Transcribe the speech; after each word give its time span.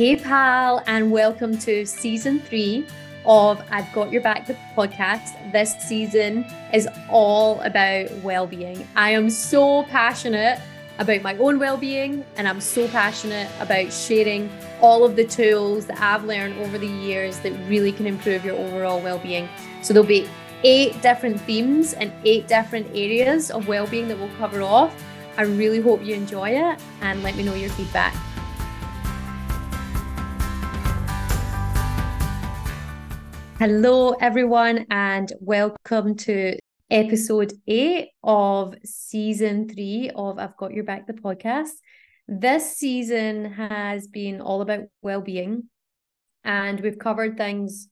Hey, 0.00 0.16
pal, 0.16 0.82
and 0.86 1.12
welcome 1.12 1.58
to 1.58 1.84
season 1.84 2.40
three 2.40 2.86
of 3.26 3.62
I've 3.70 3.92
Got 3.92 4.10
Your 4.10 4.22
Back, 4.22 4.46
the 4.46 4.56
podcast. 4.74 5.52
This 5.52 5.74
season 5.86 6.46
is 6.72 6.88
all 7.10 7.60
about 7.60 8.10
well 8.22 8.46
being. 8.46 8.88
I 8.96 9.10
am 9.10 9.28
so 9.28 9.82
passionate 9.82 10.58
about 10.98 11.20
my 11.20 11.36
own 11.36 11.58
well 11.58 11.76
being, 11.76 12.24
and 12.38 12.48
I'm 12.48 12.62
so 12.62 12.88
passionate 12.88 13.50
about 13.60 13.92
sharing 13.92 14.50
all 14.80 15.04
of 15.04 15.16
the 15.16 15.26
tools 15.26 15.84
that 15.84 16.00
I've 16.00 16.24
learned 16.24 16.58
over 16.60 16.78
the 16.78 16.88
years 16.88 17.40
that 17.40 17.52
really 17.68 17.92
can 17.92 18.06
improve 18.06 18.42
your 18.42 18.56
overall 18.56 19.02
well 19.02 19.18
being. 19.18 19.50
So 19.82 19.92
there'll 19.92 20.08
be 20.08 20.26
eight 20.64 21.02
different 21.02 21.38
themes 21.42 21.92
and 21.92 22.10
eight 22.24 22.48
different 22.48 22.86
areas 22.94 23.50
of 23.50 23.68
well 23.68 23.86
being 23.86 24.08
that 24.08 24.18
we'll 24.18 24.34
cover 24.38 24.62
off. 24.62 24.94
I 25.36 25.42
really 25.42 25.82
hope 25.82 26.02
you 26.02 26.14
enjoy 26.14 26.52
it 26.52 26.80
and 27.02 27.22
let 27.22 27.36
me 27.36 27.42
know 27.42 27.54
your 27.54 27.68
feedback. 27.68 28.14
Hello, 33.60 34.12
everyone, 34.12 34.86
and 34.88 35.30
welcome 35.38 36.16
to 36.16 36.56
episode 36.90 37.52
eight 37.66 38.08
of 38.22 38.74
season 38.86 39.68
three 39.68 40.10
of 40.14 40.38
I've 40.38 40.56
Got 40.56 40.72
Your 40.72 40.84
Back, 40.84 41.06
the 41.06 41.12
podcast. 41.12 41.72
This 42.26 42.74
season 42.78 43.44
has 43.52 44.08
been 44.08 44.40
all 44.40 44.62
about 44.62 44.84
well 45.02 45.20
being, 45.20 45.64
and 46.42 46.80
we've 46.80 46.98
covered 46.98 47.36
things 47.36 47.88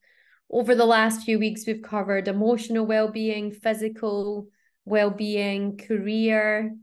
over 0.50 0.74
the 0.74 0.86
last 0.86 1.26
few 1.26 1.38
weeks. 1.38 1.66
We've 1.66 1.82
covered 1.82 2.28
emotional 2.28 2.86
well 2.86 3.08
being, 3.08 3.52
physical 3.52 4.46
well 4.86 5.10
being, 5.10 5.76
career, 5.76 6.74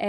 um, 0.00 0.08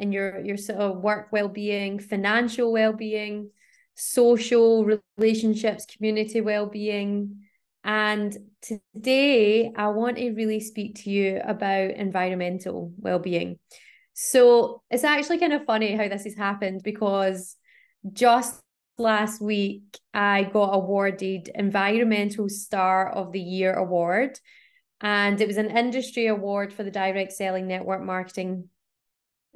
and 0.00 0.14
your, 0.14 0.40
your 0.40 0.56
sort 0.56 0.78
of 0.78 1.02
work 1.02 1.28
well 1.30 1.48
being, 1.48 1.98
financial 1.98 2.72
well 2.72 2.94
being 2.94 3.50
social 3.98 5.00
relationships, 5.18 5.84
community 5.84 6.40
well-being. 6.40 7.42
And 7.82 8.36
today 8.62 9.72
I 9.76 9.88
want 9.88 10.18
to 10.18 10.30
really 10.32 10.60
speak 10.60 11.02
to 11.02 11.10
you 11.10 11.40
about 11.44 11.90
environmental 11.90 12.92
well-being. 12.98 13.58
So 14.14 14.82
it's 14.90 15.04
actually 15.04 15.38
kind 15.38 15.52
of 15.52 15.64
funny 15.64 15.96
how 15.96 16.08
this 16.08 16.24
has 16.24 16.36
happened 16.36 16.82
because 16.84 17.56
just 18.12 18.60
last 18.98 19.40
week 19.40 19.98
I 20.14 20.44
got 20.44 20.74
awarded 20.74 21.50
Environmental 21.54 22.48
Star 22.48 23.10
of 23.10 23.32
the 23.32 23.40
Year 23.40 23.74
award. 23.74 24.38
And 25.00 25.40
it 25.40 25.48
was 25.48 25.56
an 25.56 25.76
industry 25.76 26.26
award 26.28 26.72
for 26.72 26.84
the 26.84 26.90
Direct 26.90 27.32
Selling 27.32 27.66
Network 27.66 28.02
Marketing 28.02 28.68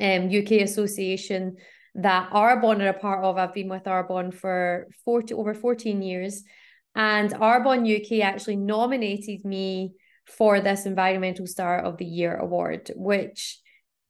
um, 0.01 0.27
UK 0.27 0.63
Association 0.63 1.57
that 1.95 2.31
Arbonne 2.31 2.83
are 2.83 2.89
a 2.89 2.99
part 2.99 3.25
of. 3.25 3.37
I've 3.37 3.55
been 3.55 3.69
with 3.69 3.85
Arbonne 3.85 4.33
for 4.33 4.89
40, 5.05 5.35
over 5.35 5.55
14 5.55 6.03
years. 6.03 6.43
And 6.95 7.33
Arbonne 7.33 7.87
UK 7.87 8.25
actually 8.25 8.57
nominated 8.57 9.45
me 9.45 9.93
for 10.27 10.61
this 10.61 10.87
Environmental 10.87 11.47
Star 11.47 11.79
of 11.79 11.97
the 11.99 12.05
Year 12.05 12.37
award, 12.37 12.91
which 12.95 13.59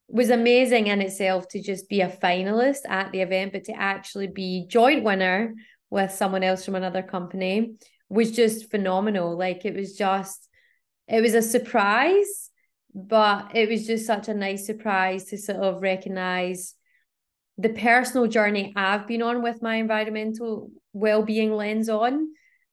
was 0.08 0.30
amazing 0.30 0.88
in 0.88 1.00
itself 1.00 1.48
to 1.48 1.62
just 1.62 1.88
be 1.88 2.00
a 2.00 2.08
finalist 2.08 2.80
at 2.88 3.10
the 3.12 3.22
event, 3.22 3.52
but 3.52 3.64
to 3.64 3.72
actually 3.72 4.26
be 4.26 4.66
joint 4.68 5.02
winner 5.04 5.54
with 5.90 6.12
someone 6.12 6.42
else 6.42 6.64
from 6.64 6.74
another 6.74 7.02
company 7.02 7.74
was 8.08 8.30
just 8.30 8.70
phenomenal. 8.70 9.36
Like 9.36 9.64
it 9.64 9.74
was 9.74 9.96
just, 9.96 10.48
it 11.08 11.22
was 11.22 11.34
a 11.34 11.42
surprise, 11.42 12.50
but 12.94 13.52
it 13.54 13.68
was 13.68 13.86
just 13.86 14.06
such 14.06 14.28
a 14.28 14.34
nice 14.34 14.66
surprise 14.66 15.24
to 15.26 15.38
sort 15.38 15.58
of 15.58 15.82
recognize 15.82 16.74
the 17.62 17.70
personal 17.70 18.26
journey 18.26 18.72
I've 18.74 19.06
been 19.06 19.22
on 19.22 19.42
with 19.42 19.62
my 19.62 19.76
environmental 19.76 20.70
well-being 20.92 21.52
lens 21.52 21.88
on 21.88 22.28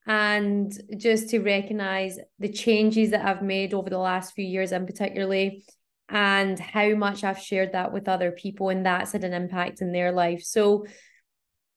and 0.08 0.72
just 0.98 1.30
to 1.30 1.40
recognize 1.40 2.18
the 2.40 2.50
changes 2.50 3.12
that 3.12 3.24
I've 3.26 3.44
made 3.44 3.74
over 3.74 3.90
the 3.90 4.00
last 4.00 4.34
few 4.34 4.46
years 4.46 4.72
in 4.72 4.86
particularly 4.86 5.64
and 6.10 6.60
how 6.60 6.96
much 6.96 7.24
I've 7.24 7.40
shared 7.40 7.74
that 7.74 7.94
with 7.94 8.08
other 8.08 8.32
people 8.32 8.70
and 8.70 8.86
that's 8.86 9.12
had 9.12 9.24
an 9.24 9.34
impact 9.34 9.82
in 9.82 9.92
their 9.92 10.12
life. 10.12 10.42
So 10.44 10.86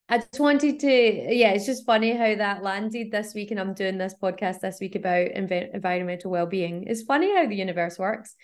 I 0.09 0.19
just 0.19 0.41
wanted 0.41 0.81
to, 0.81 0.89
yeah, 0.89 1.53
it's 1.53 1.67
just 1.67 1.87
funny 1.87 2.17
how 2.17 2.35
that 2.35 2.63
landed 2.63 3.11
this 3.11 3.35
week, 3.35 3.51
and 3.51 3.61
I'm 3.61 3.73
doing 3.73 3.99
this 3.99 4.15
podcast 4.21 4.61
this 4.61 4.79
week 4.81 4.95
about 4.95 5.29
env- 5.29 5.75
environmental 5.75 6.31
well-being. 6.31 6.85
It's 6.87 7.03
funny 7.03 7.35
how 7.35 7.47
the 7.47 7.57
universe 7.57 7.99
works. 7.99 8.35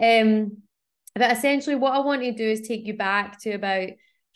Um, 0.00 0.58
but 1.14 1.32
essentially, 1.32 1.74
what 1.74 1.94
I 1.94 2.00
want 2.00 2.22
to 2.22 2.32
do 2.32 2.48
is 2.48 2.60
take 2.60 2.86
you 2.86 2.94
back 2.94 3.40
to 3.42 3.52
about 3.52 3.88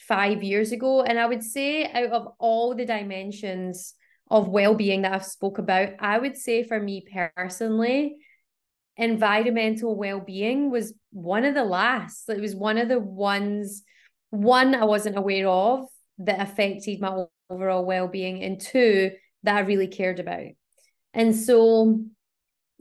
five 0.09 0.43
years 0.43 0.73
ago. 0.73 1.03
And 1.03 1.19
I 1.19 1.27
would 1.27 1.43
say 1.43 1.85
out 1.85 2.11
of 2.11 2.29
all 2.39 2.75
the 2.75 2.87
dimensions 2.87 3.95
of 4.31 4.49
well-being 4.49 5.03
that 5.03 5.13
I've 5.13 5.25
spoke 5.25 5.59
about, 5.59 5.91
I 5.99 6.19
would 6.19 6.37
say 6.37 6.63
for 6.63 6.81
me 6.81 7.05
personally, 7.37 8.17
environmental 8.97 9.97
well-being 9.97 10.71
was 10.71 10.93
one 11.11 11.45
of 11.45 11.55
the 11.55 11.65
last. 11.65 12.29
It 12.29 12.41
was 12.41 12.55
one 12.55 12.79
of 12.79 12.89
the 12.89 12.99
ones, 12.99 13.83
one 14.31 14.75
I 14.75 14.85
wasn't 14.85 15.19
aware 15.19 15.49
of 15.49 15.87
that 16.19 16.41
affected 16.41 17.01
my 17.01 17.25
overall 17.49 17.85
well-being, 17.85 18.43
and 18.43 18.61
two 18.61 19.11
that 19.43 19.57
I 19.57 19.61
really 19.61 19.89
cared 19.89 20.21
about. 20.21 20.47
And 21.13 21.35
so 21.35 22.05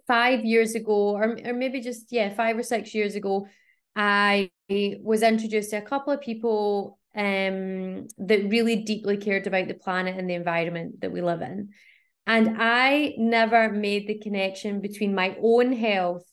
five 0.08 0.46
years 0.46 0.76
ago, 0.76 1.16
or, 1.16 1.38
or 1.44 1.54
maybe 1.54 1.82
just, 1.82 2.12
yeah, 2.12 2.34
five 2.34 2.58
or 2.58 2.64
six 2.64 2.94
years 2.94 3.16
ago, 3.16 3.48
I 3.96 4.52
was 4.70 5.24
introduced 5.24 5.72
to 5.72 5.78
a 5.78 5.82
couple 5.82 6.14
of 6.14 6.22
people 6.22 6.99
um, 7.20 8.08
that 8.18 8.50
really 8.50 8.78
deeply 8.78 9.18
cared 9.18 9.46
about 9.46 9.68
the 9.68 9.74
planet 9.74 10.18
and 10.18 10.30
the 10.30 10.36
environment 10.36 11.02
that 11.02 11.12
we 11.12 11.22
live 11.22 11.42
in. 11.42 11.72
And 12.26 12.56
I 12.58 13.14
never 13.18 13.70
made 13.70 14.08
the 14.08 14.20
connection 14.20 14.80
between 14.80 15.14
my 15.14 15.36
own 15.44 15.74
health 15.74 16.24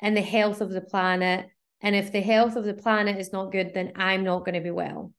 and 0.00 0.16
the 0.16 0.22
health 0.22 0.60
of 0.60 0.70
the 0.70 0.80
planet. 0.80 1.46
And 1.80 1.94
if 1.94 2.10
the 2.10 2.20
health 2.20 2.56
of 2.56 2.64
the 2.64 2.74
planet 2.74 3.16
is 3.16 3.32
not 3.32 3.52
good, 3.52 3.72
then 3.74 3.92
I'm 3.94 4.24
not 4.24 4.40
going 4.40 4.56
to 4.56 4.60
be 4.60 4.72
well. 4.72 5.12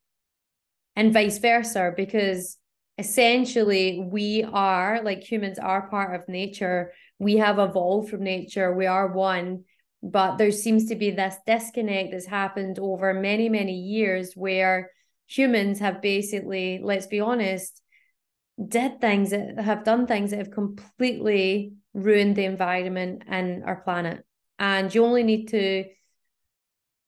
And 0.98 1.14
vice 1.14 1.38
versa, 1.38 1.94
because 1.96 2.58
essentially 2.98 4.06
we 4.12 4.44
are, 4.44 5.02
like 5.02 5.24
humans 5.24 5.60
are 5.60 5.90
part 5.90 6.14
of 6.14 6.28
nature. 6.28 6.92
We 7.20 7.38
have 7.38 7.58
evolved 7.58 8.10
from 8.10 8.24
nature. 8.24 8.76
We 8.76 8.88
are 8.88 9.08
one 9.08 9.64
but 10.02 10.38
there 10.38 10.52
seems 10.52 10.86
to 10.86 10.96
be 10.96 11.12
this 11.12 11.36
disconnect 11.46 12.12
that's 12.12 12.26
happened 12.26 12.80
over 12.80 13.14
many 13.14 13.50
many 13.50 13.74
years 13.74 14.34
where 14.34 14.92
humans 15.28 15.80
have 15.80 16.02
basically 16.02 16.80
let's 16.82 17.08
be 17.08 17.20
honest 17.20 17.82
did 18.68 19.00
things 19.00 19.30
that 19.30 19.60
have 19.60 19.84
done 19.84 20.06
things 20.06 20.32
that 20.32 20.38
have 20.38 20.52
completely 20.52 21.74
ruined 21.94 22.36
the 22.36 22.46
environment 22.46 23.24
and 23.28 23.64
our 23.64 23.82
planet. 23.82 24.26
And 24.58 24.94
you 24.94 25.06
only 25.06 25.24
need 25.24 25.48
to 25.50 25.86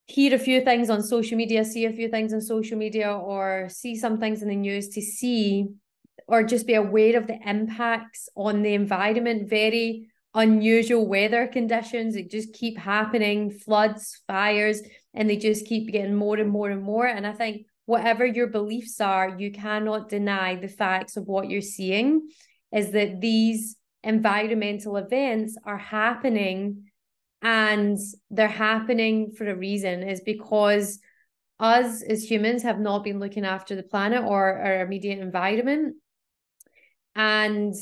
hear 0.06 0.34
a 0.34 0.40
few 0.40 0.62
things 0.62 0.90
on 0.90 1.01
social 1.03 1.38
media 1.38 1.63
see 1.63 1.85
a 1.85 1.91
few 1.91 2.09
things 2.09 2.34
on 2.34 2.41
social 2.41 2.78
media 2.78 3.13
or 3.13 3.68
see 3.69 3.96
some 3.96 4.19
things 4.19 4.41
in 4.41 4.50
the 4.50 4.56
news 4.56 4.90
to 4.90 5.01
see 5.01 5.68
or 6.28 6.44
just 6.44 6.68
be 6.68 6.74
aware 6.74 7.18
of 7.18 7.28
the 7.28 7.38
impacts 7.46 8.28
on 8.35 8.62
the 8.62 8.74
environment 8.74 9.50
very 9.50 10.11
unusual 10.34 11.08
weather 11.08 11.47
conditions 11.47 12.16
that 12.16 12.31
just 12.31 12.53
keep 12.53 12.78
happening, 12.78 13.52
floods, 13.52 14.22
fires, 14.28 14.81
and 15.14 15.30
they 15.30 15.38
just 15.38 15.66
keep 15.66 15.92
getting 15.92 16.16
more 16.16 16.38
and 16.38 16.50
more 16.50 16.69
and 16.69 16.81
more. 16.81 17.06
And 17.06 17.28
I 17.28 17.34
think 17.34 17.66
whatever 17.86 18.25
your 18.25 18.47
beliefs 18.47 19.02
are, 19.02 19.36
you 19.38 19.52
cannot 19.52 20.09
deny 20.09 20.56
the 20.56 20.69
facts 20.69 21.18
of 21.18 21.28
what 21.28 21.50
you're 21.50 21.62
seeing 21.62 22.30
is 22.72 22.92
that 22.92 23.19
these 23.19 23.75
environmental 24.03 24.96
events 24.97 25.58
are 25.66 25.78
happening 25.78 26.86
and 27.42 27.98
they're 28.30 28.48
happening 28.48 29.31
for 29.31 29.50
a 29.50 29.56
reason 29.56 30.03
is 30.03 30.22
because 30.22 31.00
us 31.59 32.02
as 32.02 32.30
humans 32.30 32.63
have 32.63 32.80
not 32.80 33.03
been 33.03 33.19
looking 33.19 33.46
after 33.46 33.75
the 33.75 33.84
planet 33.84 34.24
or 34.24 34.57
our 34.57 34.81
immediate 34.81 35.19
environment 35.19 35.95
and 37.16 37.75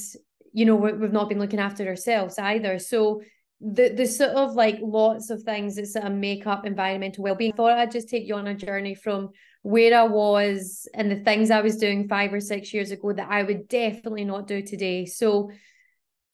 you 0.54 0.66
know 0.66 0.76
we've 0.76 1.12
not 1.12 1.30
been 1.30 1.40
looking 1.40 1.60
after 1.60 1.88
ourselves 1.88 2.38
either. 2.40 2.80
So 2.80 3.22
the 3.62 3.90
the 3.90 4.06
sort 4.06 4.32
of 4.32 4.54
like 4.54 4.80
lots 4.82 5.30
of 5.30 5.44
things 5.44 5.76
that 5.76 5.88
sort 5.88 6.06
of 6.06 6.14
make 6.14 6.48
up 6.48 6.66
environmental 6.66 7.24
well-being 7.24 7.52
I 7.54 7.56
thought 7.56 7.78
I'd 7.78 7.92
just 7.92 8.10
take 8.10 8.26
you 8.26 8.36
on 8.36 8.48
a 8.48 8.56
journey 8.56 8.96
from 8.96 9.30
where 9.64 9.98
I 9.98 10.04
was 10.04 10.88
and 10.94 11.12
the 11.12 11.24
things 11.24 11.52
I 11.52 11.62
was 11.62 11.78
doing 11.78 12.08
five 12.08 12.34
or 12.34 12.40
six 12.40 12.74
years 12.74 12.92
ago 12.92 13.12
that 13.12 13.30
I 13.30 13.44
would 13.44 13.68
definitely 13.68 14.24
not 14.24 14.48
do 14.48 14.62
today. 14.62 15.06
So 15.06 15.52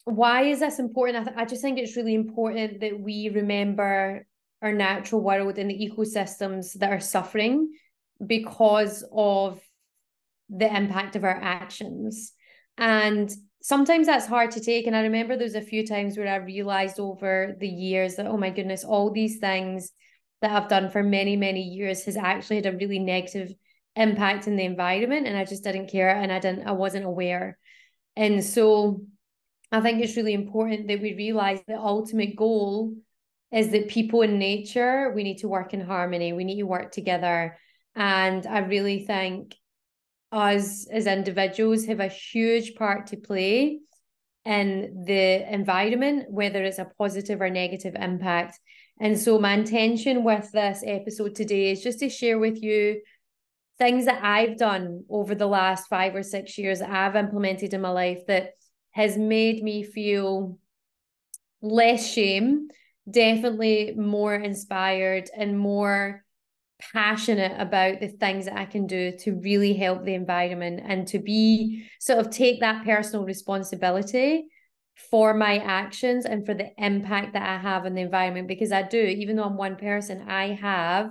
why 0.04 0.42
is 0.42 0.60
this 0.60 0.78
important? 0.78 1.18
I, 1.18 1.24
th- 1.24 1.36
I 1.36 1.44
just 1.44 1.62
think 1.62 1.78
it's 1.78 1.96
really 1.96 2.14
important 2.14 2.80
that 2.80 2.98
we 3.00 3.28
remember 3.28 4.24
our 4.62 4.72
natural 4.72 5.20
world 5.20 5.58
and 5.58 5.68
the 5.68 5.90
ecosystems 5.90 6.74
that 6.74 6.92
are 6.92 7.00
suffering 7.00 7.72
because 8.24 9.04
of 9.12 9.60
the 10.48 10.74
impact 10.74 11.16
of 11.16 11.24
our 11.24 11.36
actions. 11.36 12.32
And 12.78 13.34
sometimes 13.66 14.06
that's 14.06 14.28
hard 14.28 14.52
to 14.52 14.60
take. 14.60 14.86
And 14.86 14.94
I 14.94 15.00
remember 15.00 15.36
there's 15.36 15.56
a 15.56 15.60
few 15.60 15.84
times 15.84 16.16
where 16.16 16.28
I 16.28 16.36
realized 16.36 17.00
over 17.00 17.56
the 17.58 17.66
years 17.66 18.14
that, 18.14 18.28
oh 18.28 18.36
my 18.36 18.50
goodness, 18.50 18.84
all 18.84 19.10
these 19.10 19.38
things 19.38 19.90
that 20.40 20.52
I've 20.52 20.68
done 20.68 20.88
for 20.88 21.02
many, 21.02 21.34
many 21.34 21.62
years 21.62 22.04
has 22.04 22.16
actually 22.16 22.56
had 22.56 22.66
a 22.66 22.76
really 22.76 23.00
negative 23.00 23.52
impact 23.96 24.46
in 24.46 24.54
the 24.54 24.64
environment 24.64 25.26
and 25.26 25.36
I 25.36 25.44
just 25.44 25.64
didn't 25.64 25.88
care 25.88 26.10
and 26.10 26.30
I 26.30 26.38
didn't 26.38 26.68
I 26.68 26.72
wasn't 26.72 27.06
aware. 27.06 27.58
And 28.14 28.44
so 28.44 29.00
I 29.72 29.80
think 29.80 30.00
it's 30.00 30.16
really 30.16 30.34
important 30.34 30.86
that 30.86 31.02
we 31.02 31.14
realize 31.14 31.58
the 31.66 31.76
ultimate 31.76 32.36
goal 32.36 32.94
is 33.50 33.70
that 33.70 33.88
people 33.88 34.22
in 34.22 34.38
nature, 34.38 35.12
we 35.12 35.24
need 35.24 35.38
to 35.38 35.48
work 35.48 35.74
in 35.74 35.80
harmony, 35.80 36.32
we 36.32 36.44
need 36.44 36.58
to 36.58 36.66
work 36.66 36.92
together. 36.92 37.58
And 37.96 38.46
I 38.46 38.58
really 38.58 39.04
think 39.04 39.56
us 40.32 40.86
as 40.88 41.06
individuals 41.06 41.86
have 41.86 42.00
a 42.00 42.08
huge 42.08 42.74
part 42.74 43.08
to 43.08 43.16
play 43.16 43.80
in 44.44 45.04
the 45.06 45.52
environment, 45.52 46.26
whether 46.30 46.62
it's 46.62 46.78
a 46.78 46.90
positive 46.98 47.40
or 47.40 47.50
negative 47.50 47.94
impact. 47.98 48.58
And 49.00 49.18
so, 49.18 49.38
my 49.38 49.54
intention 49.54 50.24
with 50.24 50.50
this 50.52 50.82
episode 50.86 51.34
today 51.34 51.70
is 51.72 51.82
just 51.82 51.98
to 51.98 52.08
share 52.08 52.38
with 52.38 52.62
you 52.62 53.02
things 53.78 54.06
that 54.06 54.24
I've 54.24 54.56
done 54.56 55.04
over 55.10 55.34
the 55.34 55.46
last 55.46 55.88
five 55.88 56.14
or 56.14 56.22
six 56.22 56.56
years 56.56 56.78
that 56.78 56.90
I've 56.90 57.16
implemented 57.16 57.74
in 57.74 57.80
my 57.80 57.90
life 57.90 58.20
that 58.28 58.52
has 58.92 59.18
made 59.18 59.62
me 59.62 59.82
feel 59.82 60.58
less 61.60 62.10
shame, 62.10 62.68
definitely 63.10 63.92
more 63.96 64.34
inspired 64.34 65.28
and 65.36 65.58
more 65.58 66.24
passionate 66.78 67.58
about 67.60 68.00
the 68.00 68.08
things 68.08 68.44
that 68.44 68.56
I 68.56 68.66
can 68.66 68.86
do 68.86 69.12
to 69.20 69.40
really 69.40 69.74
help 69.74 70.04
the 70.04 70.14
environment 70.14 70.80
and 70.84 71.06
to 71.08 71.18
be 71.18 71.88
sort 72.00 72.18
of 72.18 72.30
take 72.30 72.60
that 72.60 72.84
personal 72.84 73.24
responsibility 73.24 74.48
for 75.10 75.34
my 75.34 75.58
actions 75.58 76.24
and 76.24 76.44
for 76.46 76.54
the 76.54 76.70
impact 76.78 77.34
that 77.34 77.48
I 77.48 77.58
have 77.58 77.84
on 77.84 77.94
the 77.94 78.02
environment 78.02 78.48
because 78.48 78.72
I 78.72 78.82
do, 78.82 78.98
even 78.98 79.36
though 79.36 79.44
I'm 79.44 79.56
one 79.56 79.76
person, 79.76 80.28
I 80.28 80.54
have 80.54 81.10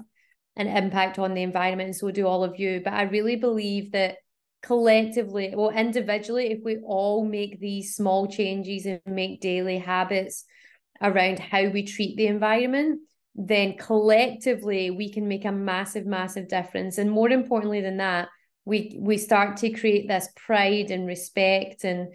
an 0.56 0.68
impact 0.68 1.20
on 1.20 1.34
the 1.34 1.44
environment 1.44 1.88
and 1.88 1.96
so 1.96 2.12
do 2.12 2.28
all 2.28 2.44
of 2.44 2.60
you. 2.60 2.82
But 2.84 2.94
I 2.94 3.04
really 3.04 3.36
believe 3.36 3.92
that 3.92 4.18
collectively, 4.62 5.54
well, 5.56 5.70
individually, 5.70 6.52
if 6.52 6.60
we 6.64 6.80
all 6.84 7.26
make 7.26 7.60
these 7.60 7.96
small 7.96 8.28
changes 8.28 8.86
and 8.86 9.02
make 9.06 9.42
daily 9.42 9.78
habits 9.78 10.46
around 11.02 11.40
how 11.40 11.68
we 11.68 11.84
treat 11.84 12.18
the 12.18 12.28
environment, 12.28 13.02
then 13.36 13.78
collectively 13.78 14.92
we 14.92 15.12
can 15.12 15.28
make 15.28 15.46
a 15.46 15.52
massive, 15.52 16.06
massive 16.06 16.48
difference. 16.48 16.98
And 16.98 17.12
more 17.12 17.30
importantly 17.30 17.82
than 17.82 17.98
that, 17.98 18.30
we 18.64 18.98
we 19.00 19.18
start 19.18 19.58
to 19.58 19.70
create 19.70 20.08
this 20.08 20.30
pride 20.36 20.90
and 20.90 21.06
respect 21.06 21.84
and 21.84 22.14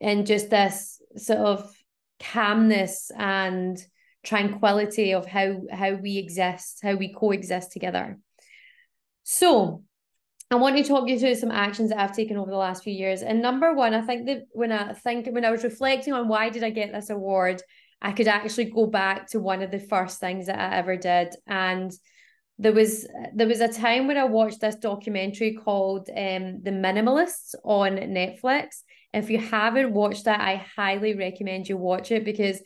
and 0.00 0.26
just 0.26 0.50
this 0.50 1.00
sort 1.16 1.40
of 1.40 1.74
calmness 2.20 3.10
and 3.16 3.84
tranquility 4.22 5.14
of 5.14 5.26
how 5.26 5.62
how 5.72 5.94
we 5.94 6.18
exist, 6.18 6.80
how 6.82 6.94
we 6.94 7.12
coexist 7.12 7.72
together. 7.72 8.18
So 9.24 9.82
I 10.50 10.56
want 10.56 10.76
to 10.76 10.84
talk 10.84 11.08
you 11.08 11.18
through 11.18 11.34
some 11.36 11.50
actions 11.50 11.88
that 11.88 11.98
I've 11.98 12.14
taken 12.14 12.36
over 12.36 12.50
the 12.50 12.56
last 12.56 12.84
few 12.84 12.92
years. 12.92 13.22
And 13.22 13.40
number 13.40 13.74
one, 13.74 13.94
I 13.94 14.02
think 14.02 14.26
that 14.26 14.42
when 14.52 14.70
I 14.70 14.92
think 14.92 15.26
when 15.28 15.44
I 15.44 15.50
was 15.50 15.64
reflecting 15.64 16.12
on 16.12 16.28
why 16.28 16.50
did 16.50 16.62
I 16.62 16.70
get 16.70 16.92
this 16.92 17.10
award, 17.10 17.62
I 18.04 18.12
could 18.12 18.28
actually 18.28 18.66
go 18.66 18.86
back 18.86 19.28
to 19.28 19.40
one 19.40 19.62
of 19.62 19.70
the 19.70 19.78
first 19.78 20.20
things 20.20 20.46
that 20.46 20.58
I 20.58 20.76
ever 20.76 20.94
did. 20.94 21.34
And 21.46 21.90
there 22.58 22.74
was 22.74 23.08
there 23.34 23.48
was 23.48 23.60
a 23.60 23.72
time 23.72 24.06
when 24.06 24.18
I 24.18 24.24
watched 24.24 24.60
this 24.60 24.76
documentary 24.76 25.54
called 25.54 26.10
um, 26.10 26.62
The 26.62 26.70
Minimalists 26.70 27.54
on 27.64 27.96
Netflix. 27.96 28.82
If 29.14 29.30
you 29.30 29.38
haven't 29.38 29.94
watched 29.94 30.26
that, 30.26 30.40
I 30.40 30.56
highly 30.76 31.14
recommend 31.14 31.66
you 31.66 31.78
watch 31.78 32.12
it 32.12 32.26
because 32.26 32.60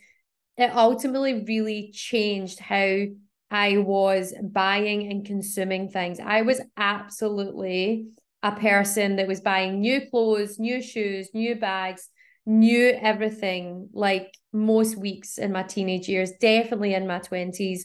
it 0.56 0.74
ultimately 0.74 1.44
really 1.46 1.92
changed 1.92 2.58
how 2.58 3.04
I 3.48 3.78
was 3.78 4.34
buying 4.42 5.08
and 5.08 5.24
consuming 5.24 5.88
things. 5.88 6.18
I 6.18 6.42
was 6.42 6.60
absolutely 6.76 8.08
a 8.42 8.52
person 8.52 9.16
that 9.16 9.28
was 9.28 9.40
buying 9.40 9.80
new 9.80 10.00
clothes, 10.10 10.58
new 10.58 10.82
shoes, 10.82 11.28
new 11.32 11.54
bags, 11.54 12.08
new 12.48 12.98
everything 13.00 13.90
like 13.92 14.32
most 14.54 14.96
weeks 14.96 15.36
in 15.36 15.52
my 15.52 15.62
teenage 15.62 16.08
years, 16.08 16.32
definitely 16.40 16.94
in 16.94 17.06
my 17.06 17.18
20s. 17.18 17.84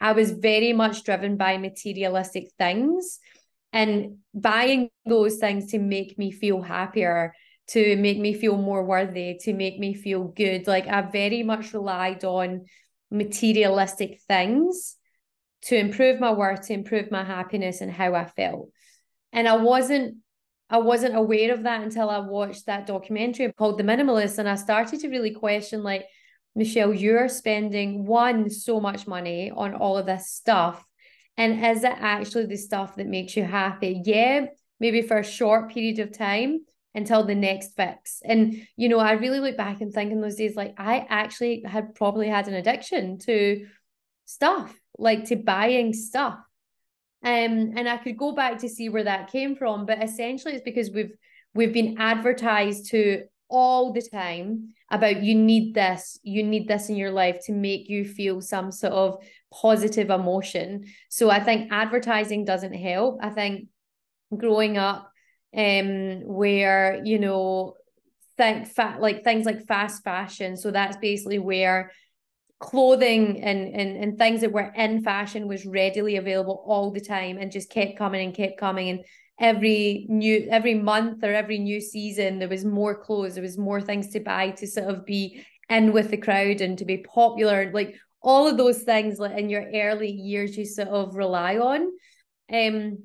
I 0.00 0.12
was 0.12 0.32
very 0.32 0.72
much 0.74 1.02
driven 1.04 1.36
by 1.36 1.56
materialistic 1.56 2.48
things 2.58 3.18
and 3.72 4.18
buying 4.34 4.90
those 5.06 5.38
things 5.38 5.70
to 5.70 5.78
make 5.78 6.18
me 6.18 6.30
feel 6.30 6.60
happier, 6.60 7.32
to 7.68 7.96
make 7.96 8.18
me 8.18 8.34
feel 8.34 8.58
more 8.58 8.84
worthy, 8.84 9.38
to 9.40 9.54
make 9.54 9.78
me 9.78 9.94
feel 9.94 10.24
good. 10.24 10.66
Like 10.66 10.86
I 10.86 11.00
very 11.00 11.42
much 11.42 11.72
relied 11.72 12.22
on 12.22 12.66
materialistic 13.10 14.20
things 14.28 14.96
to 15.62 15.76
improve 15.76 16.20
my 16.20 16.32
work, 16.32 16.66
to 16.66 16.74
improve 16.74 17.10
my 17.10 17.24
happiness 17.24 17.80
and 17.80 17.90
how 17.90 18.14
I 18.14 18.26
felt. 18.26 18.68
And 19.32 19.48
I 19.48 19.56
wasn't 19.56 20.18
I 20.72 20.78
wasn't 20.78 21.14
aware 21.14 21.52
of 21.52 21.64
that 21.64 21.82
until 21.82 22.08
I 22.08 22.18
watched 22.18 22.64
that 22.64 22.86
documentary 22.86 23.52
called 23.52 23.76
The 23.76 23.84
Minimalist. 23.84 24.38
And 24.38 24.48
I 24.48 24.54
started 24.54 25.00
to 25.00 25.08
really 25.08 25.32
question, 25.32 25.82
like, 25.82 26.06
Michelle, 26.54 26.94
you're 26.94 27.28
spending 27.28 28.06
one, 28.06 28.48
so 28.48 28.80
much 28.80 29.06
money 29.06 29.52
on 29.54 29.74
all 29.74 29.98
of 29.98 30.06
this 30.06 30.30
stuff. 30.30 30.82
And 31.36 31.64
is 31.64 31.84
it 31.84 31.92
actually 31.96 32.46
the 32.46 32.56
stuff 32.56 32.96
that 32.96 33.06
makes 33.06 33.36
you 33.36 33.44
happy? 33.44 34.00
Yeah, 34.02 34.46
maybe 34.80 35.02
for 35.02 35.18
a 35.18 35.24
short 35.24 35.72
period 35.72 35.98
of 35.98 36.16
time 36.16 36.60
until 36.94 37.24
the 37.24 37.34
next 37.34 37.76
fix. 37.76 38.22
And, 38.24 38.66
you 38.76 38.88
know, 38.88 38.98
I 38.98 39.12
really 39.12 39.40
look 39.40 39.58
back 39.58 39.82
and 39.82 39.92
think 39.92 40.10
in 40.10 40.22
those 40.22 40.36
days, 40.36 40.56
like, 40.56 40.74
I 40.78 41.06
actually 41.08 41.64
had 41.66 41.94
probably 41.94 42.28
had 42.28 42.48
an 42.48 42.54
addiction 42.54 43.18
to 43.20 43.66
stuff, 44.24 44.74
like 44.98 45.24
to 45.26 45.36
buying 45.36 45.92
stuff. 45.92 46.38
Um, 47.24 47.74
and 47.76 47.88
I 47.88 47.98
could 47.98 48.16
go 48.16 48.32
back 48.32 48.58
to 48.58 48.68
see 48.68 48.88
where 48.88 49.04
that 49.04 49.30
came 49.30 49.54
from, 49.54 49.86
but 49.86 50.02
essentially 50.02 50.54
it's 50.54 50.64
because 50.64 50.90
we've 50.90 51.12
we've 51.54 51.72
been 51.72 51.96
advertised 51.98 52.90
to 52.90 53.24
all 53.48 53.92
the 53.92 54.02
time 54.02 54.72
about 54.90 55.22
you 55.22 55.34
need 55.34 55.74
this, 55.74 56.18
you 56.22 56.42
need 56.42 56.66
this 56.66 56.88
in 56.88 56.96
your 56.96 57.10
life 57.10 57.38
to 57.44 57.52
make 57.52 57.88
you 57.88 58.04
feel 58.04 58.40
some 58.40 58.72
sort 58.72 58.92
of 58.94 59.22
positive 59.52 60.10
emotion. 60.10 60.84
So 61.10 61.30
I 61.30 61.38
think 61.40 61.70
advertising 61.70 62.44
doesn't 62.44 62.72
help. 62.72 63.18
I 63.22 63.30
think 63.30 63.68
growing 64.36 64.78
up 64.78 65.10
um 65.54 66.22
where 66.24 67.02
you 67.04 67.18
know 67.18 67.74
think 68.38 68.66
fat 68.66 69.00
like 69.00 69.22
things 69.22 69.44
like 69.44 69.66
fast 69.66 70.02
fashion 70.02 70.56
so 70.56 70.70
that's 70.70 70.96
basically 70.96 71.38
where 71.38 71.92
clothing 72.62 73.42
and, 73.42 73.74
and 73.74 74.02
and 74.02 74.16
things 74.16 74.40
that 74.40 74.52
were 74.52 74.72
in 74.76 75.02
fashion 75.02 75.48
was 75.48 75.66
readily 75.66 76.16
available 76.16 76.62
all 76.64 76.92
the 76.92 77.00
time 77.00 77.36
and 77.36 77.50
just 77.50 77.68
kept 77.68 77.98
coming 77.98 78.24
and 78.24 78.34
kept 78.34 78.56
coming. 78.56 78.88
And 78.88 79.04
every 79.40 80.06
new 80.08 80.46
every 80.48 80.74
month 80.74 81.24
or 81.24 81.34
every 81.34 81.58
new 81.58 81.80
season 81.80 82.38
there 82.38 82.48
was 82.48 82.64
more 82.64 82.94
clothes 82.94 83.34
there 83.34 83.42
was 83.42 83.58
more 83.58 83.80
things 83.80 84.10
to 84.10 84.20
buy 84.20 84.50
to 84.50 84.66
sort 84.66 84.86
of 84.86 85.04
be 85.04 85.44
in 85.68 85.92
with 85.92 86.10
the 86.10 86.16
crowd 86.16 86.60
and 86.60 86.78
to 86.78 86.84
be 86.84 86.98
popular. 86.98 87.70
Like 87.72 87.96
all 88.22 88.46
of 88.46 88.56
those 88.56 88.82
things 88.82 89.18
like 89.18 89.36
in 89.36 89.50
your 89.50 89.66
early 89.74 90.12
years 90.12 90.56
you 90.56 90.64
sort 90.64 90.88
of 90.88 91.16
rely 91.16 91.58
on. 91.58 91.80
Um 92.52 92.98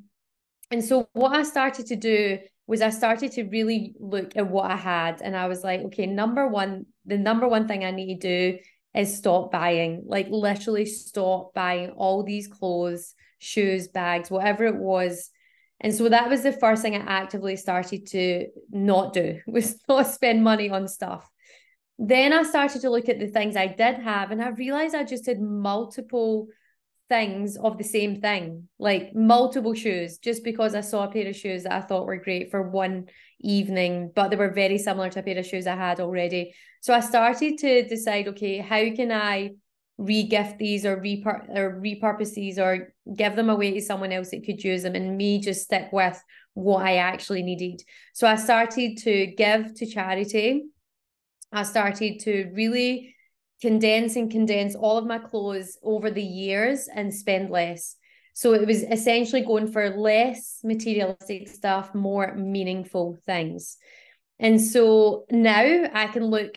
and 0.69 0.83
so 0.83 1.09
what 1.13 1.33
I 1.33 1.43
started 1.43 1.87
to 1.87 1.95
do 1.95 2.39
was 2.67 2.81
I 2.81 2.91
started 2.91 3.31
to 3.31 3.45
really 3.45 3.95
look 3.99 4.35
at 4.35 4.49
what 4.49 4.69
I 4.69 4.75
had 4.75 5.21
and 5.23 5.35
I 5.35 5.47
was 5.47 5.63
like 5.63 5.81
okay 5.87 6.05
number 6.05 6.47
one 6.47 6.85
the 7.05 7.17
number 7.17 7.47
one 7.47 7.67
thing 7.67 7.83
I 7.83 7.91
need 7.91 8.21
to 8.21 8.51
do 8.51 8.59
is 8.97 9.17
stop 9.17 9.51
buying, 9.51 10.03
like 10.07 10.27
literally 10.29 10.85
stop 10.85 11.53
buying 11.53 11.91
all 11.91 12.23
these 12.23 12.47
clothes, 12.47 13.13
shoes, 13.39 13.87
bags, 13.87 14.31
whatever 14.31 14.65
it 14.65 14.75
was. 14.75 15.29
And 15.79 15.93
so 15.93 16.09
that 16.09 16.29
was 16.29 16.41
the 16.41 16.51
first 16.51 16.81
thing 16.81 16.95
I 16.95 16.99
actively 16.99 17.55
started 17.55 18.07
to 18.07 18.47
not 18.71 19.13
do 19.13 19.39
was 19.47 19.77
not 19.87 20.07
spend 20.07 20.43
money 20.43 20.69
on 20.69 20.87
stuff. 20.87 21.29
Then 21.99 22.33
I 22.33 22.43
started 22.43 22.81
to 22.81 22.89
look 22.89 23.09
at 23.09 23.19
the 23.19 23.27
things 23.27 23.55
I 23.55 23.67
did 23.67 23.95
have 23.95 24.31
and 24.31 24.41
I 24.41 24.49
realized 24.49 24.95
I 24.95 25.03
just 25.03 25.25
had 25.25 25.39
multiple 25.39 26.47
things 27.09 27.57
of 27.57 27.77
the 27.77 27.83
same 27.83 28.19
thing, 28.21 28.67
like 28.79 29.15
multiple 29.15 29.73
shoes, 29.73 30.17
just 30.17 30.43
because 30.43 30.75
I 30.75 30.81
saw 30.81 31.05
a 31.05 31.11
pair 31.11 31.27
of 31.27 31.35
shoes 31.35 31.63
that 31.63 31.71
I 31.71 31.81
thought 31.81 32.05
were 32.05 32.17
great 32.17 32.51
for 32.51 32.69
one 32.69 33.07
evening, 33.39 34.11
but 34.15 34.29
they 34.29 34.35
were 34.35 34.51
very 34.51 34.77
similar 34.77 35.09
to 35.09 35.19
a 35.19 35.23
pair 35.23 35.37
of 35.37 35.45
shoes 35.45 35.67
I 35.67 35.75
had 35.75 35.99
already. 35.99 36.53
So 36.81 36.93
I 36.93 36.99
started 36.99 37.57
to 37.59 37.87
decide, 37.87 38.27
okay, 38.29 38.57
how 38.57 38.83
can 38.95 39.11
I 39.11 39.51
regift 39.99 40.57
these 40.57 40.85
or 40.85 40.97
repur- 40.97 41.49
or 41.55 41.81
repurpose 41.81 42.33
these 42.33 42.59
or 42.59 42.93
give 43.15 43.35
them 43.35 43.49
away 43.49 43.73
to 43.73 43.81
someone 43.81 44.11
else 44.11 44.29
that 44.29 44.45
could 44.45 44.63
use 44.63 44.83
them 44.83 44.95
and 44.95 45.17
me 45.17 45.39
just 45.39 45.63
stick 45.63 45.89
with 45.91 46.21
what 46.53 46.85
I 46.85 46.97
actually 46.97 47.43
needed. 47.43 47.81
So 48.13 48.27
I 48.27 48.35
started 48.35 48.97
to 48.99 49.27
give 49.27 49.73
to 49.75 49.85
charity. 49.85 50.65
I 51.51 51.63
started 51.63 52.19
to 52.21 52.51
really 52.53 53.15
condense 53.61 54.15
and 54.15 54.31
condense 54.31 54.75
all 54.75 54.97
of 54.97 55.05
my 55.05 55.19
clothes 55.19 55.77
over 55.83 56.11
the 56.11 56.23
years 56.23 56.87
and 56.93 57.13
spend 57.13 57.49
less. 57.49 57.95
So 58.33 58.53
it 58.53 58.67
was 58.67 58.83
essentially 58.83 59.41
going 59.41 59.71
for 59.71 59.89
less 59.89 60.59
materialistic 60.63 61.47
stuff, 61.47 61.95
more 61.95 62.35
meaningful 62.35 63.17
things. 63.25 63.77
And 64.39 64.61
so 64.61 65.25
now 65.31 65.85
I 65.91 66.07
can 66.07 66.25
look 66.25 66.55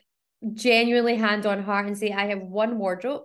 genuinely 0.52 1.16
hand 1.16 1.46
on 1.46 1.62
heart 1.62 1.86
and 1.86 1.96
say 1.96 2.12
I 2.12 2.26
have 2.26 2.40
one 2.40 2.78
wardrobe 2.78 3.22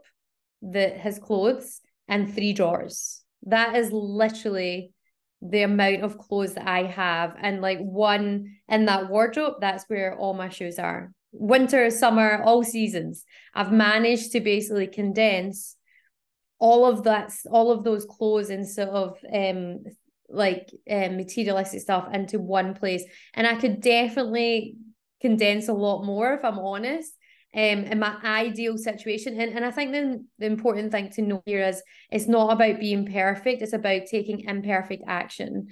that 0.61 0.97
has 0.97 1.19
clothes 1.19 1.81
and 2.07 2.33
three 2.33 2.53
drawers. 2.53 3.21
That 3.43 3.75
is 3.75 3.91
literally 3.91 4.93
the 5.41 5.63
amount 5.63 6.03
of 6.03 6.17
clothes 6.17 6.53
that 6.55 6.67
I 6.67 6.83
have 6.83 7.35
and 7.39 7.61
like 7.61 7.79
one 7.79 8.55
in 8.67 8.85
that 8.85 9.09
wardrobe, 9.09 9.55
that's 9.59 9.85
where 9.87 10.15
all 10.15 10.33
my 10.33 10.49
shoes 10.49 10.79
are. 10.79 11.11
Winter, 11.37 11.89
summer, 11.89 12.41
all 12.43 12.63
seasons. 12.63 13.25
I've 13.53 13.71
managed 13.71 14.31
to 14.33 14.39
basically 14.39 14.87
condense 14.87 15.75
all 16.59 16.85
of 16.85 17.03
that, 17.03 17.31
all 17.51 17.71
of 17.71 17.83
those 17.83 18.05
clothes 18.05 18.49
and 18.49 18.67
sort 18.67 18.89
of 18.89 19.17
um 19.33 19.83
like 20.27 20.71
um, 20.89 21.17
materialistic 21.17 21.81
stuff 21.81 22.07
into 22.11 22.39
one 22.39 22.73
place. 22.73 23.03
And 23.33 23.45
I 23.45 23.55
could 23.55 23.79
definitely 23.79 24.75
condense 25.21 25.67
a 25.67 25.73
lot 25.73 26.03
more 26.03 26.33
if 26.33 26.43
I'm 26.43 26.59
honest. 26.59 27.13
Um, 27.53 27.85
in 27.85 27.99
my 27.99 28.17
ideal 28.21 28.77
situation. 28.77 29.39
And, 29.39 29.53
and 29.55 29.63
I 29.63 29.71
think 29.71 29.93
then 29.93 30.27
the 30.39 30.45
important 30.45 30.91
thing 30.91 31.09
to 31.11 31.21
know 31.21 31.41
here 31.45 31.63
is 31.63 31.81
it's 32.11 32.27
not 32.27 32.51
about 32.51 32.81
being 32.81 33.09
perfect, 33.09 33.61
it's 33.61 33.71
about 33.71 34.07
taking 34.11 34.41
imperfect 34.41 35.03
action 35.07 35.69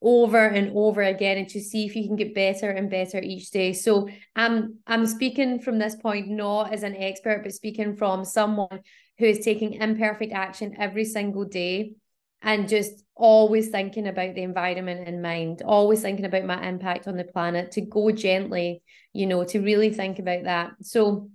over 0.00 0.46
and 0.46 0.76
over 0.76 1.02
again 1.02 1.38
and 1.38 1.48
to 1.48 1.60
see 1.60 1.84
if 1.84 1.96
you 1.96 2.06
can 2.06 2.16
get 2.16 2.34
better 2.34 2.70
and 2.70 2.88
better 2.88 3.18
each 3.20 3.50
day. 3.50 3.72
So 3.72 4.08
I'm 4.36 4.78
I'm 4.86 5.06
speaking 5.06 5.60
from 5.60 5.78
this 5.78 5.96
point 5.96 6.28
not 6.28 6.72
as 6.72 6.82
an 6.82 6.96
expert, 6.96 7.42
but 7.42 7.52
speaking 7.52 7.96
from 7.96 8.24
someone 8.24 8.80
who 9.18 9.26
is 9.26 9.40
taking 9.40 9.74
imperfect 9.74 10.32
action 10.32 10.76
every 10.78 11.04
single 11.04 11.44
day 11.44 11.94
and 12.40 12.68
just 12.68 13.04
always 13.16 13.70
thinking 13.70 14.06
about 14.06 14.36
the 14.36 14.42
environment 14.42 15.08
in 15.08 15.20
mind, 15.20 15.62
always 15.62 16.02
thinking 16.02 16.24
about 16.24 16.44
my 16.44 16.68
impact 16.68 17.08
on 17.08 17.16
the 17.16 17.24
planet, 17.24 17.72
to 17.72 17.80
go 17.80 18.12
gently, 18.12 18.80
you 19.12 19.26
know, 19.26 19.42
to 19.42 19.58
really 19.60 19.90
think 19.90 20.20
about 20.20 20.44
that. 20.44 20.70
So 20.82 21.30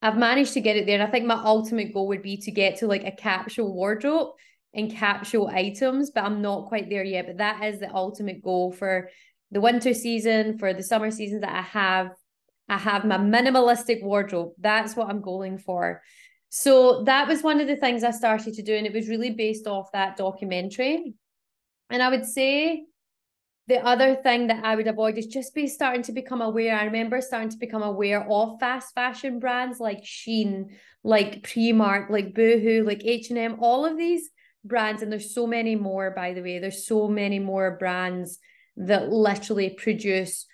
I've 0.00 0.16
managed 0.16 0.54
to 0.54 0.62
get 0.62 0.76
it 0.76 0.86
there. 0.86 0.98
And 0.98 1.06
I 1.06 1.10
think 1.10 1.26
my 1.26 1.42
ultimate 1.44 1.92
goal 1.92 2.08
would 2.08 2.22
be 2.22 2.38
to 2.38 2.50
get 2.50 2.78
to 2.78 2.86
like 2.86 3.04
a 3.04 3.12
capsule 3.12 3.74
wardrobe 3.74 4.30
and 4.72 4.92
items, 5.48 6.10
but 6.10 6.24
I'm 6.24 6.42
not 6.42 6.68
quite 6.68 6.88
there 6.88 7.04
yet. 7.04 7.26
But 7.26 7.38
that 7.38 7.64
is 7.64 7.80
the 7.80 7.92
ultimate 7.92 8.42
goal 8.42 8.72
for 8.72 9.08
the 9.50 9.60
winter 9.60 9.94
season, 9.94 10.58
for 10.58 10.72
the 10.72 10.82
summer 10.82 11.10
seasons 11.10 11.40
that 11.42 11.54
I 11.54 11.62
have. 11.62 12.10
I 12.68 12.78
have 12.78 13.04
my 13.04 13.18
minimalistic 13.18 14.02
wardrobe. 14.02 14.52
That's 14.58 14.94
what 14.94 15.08
I'm 15.08 15.22
going 15.22 15.58
for. 15.58 16.02
So 16.50 17.02
that 17.04 17.26
was 17.26 17.42
one 17.42 17.60
of 17.60 17.66
the 17.66 17.76
things 17.76 18.04
I 18.04 18.12
started 18.12 18.54
to 18.54 18.62
do, 18.62 18.74
and 18.74 18.86
it 18.86 18.92
was 18.92 19.08
really 19.08 19.30
based 19.30 19.66
off 19.66 19.92
that 19.92 20.16
documentary. 20.16 21.14
And 21.90 22.02
I 22.02 22.08
would 22.08 22.24
say 22.24 22.84
the 23.66 23.84
other 23.84 24.16
thing 24.16 24.48
that 24.48 24.64
I 24.64 24.74
would 24.74 24.88
avoid 24.88 25.16
is 25.18 25.26
just 25.26 25.54
be 25.54 25.68
starting 25.68 26.02
to 26.02 26.12
become 26.12 26.40
aware. 26.40 26.76
I 26.76 26.84
remember 26.84 27.20
starting 27.20 27.50
to 27.50 27.56
become 27.56 27.82
aware 27.82 28.28
of 28.28 28.58
fast 28.58 28.94
fashion 28.94 29.38
brands 29.38 29.78
like 29.78 30.02
Shein, 30.02 30.70
like 31.04 31.42
Primark, 31.42 32.10
like 32.10 32.34
Boohoo, 32.34 32.84
like 32.84 33.02
H&M, 33.04 33.58
all 33.60 33.86
of 33.86 33.96
these 33.96 34.30
brands. 34.64 35.02
And 35.02 35.10
there's 35.10 35.34
so 35.34 35.46
many 35.46 35.76
more, 35.76 36.10
by 36.10 36.32
the 36.32 36.42
way. 36.42 36.58
There's 36.58 36.86
so 36.86 37.08
many 37.08 37.38
more 37.38 37.76
brands 37.78 38.38
that 38.76 39.10
literally 39.10 39.70
produce 39.70 40.46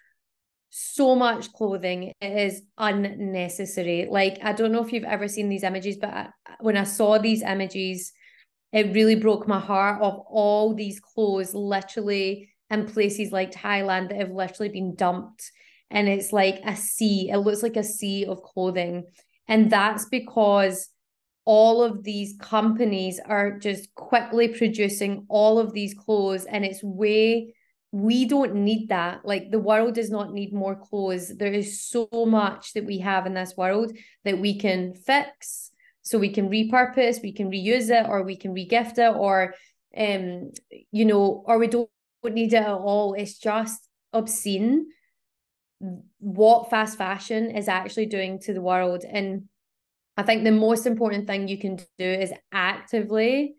so 0.79 1.15
much 1.15 1.53
clothing 1.53 2.13
it 2.21 2.39
is 2.39 2.61
unnecessary 2.77 4.07
like 4.11 4.39
i 4.43 4.53
don't 4.53 4.73
know 4.73 4.85
if 4.85 4.93
you've 4.93 5.05
ever 5.05 5.27
seen 5.27 5.49
these 5.49 5.63
images 5.63 5.97
but 5.97 6.11
I, 6.11 6.29
when 6.61 6.77
i 6.77 6.85
saw 6.85 7.17
these 7.17 7.43
images 7.43 8.13
it 8.73 8.93
really 8.93 9.15
broke 9.15 9.49
my 9.49 9.59
heart 9.59 10.03
of 10.03 10.19
all 10.29 10.75
these 10.75 11.01
clothes 11.01 11.55
literally 11.55 12.51
in 12.69 12.85
places 12.85 13.33
like 13.33 13.53
thailand 13.53 14.11
that 14.11 14.19
have 14.19 14.31
literally 14.31 14.71
been 14.71 14.95
dumped 14.95 15.51
and 15.91 16.09
it's 16.09 16.31
like 16.31 16.61
a 16.65 16.77
sea 16.77 17.31
it 17.31 17.39
looks 17.39 17.63
like 17.63 17.77
a 17.77 17.85
sea 17.85 18.27
of 18.27 18.43
clothing 18.43 19.05
and 19.49 19.71
that's 19.71 20.07
because 20.07 20.91
all 21.47 21.83
of 21.83 22.03
these 22.03 22.35
companies 22.39 23.19
are 23.25 23.59
just 23.59 23.95
quickly 23.95 24.49
producing 24.49 25.25
all 25.29 25.59
of 25.59 25.73
these 25.73 25.95
clothes 25.95 26.45
and 26.45 26.65
it's 26.65 26.83
way 26.83 27.55
we 27.93 28.27
don't 28.27 28.55
need 28.55 28.89
that. 28.91 29.25
Like 29.25 29.51
the 29.51 29.59
world 29.59 29.95
does 29.95 30.11
not 30.11 30.33
need 30.33 30.53
more 30.53 30.77
clothes. 30.77 31.35
There 31.35 31.53
is 31.53 31.81
so 31.83 32.09
much 32.13 32.75
that 32.75 32.85
we 32.85 32.99
have 32.99 33.27
in 33.27 33.35
this 33.35 33.57
world 33.57 33.97
that 34.25 34.39
we 34.39 34.59
can 34.59 34.95
fix. 34.95 35.71
So 36.03 36.19
we 36.19 36.33
can 36.33 36.51
repurpose, 36.51 37.23
we 37.23 37.33
can 37.33 37.51
reuse 37.51 37.91
it, 37.91 38.07
or 38.09 38.23
we 38.23 38.37
can 38.37 38.55
regift 38.55 38.99
it, 38.99 39.17
or 39.17 39.55
um, 39.97 40.53
you 40.93 41.05
know, 41.05 41.43
or 41.47 41.59
we 41.59 41.69
don't 41.69 41.91
need 42.25 42.53
it 42.53 42.57
at 42.57 42.69
all. 42.69 43.15
It's 43.15 43.39
just 43.39 43.89
obscene 44.13 44.87
what 46.19 46.71
fast 46.71 46.99
fashion 46.99 47.51
is 47.51 47.69
actually 47.69 48.07
doing 48.07 48.39
to 48.41 48.53
the 48.53 48.63
world. 48.63 49.05
And 49.05 49.49
I 50.17 50.23
think 50.23 50.45
the 50.45 50.53
most 50.53 50.87
important 50.87 51.27
thing 51.27 51.49
you 51.49 51.59
can 51.59 51.77
do 51.99 52.05
is 52.05 52.33
actively 52.53 53.57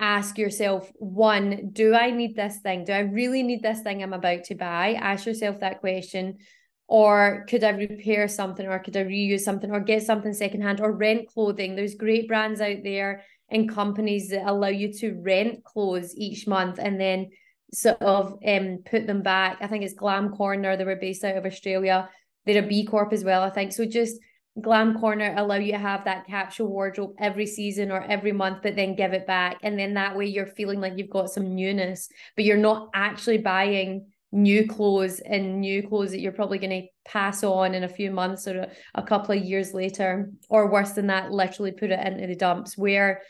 ask 0.00 0.38
yourself 0.38 0.90
one, 0.96 1.70
do 1.72 1.94
I 1.94 2.10
need 2.10 2.34
this 2.34 2.58
thing? 2.58 2.84
Do 2.84 2.92
I 2.92 3.00
really 3.00 3.42
need 3.42 3.62
this 3.62 3.80
thing 3.80 4.02
I'm 4.02 4.12
about 4.12 4.44
to 4.44 4.54
buy? 4.54 4.94
Ask 4.94 5.24
yourself 5.24 5.60
that 5.60 5.80
question. 5.80 6.38
Or 6.86 7.46
could 7.48 7.64
I 7.64 7.70
repair 7.70 8.28
something, 8.28 8.66
or 8.66 8.78
could 8.78 8.96
I 8.96 9.04
reuse 9.04 9.40
something, 9.40 9.70
or 9.70 9.80
get 9.80 10.02
something 10.02 10.34
secondhand, 10.34 10.80
or 10.80 10.92
rent 10.92 11.28
clothing? 11.28 11.76
There's 11.76 11.94
great 11.94 12.28
brands 12.28 12.60
out 12.60 12.78
there 12.82 13.22
and 13.48 13.72
companies 13.72 14.28
that 14.30 14.46
allow 14.46 14.68
you 14.68 14.92
to 14.94 15.18
rent 15.22 15.64
clothes 15.64 16.14
each 16.16 16.46
month 16.46 16.78
and 16.78 17.00
then 17.00 17.30
sort 17.72 18.00
of 18.02 18.38
um 18.46 18.78
put 18.84 19.06
them 19.06 19.22
back. 19.22 19.58
I 19.60 19.66
think 19.66 19.84
it's 19.84 19.94
Glam 19.94 20.30
Corner. 20.30 20.76
They 20.76 20.84
were 20.84 20.96
based 20.96 21.24
out 21.24 21.36
of 21.36 21.46
Australia. 21.46 22.10
They're 22.44 22.62
a 22.62 22.66
B 22.66 22.84
Corp 22.84 23.12
as 23.12 23.24
well, 23.24 23.42
I 23.42 23.50
think. 23.50 23.72
So 23.72 23.86
just 23.86 24.18
Glam 24.60 24.98
Corner 25.00 25.34
allow 25.36 25.56
you 25.56 25.72
to 25.72 25.78
have 25.78 26.04
that 26.04 26.26
capsule 26.26 26.68
wardrobe 26.68 27.14
every 27.18 27.46
season 27.46 27.90
or 27.90 28.02
every 28.02 28.30
month, 28.30 28.58
but 28.62 28.76
then 28.76 28.94
give 28.94 29.12
it 29.12 29.26
back. 29.26 29.58
And 29.62 29.78
then 29.78 29.94
that 29.94 30.16
way 30.16 30.26
you're 30.26 30.46
feeling 30.46 30.80
like 30.80 30.92
you've 30.96 31.10
got 31.10 31.30
some 31.30 31.54
newness, 31.54 32.08
but 32.36 32.44
you're 32.44 32.56
not 32.56 32.90
actually 32.94 33.38
buying 33.38 34.06
new 34.30 34.66
clothes 34.66 35.20
and 35.20 35.60
new 35.60 35.86
clothes 35.86 36.10
that 36.10 36.20
you're 36.20 36.32
probably 36.32 36.58
going 36.58 36.82
to 36.82 36.88
pass 37.04 37.42
on 37.42 37.74
in 37.74 37.84
a 37.84 37.88
few 37.88 38.10
months 38.10 38.46
or 38.46 38.60
a, 38.60 38.70
a, 38.94 39.02
couple 39.02 39.36
of 39.36 39.44
years 39.44 39.74
later. 39.74 40.30
Or 40.48 40.70
worse 40.70 40.92
than 40.92 41.08
that, 41.08 41.32
literally 41.32 41.72
put 41.72 41.90
it 41.90 42.06
into 42.06 42.26
the 42.26 42.36
dumps 42.36 42.78
where 42.78 43.22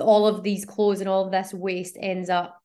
all 0.00 0.26
of 0.26 0.42
these 0.42 0.64
clothes 0.64 1.00
and 1.00 1.08
all 1.08 1.24
of 1.24 1.32
this 1.32 1.52
waste 1.52 1.96
ends 2.00 2.30
up 2.30 2.60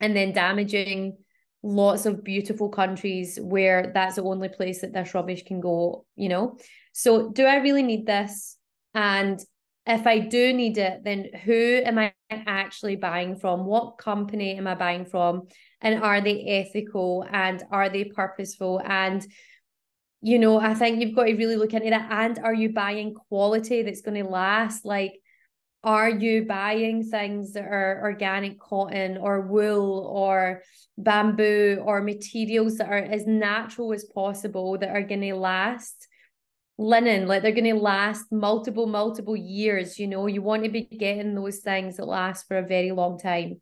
and 0.00 0.14
then 0.14 0.32
damaging 0.32 1.16
lots 1.62 2.04
of 2.04 2.22
beautiful 2.22 2.68
countries 2.68 3.38
where 3.40 3.90
that's 3.94 4.16
the 4.16 4.22
only 4.22 4.48
place 4.48 4.82
that 4.82 4.92
this 4.92 5.14
rubbish 5.14 5.44
can 5.44 5.60
go, 5.60 6.04
you 6.14 6.28
know? 6.28 6.58
So, 6.96 7.28
do 7.28 7.44
I 7.44 7.56
really 7.56 7.82
need 7.82 8.06
this? 8.06 8.56
And 8.94 9.40
if 9.84 10.06
I 10.06 10.20
do 10.20 10.52
need 10.52 10.78
it, 10.78 11.02
then 11.02 11.26
who 11.44 11.82
am 11.84 11.98
I 11.98 12.14
actually 12.30 12.94
buying 12.94 13.34
from? 13.34 13.66
What 13.66 13.98
company 13.98 14.56
am 14.56 14.68
I 14.68 14.76
buying 14.76 15.04
from? 15.04 15.48
And 15.80 16.02
are 16.02 16.20
they 16.20 16.44
ethical 16.44 17.26
and 17.30 17.64
are 17.72 17.88
they 17.88 18.04
purposeful? 18.04 18.80
And 18.84 19.26
you 20.22 20.38
know, 20.38 20.58
I 20.58 20.72
think 20.72 21.00
you've 21.00 21.16
got 21.16 21.24
to 21.24 21.34
really 21.34 21.56
look 21.56 21.74
into 21.74 21.90
that. 21.90 22.10
And 22.10 22.38
are 22.38 22.54
you 22.54 22.72
buying 22.72 23.12
quality 23.12 23.82
that's 23.82 24.00
going 24.00 24.22
to 24.24 24.30
last? 24.30 24.84
Like, 24.86 25.20
are 25.82 26.08
you 26.08 26.46
buying 26.46 27.02
things 27.02 27.54
that 27.54 27.64
are 27.64 28.00
organic 28.04 28.58
cotton 28.58 29.18
or 29.18 29.42
wool 29.42 30.06
or 30.10 30.62
bamboo 30.96 31.82
or 31.84 32.00
materials 32.00 32.78
that 32.78 32.88
are 32.88 32.96
as 32.96 33.26
natural 33.26 33.92
as 33.92 34.04
possible 34.04 34.78
that 34.78 34.90
are 34.90 35.02
going 35.02 35.20
to 35.22 35.34
last? 35.34 36.08
Linen 36.76 37.28
like 37.28 37.42
they're 37.42 37.52
going 37.52 37.64
to 37.64 37.74
last 37.74 38.26
multiple 38.32 38.86
multiple 38.86 39.36
years 39.36 39.98
you 39.98 40.06
know? 40.06 40.26
You 40.26 40.42
want 40.42 40.64
to 40.64 40.70
be 40.70 40.82
getting 40.82 41.34
those 41.34 41.58
things 41.58 41.96
that 41.96 42.06
last 42.06 42.48
for 42.48 42.58
a 42.58 42.66
very 42.66 42.90
long 42.90 43.18
time. 43.18 43.60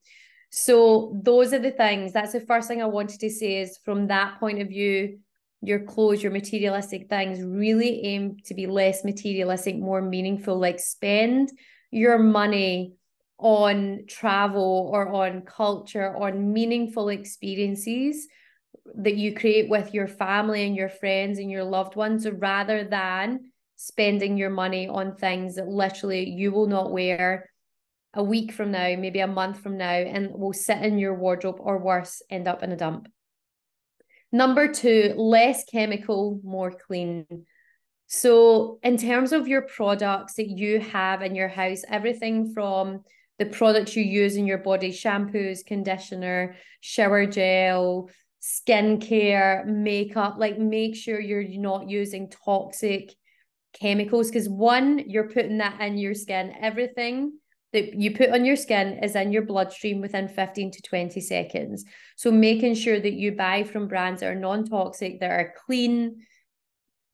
So 0.50 1.20
those 1.22 1.52
are 1.52 1.58
the 1.58 1.70
things. 1.70 2.12
That's 2.12 2.32
the 2.32 2.40
first 2.40 2.68
thing 2.68 2.82
i 2.82 2.86
wanted 2.86 3.20
to 3.20 3.30
say 3.30 3.60
is 3.60 3.78
from 3.84 4.08
that 4.08 4.38
point 4.40 4.60
of 4.60 4.68
view 4.68 5.18
your 5.64 5.78
clothes 5.78 6.22
your 6.22 6.32
materialistic 6.32 7.08
things 7.08 7.40
really 7.40 8.04
aim 8.04 8.36
to 8.44 8.52
be 8.52 8.66
less 8.66 9.04
materialistic 9.04 9.76
more 9.78 10.02
meaningful. 10.02 10.58
Like 10.58 10.80
spend 10.80 11.50
your 11.90 12.18
money 12.18 12.94
on 13.38 14.04
travel 14.08 14.90
or 14.92 15.08
on 15.12 15.42
culture 15.42 16.16
on 16.16 16.52
meaningful 16.52 17.08
experiences 17.08 18.26
that 18.96 19.16
you 19.16 19.34
create 19.34 19.68
with 19.68 19.94
your 19.94 20.08
family 20.08 20.66
and 20.66 20.76
your 20.76 20.88
friends 20.88 21.38
and 21.38 21.50
your 21.50 21.64
loved 21.64 21.96
ones 21.96 22.28
rather 22.28 22.84
than 22.84 23.52
spending 23.76 24.36
your 24.36 24.50
money 24.50 24.86
on 24.88 25.16
things 25.16 25.56
that 25.56 25.68
literally 25.68 26.28
you 26.28 26.52
will 26.52 26.66
not 26.66 26.92
wear 26.92 27.50
a 28.14 28.22
week 28.22 28.52
from 28.52 28.70
now, 28.70 28.94
maybe 28.96 29.20
a 29.20 29.26
month 29.26 29.60
from 29.60 29.78
now, 29.78 29.86
and 29.86 30.30
will 30.32 30.52
sit 30.52 30.78
in 30.82 30.98
your 30.98 31.14
wardrobe 31.14 31.56
or 31.58 31.78
worse, 31.78 32.22
end 32.30 32.46
up 32.46 32.62
in 32.62 32.72
a 32.72 32.76
dump. 32.76 33.08
Number 34.30 34.72
two, 34.72 35.14
less 35.16 35.64
chemical, 35.64 36.40
more 36.44 36.70
clean. 36.70 37.26
So, 38.06 38.78
in 38.82 38.98
terms 38.98 39.32
of 39.32 39.48
your 39.48 39.62
products 39.62 40.34
that 40.34 40.48
you 40.48 40.80
have 40.80 41.22
in 41.22 41.34
your 41.34 41.48
house, 41.48 41.82
everything 41.88 42.52
from 42.52 43.04
the 43.38 43.46
products 43.46 43.96
you 43.96 44.04
use 44.04 44.36
in 44.36 44.46
your 44.46 44.58
body 44.58 44.92
shampoos, 44.92 45.64
conditioner, 45.64 46.56
shower 46.80 47.26
gel, 47.26 48.10
skincare, 48.42 49.64
makeup, 49.64 50.34
like 50.38 50.58
make 50.58 50.96
sure 50.96 51.20
you're 51.20 51.46
not 51.48 51.88
using 51.88 52.28
toxic 52.28 53.14
chemicals 53.72 54.28
because 54.28 54.48
one, 54.48 54.98
you're 55.06 55.30
putting 55.30 55.58
that 55.58 55.80
in 55.80 55.96
your 55.96 56.14
skin. 56.14 56.52
Everything 56.60 57.38
that 57.72 57.94
you 57.94 58.14
put 58.14 58.30
on 58.30 58.44
your 58.44 58.56
skin 58.56 58.98
is 59.02 59.16
in 59.16 59.32
your 59.32 59.42
bloodstream 59.42 60.00
within 60.00 60.28
15 60.28 60.72
to 60.72 60.82
20 60.82 61.20
seconds. 61.20 61.84
So 62.16 62.30
making 62.30 62.74
sure 62.74 63.00
that 63.00 63.14
you 63.14 63.32
buy 63.32 63.64
from 63.64 63.88
brands 63.88 64.20
that 64.20 64.30
are 64.30 64.34
non-toxic, 64.34 65.20
that 65.20 65.30
are 65.30 65.54
clean, 65.64 66.26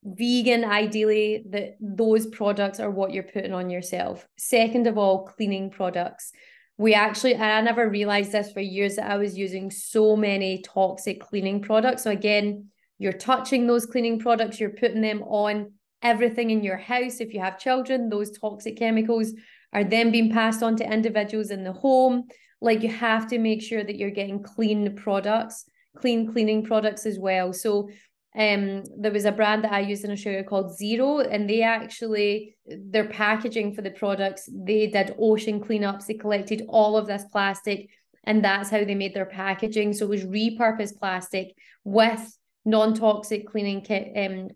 vegan, 0.02 0.64
ideally, 0.64 1.44
that 1.50 1.76
those 1.80 2.26
products 2.26 2.80
are 2.80 2.90
what 2.90 3.12
you're 3.12 3.22
putting 3.22 3.52
on 3.52 3.70
yourself. 3.70 4.26
Second 4.36 4.86
of 4.86 4.98
all, 4.98 5.26
cleaning 5.26 5.70
products. 5.70 6.32
We 6.78 6.94
actually, 6.94 7.36
I 7.36 7.60
never 7.60 7.88
realized 7.88 8.32
this 8.32 8.52
for 8.52 8.60
years 8.60 8.96
that 8.96 9.10
I 9.10 9.16
was 9.16 9.36
using 9.36 9.70
so 9.70 10.16
many 10.16 10.62
toxic 10.62 11.20
cleaning 11.20 11.60
products. 11.60 12.04
So 12.04 12.10
again, 12.10 12.68
you're 12.98 13.12
touching 13.12 13.66
those 13.66 13.84
cleaning 13.84 14.20
products, 14.20 14.60
you're 14.60 14.70
putting 14.70 15.00
them 15.00 15.22
on 15.24 15.72
everything 16.02 16.50
in 16.50 16.62
your 16.62 16.76
house. 16.76 17.20
If 17.20 17.34
you 17.34 17.40
have 17.40 17.58
children, 17.58 18.08
those 18.08 18.30
toxic 18.38 18.78
chemicals 18.78 19.32
are 19.72 19.84
then 19.84 20.12
being 20.12 20.32
passed 20.32 20.62
on 20.62 20.76
to 20.76 20.92
individuals 20.92 21.50
in 21.50 21.64
the 21.64 21.72
home. 21.72 22.24
Like 22.60 22.82
you 22.82 22.90
have 22.90 23.28
to 23.28 23.38
make 23.38 23.62
sure 23.62 23.82
that 23.82 23.96
you're 23.96 24.10
getting 24.10 24.42
clean 24.42 24.94
products, 24.96 25.64
clean 25.96 26.32
cleaning 26.32 26.64
products 26.64 27.06
as 27.06 27.18
well. 27.18 27.52
So 27.52 27.90
um 28.36 28.84
there 28.98 29.12
was 29.12 29.24
a 29.24 29.32
brand 29.32 29.64
that 29.64 29.72
I 29.72 29.80
used 29.80 30.04
in 30.04 30.10
Australia 30.10 30.44
called 30.44 30.76
Zero 30.76 31.20
and 31.20 31.48
they 31.48 31.62
actually 31.62 32.56
their 32.66 33.08
packaging 33.08 33.74
for 33.74 33.82
the 33.82 33.90
products 33.90 34.48
they 34.52 34.86
did 34.88 35.14
ocean 35.18 35.60
cleanups. 35.60 36.06
They 36.06 36.14
collected 36.14 36.66
all 36.68 36.96
of 36.96 37.06
this 37.06 37.24
plastic 37.32 37.88
and 38.24 38.44
that's 38.44 38.68
how 38.70 38.84
they 38.84 38.94
made 38.94 39.14
their 39.14 39.26
packaging. 39.26 39.94
So 39.94 40.04
it 40.04 40.10
was 40.10 40.24
repurposed 40.24 40.98
plastic 40.98 41.54
with 41.84 42.20
non-toxic 42.64 43.46
cleaning 43.46 43.80
kit 43.80 44.12
um 44.14 44.48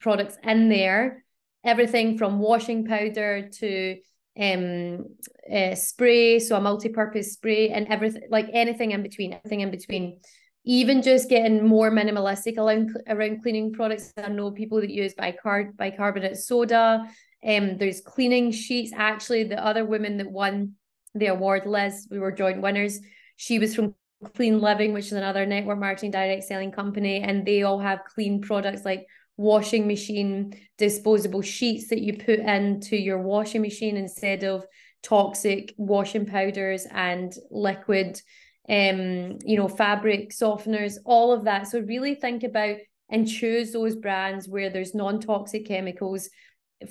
products 0.00 0.36
in 0.42 0.68
there. 0.68 1.24
Everything 1.64 2.18
from 2.18 2.40
washing 2.40 2.86
powder 2.86 3.48
to 3.60 3.96
um 4.38 5.04
uh, 5.50 5.74
spray 5.74 6.38
so 6.38 6.56
a 6.56 6.60
multi-purpose 6.60 7.32
spray 7.34 7.70
and 7.70 7.86
everything 7.88 8.22
like 8.28 8.48
anything 8.52 8.90
in 8.90 9.02
between 9.02 9.32
everything 9.32 9.60
in 9.60 9.70
between 9.70 10.20
even 10.66 11.00
just 11.00 11.30
getting 11.30 11.66
more 11.66 11.90
minimalistic 11.90 12.58
around 12.58 12.90
around 13.08 13.42
cleaning 13.42 13.72
products. 13.72 14.12
I 14.16 14.28
know 14.28 14.50
people 14.50 14.80
that 14.80 14.90
use 14.90 15.14
bicarb 15.14 15.76
bicarbonate 15.76 16.36
soda. 16.36 17.08
Um 17.46 17.78
there's 17.78 18.02
cleaning 18.02 18.50
sheets. 18.52 18.92
Actually 18.94 19.44
the 19.44 19.64
other 19.64 19.84
woman 19.84 20.18
that 20.18 20.30
won 20.30 20.74
the 21.16 21.26
award 21.26 21.66
liz 21.66 22.06
we 22.10 22.18
were 22.18 22.30
joint 22.30 22.60
winners 22.60 23.00
she 23.36 23.58
was 23.58 23.74
from 23.74 23.94
clean 24.34 24.60
living 24.60 24.92
which 24.92 25.06
is 25.06 25.12
another 25.12 25.46
network 25.46 25.78
marketing 25.78 26.10
direct 26.10 26.44
selling 26.44 26.70
company 26.70 27.20
and 27.20 27.46
they 27.46 27.62
all 27.62 27.78
have 27.78 28.04
clean 28.14 28.40
products 28.40 28.84
like 28.84 29.06
washing 29.36 29.86
machine 29.86 30.54
disposable 30.78 31.42
sheets 31.42 31.88
that 31.88 32.00
you 32.00 32.16
put 32.16 32.38
into 32.38 32.96
your 32.96 33.20
washing 33.20 33.62
machine 33.62 33.96
instead 33.96 34.44
of 34.44 34.64
toxic 35.02 35.74
washing 35.76 36.26
powders 36.26 36.86
and 36.90 37.34
liquid 37.50 38.20
um 38.68 39.38
you 39.44 39.56
know 39.56 39.68
fabric 39.68 40.30
softeners 40.30 40.96
all 41.04 41.32
of 41.32 41.44
that 41.44 41.68
so 41.68 41.80
really 41.80 42.14
think 42.14 42.42
about 42.42 42.76
and 43.08 43.28
choose 43.28 43.72
those 43.72 43.94
brands 43.94 44.48
where 44.48 44.70
there's 44.70 44.94
non-toxic 44.94 45.66
chemicals 45.66 46.28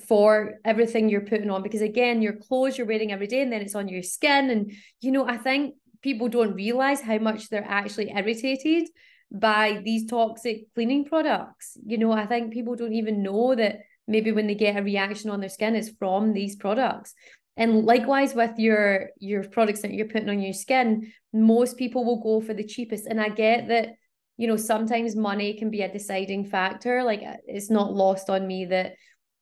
for 0.08 0.54
everything 0.64 1.10
you're 1.10 1.22
putting 1.22 1.50
on 1.50 1.62
because 1.62 1.82
again 1.82 2.22
your 2.22 2.34
clothes 2.34 2.78
you're 2.78 2.88
wearing 2.88 3.12
every 3.12 3.28
day 3.28 3.42
and 3.42 3.52
then 3.52 3.62
it's 3.62 3.76
on 3.76 3.88
your 3.88 4.02
skin 4.02 4.50
and 4.50 4.72
you 5.02 5.12
know 5.12 5.28
i 5.28 5.38
think 5.38 5.76
people 6.02 6.30
don't 6.30 6.54
realize 6.54 7.02
how 7.02 7.18
much 7.18 7.50
they're 7.50 7.68
actually 7.68 8.12
irritated 8.12 8.88
by 9.32 9.82
these 9.84 10.06
toxic 10.06 10.74
cleaning 10.74 11.06
products. 11.06 11.78
You 11.86 11.98
know, 11.98 12.12
I 12.12 12.26
think 12.26 12.54
people 12.54 12.76
don't 12.76 12.94
even 12.94 13.24
know 13.24 13.56
that 13.56 13.80
maybe 14.08 14.32
when 14.32 14.48
they 14.48 14.56
get 14.56 14.78
a 14.78 14.84
reaction 14.84 15.30
on 15.30 15.40
their 15.40 15.50
skin 15.50 15.76
it's 15.76 15.90
from 15.90 16.34
these 16.34 16.56
products. 16.56 17.14
And 17.58 17.86
likewise 17.86 18.36
with 18.36 18.58
your 18.58 19.10
your 19.18 19.44
products 19.44 19.82
that 19.82 19.94
you're 19.94 20.08
putting 20.08 20.30
on 20.30 20.42
your 20.42 20.54
skin, 20.54 21.12
most 21.34 21.78
people 21.78 22.04
will 22.06 22.22
go 22.22 22.46
for 22.46 22.54
the 22.54 22.66
cheapest. 22.66 23.06
And 23.06 23.20
I 23.22 23.30
get 23.30 23.70
that, 23.70 23.90
you 24.38 24.48
know, 24.48 24.58
sometimes 24.58 25.16
money 25.16 25.58
can 25.58 25.70
be 25.70 25.82
a 25.82 25.92
deciding 25.92 26.46
factor. 26.46 27.04
Like 27.04 27.24
uh, 27.24 27.38
it's 27.46 27.70
not 27.70 27.94
lost 27.94 28.30
on 28.30 28.46
me 28.46 28.66
that 28.66 28.94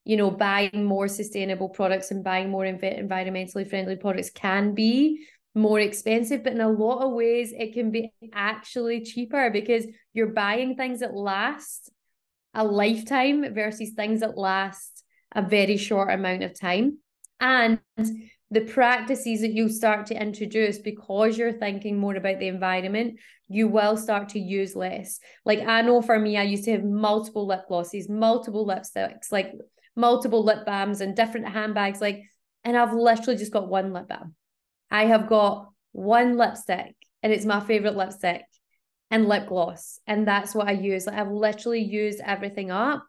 you 0.05 0.17
know 0.17 0.29
buying 0.29 0.83
more 0.83 1.07
sustainable 1.07 1.69
products 1.69 2.11
and 2.11 2.23
buying 2.23 2.49
more 2.49 2.65
env- 2.65 3.07
environmentally 3.07 3.67
friendly 3.67 3.95
products 3.95 4.29
can 4.29 4.73
be 4.73 5.25
more 5.55 5.79
expensive, 5.79 6.43
but 6.43 6.53
in 6.53 6.61
a 6.61 6.69
lot 6.69 7.03
of 7.03 7.13
ways, 7.13 7.53
it 7.55 7.73
can 7.73 7.91
be 7.91 8.11
actually 8.33 9.01
cheaper 9.01 9.49
because 9.51 9.85
you're 10.13 10.33
buying 10.33 10.75
things 10.75 11.01
that 11.01 11.13
last 11.13 11.91
a 12.53 12.63
lifetime 12.63 13.53
versus 13.53 13.91
things 13.95 14.21
that 14.21 14.37
last 14.37 15.03
a 15.35 15.41
very 15.41 15.77
short 15.77 16.11
amount 16.11 16.43
of 16.43 16.59
time. 16.59 16.99
And 17.43 17.79
the 18.49 18.61
practices 18.61 19.41
that 19.41 19.51
you 19.51 19.67
start 19.67 20.05
to 20.07 20.19
introduce 20.19 20.79
because 20.79 21.37
you're 21.37 21.51
thinking 21.51 21.99
more 21.99 22.15
about 22.15 22.39
the 22.39 22.47
environment, 22.47 23.19
you 23.49 23.67
will 23.67 23.97
start 23.97 24.29
to 24.29 24.39
use 24.39 24.75
less. 24.77 25.19
Like 25.43 25.59
I 25.59 25.81
know 25.81 26.01
for 26.01 26.17
me, 26.17 26.37
I 26.37 26.43
used 26.43 26.63
to 26.65 26.71
have 26.71 26.85
multiple 26.85 27.45
lip 27.45 27.67
glosses, 27.67 28.07
multiple 28.07 28.65
lipsticks, 28.65 29.31
like 29.31 29.51
multiple 29.95 30.43
lip 30.43 30.65
balms 30.65 31.01
and 31.01 31.15
different 31.15 31.49
handbags, 31.49 31.99
like, 31.99 32.21
and 32.63 32.77
I've 32.77 32.93
literally 32.93 33.37
just 33.37 33.51
got 33.51 33.67
one 33.67 33.91
lip 33.91 34.07
balm 34.07 34.35
I 34.89 35.05
have 35.05 35.27
got 35.27 35.69
one 35.91 36.37
lipstick 36.37 36.95
and 37.23 37.33
it's 37.33 37.45
my 37.45 37.59
favorite 37.59 37.97
lipstick 37.97 38.43
and 39.11 39.27
lip 39.27 39.47
gloss. 39.47 39.99
And 40.07 40.27
that's 40.27 40.55
what 40.55 40.67
I 40.67 40.71
use. 40.71 41.07
Like 41.07 41.17
I've 41.17 41.31
literally 41.31 41.81
used 41.81 42.21
everything 42.23 42.71
up. 42.71 43.03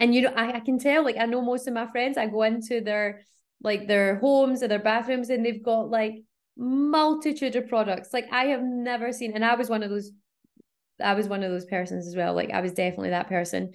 And 0.00 0.14
you 0.14 0.22
know, 0.22 0.32
I, 0.34 0.54
I 0.54 0.60
can 0.60 0.78
tell, 0.78 1.04
like 1.04 1.18
I 1.18 1.26
know 1.26 1.42
most 1.42 1.68
of 1.68 1.74
my 1.74 1.86
friends, 1.86 2.16
I 2.16 2.26
go 2.26 2.42
into 2.42 2.80
their 2.80 3.20
like 3.62 3.88
their 3.88 4.16
homes 4.16 4.62
or 4.62 4.68
their 4.68 4.78
bathrooms 4.78 5.30
and 5.30 5.44
they've 5.44 5.62
got 5.62 5.90
like 5.90 6.14
multitude 6.56 7.56
of 7.56 7.68
products. 7.68 8.12
Like 8.12 8.26
I 8.32 8.46
have 8.46 8.62
never 8.62 9.12
seen, 9.12 9.32
and 9.34 9.44
I 9.44 9.54
was 9.54 9.68
one 9.68 9.82
of 9.82 9.90
those, 9.90 10.10
I 11.02 11.14
was 11.14 11.28
one 11.28 11.42
of 11.42 11.50
those 11.50 11.66
persons 11.66 12.06
as 12.06 12.16
well. 12.16 12.34
Like 12.34 12.50
I 12.50 12.60
was 12.60 12.72
definitely 12.72 13.10
that 13.10 13.28
person 13.28 13.72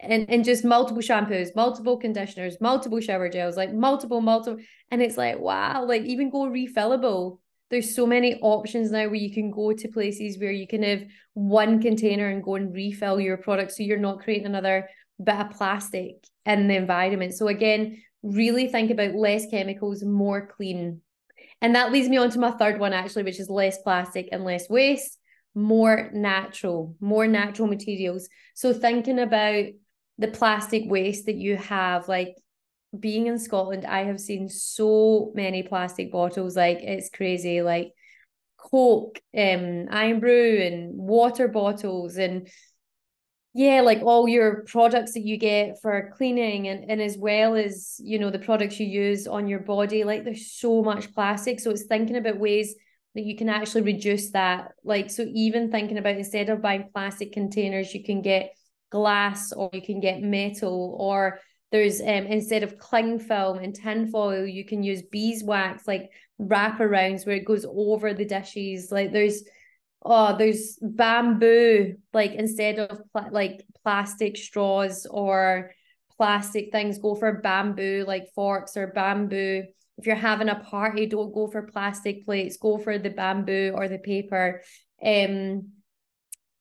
and 0.00 0.28
and 0.28 0.44
just 0.44 0.64
multiple 0.64 1.02
shampoos, 1.02 1.54
multiple 1.54 1.96
conditioners, 1.96 2.56
multiple 2.60 3.00
shower 3.00 3.28
gels, 3.28 3.56
like 3.56 3.72
multiple, 3.72 4.20
multiple, 4.20 4.62
and 4.90 5.02
it's 5.02 5.16
like 5.16 5.38
wow, 5.38 5.84
like 5.84 6.02
even 6.02 6.30
go 6.30 6.48
refillable. 6.48 7.38
There's 7.70 7.94
so 7.94 8.06
many 8.06 8.34
options 8.40 8.90
now 8.90 9.04
where 9.04 9.14
you 9.14 9.32
can 9.32 9.50
go 9.50 9.72
to 9.72 9.88
places 9.88 10.38
where 10.40 10.50
you 10.50 10.66
can 10.66 10.82
have 10.82 11.04
one 11.34 11.80
container 11.80 12.28
and 12.28 12.42
go 12.42 12.56
and 12.56 12.74
refill 12.74 13.20
your 13.20 13.36
product, 13.36 13.72
so 13.72 13.82
you're 13.82 13.98
not 13.98 14.20
creating 14.20 14.46
another 14.46 14.88
bit 15.22 15.36
of 15.36 15.50
plastic 15.50 16.16
in 16.46 16.66
the 16.66 16.76
environment. 16.76 17.34
So 17.34 17.48
again, 17.48 18.02
really 18.22 18.68
think 18.68 18.90
about 18.90 19.14
less 19.14 19.46
chemicals, 19.50 20.02
more 20.02 20.46
clean. 20.46 21.00
And 21.62 21.74
that 21.74 21.92
leads 21.92 22.08
me 22.08 22.16
on 22.16 22.30
to 22.30 22.38
my 22.38 22.52
third 22.52 22.78
one 22.78 22.92
actually, 22.92 23.24
which 23.24 23.40
is 23.40 23.50
less 23.50 23.78
plastic 23.82 24.28
and 24.32 24.44
less 24.44 24.68
waste, 24.68 25.18
more 25.54 26.10
natural, 26.12 26.96
more 27.00 27.26
natural 27.26 27.68
materials. 27.68 28.28
So 28.54 28.72
thinking 28.72 29.18
about 29.18 29.66
the 30.18 30.28
plastic 30.28 30.84
waste 30.86 31.26
that 31.26 31.36
you 31.36 31.56
have 31.56 32.06
like 32.06 32.36
being 32.98 33.26
in 33.26 33.38
Scotland 33.38 33.86
I 33.86 34.04
have 34.04 34.20
seen 34.20 34.48
so 34.48 35.32
many 35.34 35.62
plastic 35.62 36.12
bottles 36.12 36.56
like 36.56 36.78
it's 36.80 37.08
crazy 37.08 37.62
like 37.62 37.92
coke 38.58 39.20
um 39.36 39.86
Irn-Bru 39.90 40.58
and 40.60 40.98
water 40.98 41.48
bottles 41.48 42.16
and 42.16 42.48
yeah 43.52 43.80
like 43.80 44.00
all 44.02 44.28
your 44.28 44.62
products 44.64 45.14
that 45.14 45.26
you 45.26 45.36
get 45.36 45.80
for 45.82 46.12
cleaning 46.16 46.68
and, 46.68 46.88
and 46.88 47.00
as 47.00 47.18
well 47.18 47.56
as 47.56 47.96
you 47.98 48.18
know 48.18 48.30
the 48.30 48.38
products 48.38 48.78
you 48.78 48.86
use 48.86 49.26
on 49.26 49.48
your 49.48 49.58
body 49.58 50.04
like 50.04 50.24
there's 50.24 50.52
so 50.52 50.82
much 50.82 51.12
plastic. 51.14 51.60
So 51.60 51.70
it's 51.70 51.86
thinking 51.86 52.16
about 52.16 52.38
ways 52.38 52.74
that 53.14 53.24
you 53.24 53.36
can 53.36 53.48
actually 53.48 53.82
reduce 53.82 54.30
that. 54.30 54.72
Like 54.84 55.10
so 55.10 55.26
even 55.34 55.70
thinking 55.70 55.98
about 55.98 56.16
instead 56.16 56.48
of 56.48 56.62
buying 56.62 56.90
plastic 56.92 57.32
containers 57.32 57.92
you 57.92 58.04
can 58.04 58.22
get 58.22 58.52
glass 58.90 59.52
or 59.52 59.70
you 59.72 59.82
can 59.82 60.00
get 60.00 60.22
metal 60.22 60.96
or 60.98 61.40
there's 61.72 62.00
um 62.00 62.06
instead 62.08 62.62
of 62.62 62.78
cling 62.78 63.18
film 63.18 63.58
and 63.58 63.74
tin 63.74 64.10
foil 64.10 64.44
you 64.44 64.64
can 64.64 64.82
use 64.82 65.02
beeswax 65.02 65.86
like 65.86 66.10
wraparounds 66.40 67.26
where 67.26 67.36
it 67.36 67.44
goes 67.44 67.66
over 67.68 68.14
the 68.14 68.24
dishes. 68.24 68.90
Like 68.90 69.12
there's 69.12 69.42
oh 70.02 70.36
there's 70.36 70.78
bamboo 70.80 71.94
like 72.12 72.32
instead 72.32 72.78
of 72.78 73.00
pl- 73.12 73.28
like 73.30 73.64
plastic 73.82 74.36
straws 74.36 75.06
or 75.10 75.72
plastic 76.16 76.70
things 76.72 76.98
go 76.98 77.14
for 77.14 77.40
bamboo 77.40 78.04
like 78.06 78.26
forks 78.34 78.76
or 78.76 78.88
bamboo. 78.88 79.64
If 79.96 80.06
you're 80.06 80.16
having 80.16 80.48
a 80.48 80.54
party 80.60 81.06
don't 81.06 81.34
go 81.34 81.46
for 81.48 81.62
plastic 81.62 82.24
plates 82.24 82.56
go 82.56 82.78
for 82.78 82.98
the 82.98 83.10
bamboo 83.10 83.72
or 83.74 83.88
the 83.88 83.98
paper. 83.98 84.62
Um 85.02 85.72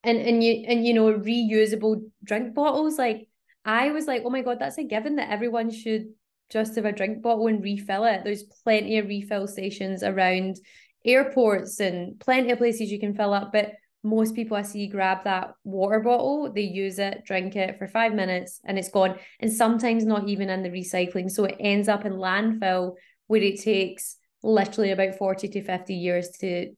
and 0.03 0.17
and 0.17 0.43
you 0.43 0.65
and 0.67 0.85
you 0.85 0.93
know 0.93 1.13
reusable 1.13 2.09
drink 2.23 2.53
bottles 2.53 2.97
like 2.97 3.27
i 3.65 3.91
was 3.91 4.07
like 4.07 4.21
oh 4.23 4.29
my 4.29 4.41
god 4.41 4.57
that's 4.57 4.77
a 4.77 4.83
given 4.85 5.17
that 5.17 5.29
everyone 5.29 5.69
should 5.69 6.05
just 6.49 6.75
have 6.75 6.85
a 6.85 6.91
drink 6.91 7.21
bottle 7.21 7.47
and 7.47 7.63
refill 7.63 8.05
it. 8.05 8.21
There's 8.23 8.43
plenty 8.63 8.97
of 8.97 9.07
refill 9.07 9.47
stations 9.47 10.03
around 10.03 10.57
airports 11.05 11.79
and 11.79 12.19
plenty 12.19 12.51
of 12.51 12.57
places 12.57 12.91
you 12.91 12.99
can 12.99 13.15
fill 13.15 13.33
up 13.33 13.51
but 13.51 13.73
most 14.03 14.33
people 14.33 14.55
i 14.55 14.61
see 14.61 14.87
grab 14.87 15.23
that 15.23 15.53
water 15.63 15.99
bottle 15.99 16.51
they 16.53 16.61
use 16.61 16.99
it 16.99 17.23
drink 17.25 17.55
it 17.55 17.77
for 17.77 17.87
five 17.87 18.13
minutes 18.13 18.61
and 18.65 18.77
it's 18.77 18.89
gone 18.89 19.17
and 19.39 19.51
sometimes 19.51 20.05
not 20.05 20.27
even 20.27 20.49
in 20.49 20.63
the 20.63 20.69
recycling 20.69 21.29
so 21.29 21.43
it 21.45 21.55
ends 21.59 21.87
up 21.87 22.05
in 22.05 22.13
landfill 22.13 22.93
where 23.27 23.41
it 23.41 23.61
takes 23.61 24.17
literally 24.43 24.91
about 24.91 25.15
40 25.15 25.47
to 25.49 25.63
50 25.63 25.93
years 25.93 26.29
to 26.39 26.73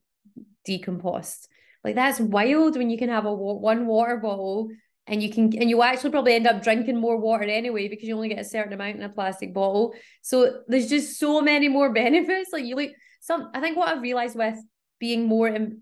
decompost. 0.68 1.48
Like 1.84 1.96
that's 1.96 2.20
wild 2.20 2.78
when 2.78 2.90
you 2.90 2.98
can 2.98 3.10
have 3.10 3.26
a 3.26 3.34
one 3.34 3.88
water 3.88 4.18
bottle 4.18 4.70
and 5.08 5.24
you 5.24 5.32
can 5.32 5.46
and 5.58 5.70
you 5.70 5.82
actually 5.82 6.12
probably 6.12 6.34
end 6.34 6.46
up 6.46 6.62
drinking 6.62 7.00
more 7.00 7.18
water 7.18 7.44
anyway 7.44 7.88
because 7.88 8.08
you 8.08 8.16
only 8.16 8.30
get 8.30 8.40
a 8.40 8.44
certain 8.44 8.74
amount 8.74 8.98
in 8.98 9.04
a 9.04 9.10
plastic 9.10 9.54
bottle. 9.54 9.94
So 10.22 10.62
there's 10.68 10.90
just 10.90 11.20
so 11.20 11.42
many 11.42 11.68
more 11.68 11.92
benefits. 11.94 12.52
Like 12.54 12.66
you 12.66 12.76
like 12.76 12.94
some 13.22 13.50
I 13.54 13.62
think 13.62 13.78
what 13.78 13.88
I've 13.88 14.02
realized 14.02 14.36
with 14.36 14.58
being 15.00 15.26
more 15.26 15.48
in, 15.48 15.82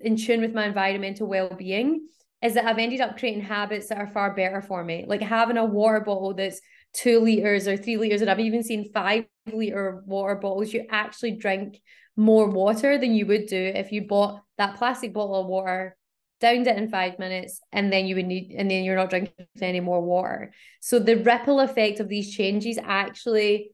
in 0.00 0.16
tune 0.16 0.40
with 0.40 0.54
my 0.54 0.66
environmental 0.66 1.28
well-being 1.28 2.08
is 2.42 2.54
that 2.54 2.64
I've 2.64 2.78
ended 2.78 3.00
up 3.00 3.18
creating 3.18 3.42
habits 3.42 3.88
that 3.88 3.98
are 3.98 4.06
far 4.06 4.34
better 4.34 4.62
for 4.62 4.82
me. 4.82 5.04
Like 5.06 5.22
having 5.22 5.56
a 5.56 5.64
water 5.64 6.00
bottle 6.00 6.34
that's 6.34 6.60
two 6.92 7.20
liters 7.20 7.68
or 7.68 7.76
three 7.76 7.96
liters, 7.96 8.20
and 8.20 8.30
I've 8.30 8.40
even 8.40 8.62
seen 8.62 8.90
five 8.92 9.26
liter 9.52 10.02
water 10.06 10.36
bottles. 10.36 10.72
You 10.72 10.86
actually 10.90 11.32
drink 11.32 11.80
more 12.16 12.48
water 12.48 12.98
than 12.98 13.14
you 13.14 13.26
would 13.26 13.46
do 13.46 13.72
if 13.74 13.92
you 13.92 14.06
bought 14.06 14.42
that 14.58 14.76
plastic 14.76 15.12
bottle 15.12 15.40
of 15.40 15.46
water, 15.46 15.96
downed 16.40 16.66
it 16.66 16.76
in 16.76 16.88
five 16.88 17.18
minutes, 17.18 17.60
and 17.72 17.92
then 17.92 18.06
you 18.06 18.16
would 18.16 18.26
need, 18.26 18.54
and 18.56 18.70
then 18.70 18.84
you're 18.84 18.96
not 18.96 19.10
drinking 19.10 19.46
any 19.60 19.80
more 19.80 20.00
water. 20.00 20.52
So 20.80 20.98
the 20.98 21.16
ripple 21.16 21.60
effect 21.60 22.00
of 22.00 22.08
these 22.08 22.34
changes 22.34 22.78
actually 22.82 23.72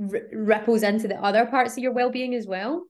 r- 0.00 0.20
ripples 0.32 0.82
into 0.82 1.08
the 1.08 1.22
other 1.22 1.46
parts 1.46 1.76
of 1.76 1.82
your 1.82 1.92
well 1.92 2.10
being 2.10 2.34
as 2.34 2.46
well. 2.46 2.84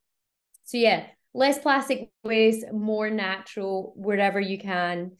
So 0.64 0.78
yeah, 0.78 1.06
less 1.34 1.58
plastic 1.58 2.10
waste, 2.22 2.64
more 2.72 3.10
natural 3.10 3.92
wherever 3.96 4.40
you 4.40 4.58
can. 4.58 5.12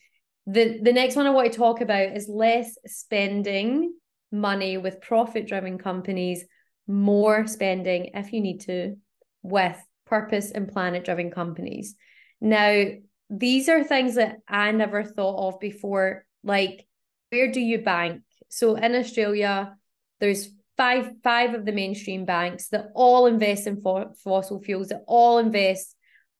The 0.46 0.80
the 0.82 0.92
next 0.92 1.16
one 1.16 1.26
I 1.26 1.30
want 1.30 1.52
to 1.52 1.58
talk 1.58 1.80
about 1.80 2.16
is 2.16 2.28
less 2.28 2.76
spending 2.86 3.94
money 4.30 4.76
with 4.78 5.00
profit 5.00 5.46
driven 5.46 5.78
companies, 5.78 6.44
more 6.86 7.46
spending 7.46 8.10
if 8.14 8.32
you 8.32 8.40
need 8.40 8.60
to 8.62 8.96
with 9.42 9.76
purpose 10.06 10.50
and 10.50 10.68
planet 10.68 11.04
driven 11.04 11.30
companies. 11.30 11.94
Now, 12.40 12.84
these 13.30 13.68
are 13.68 13.82
things 13.82 14.16
that 14.16 14.36
I 14.46 14.70
never 14.72 15.02
thought 15.02 15.48
of 15.48 15.60
before. 15.60 16.26
Like, 16.42 16.86
where 17.30 17.50
do 17.50 17.60
you 17.60 17.78
bank? 17.78 18.22
So 18.48 18.76
in 18.76 18.94
Australia, 18.94 19.76
there's 20.20 20.50
five 20.76 21.10
five 21.22 21.54
of 21.54 21.64
the 21.64 21.72
mainstream 21.72 22.24
banks 22.24 22.68
that 22.68 22.86
all 22.94 23.26
invest 23.26 23.66
in 23.66 23.80
fo- 23.80 24.12
fossil 24.22 24.60
fuels, 24.60 24.88
that 24.88 25.04
all 25.06 25.38
invest 25.38 25.96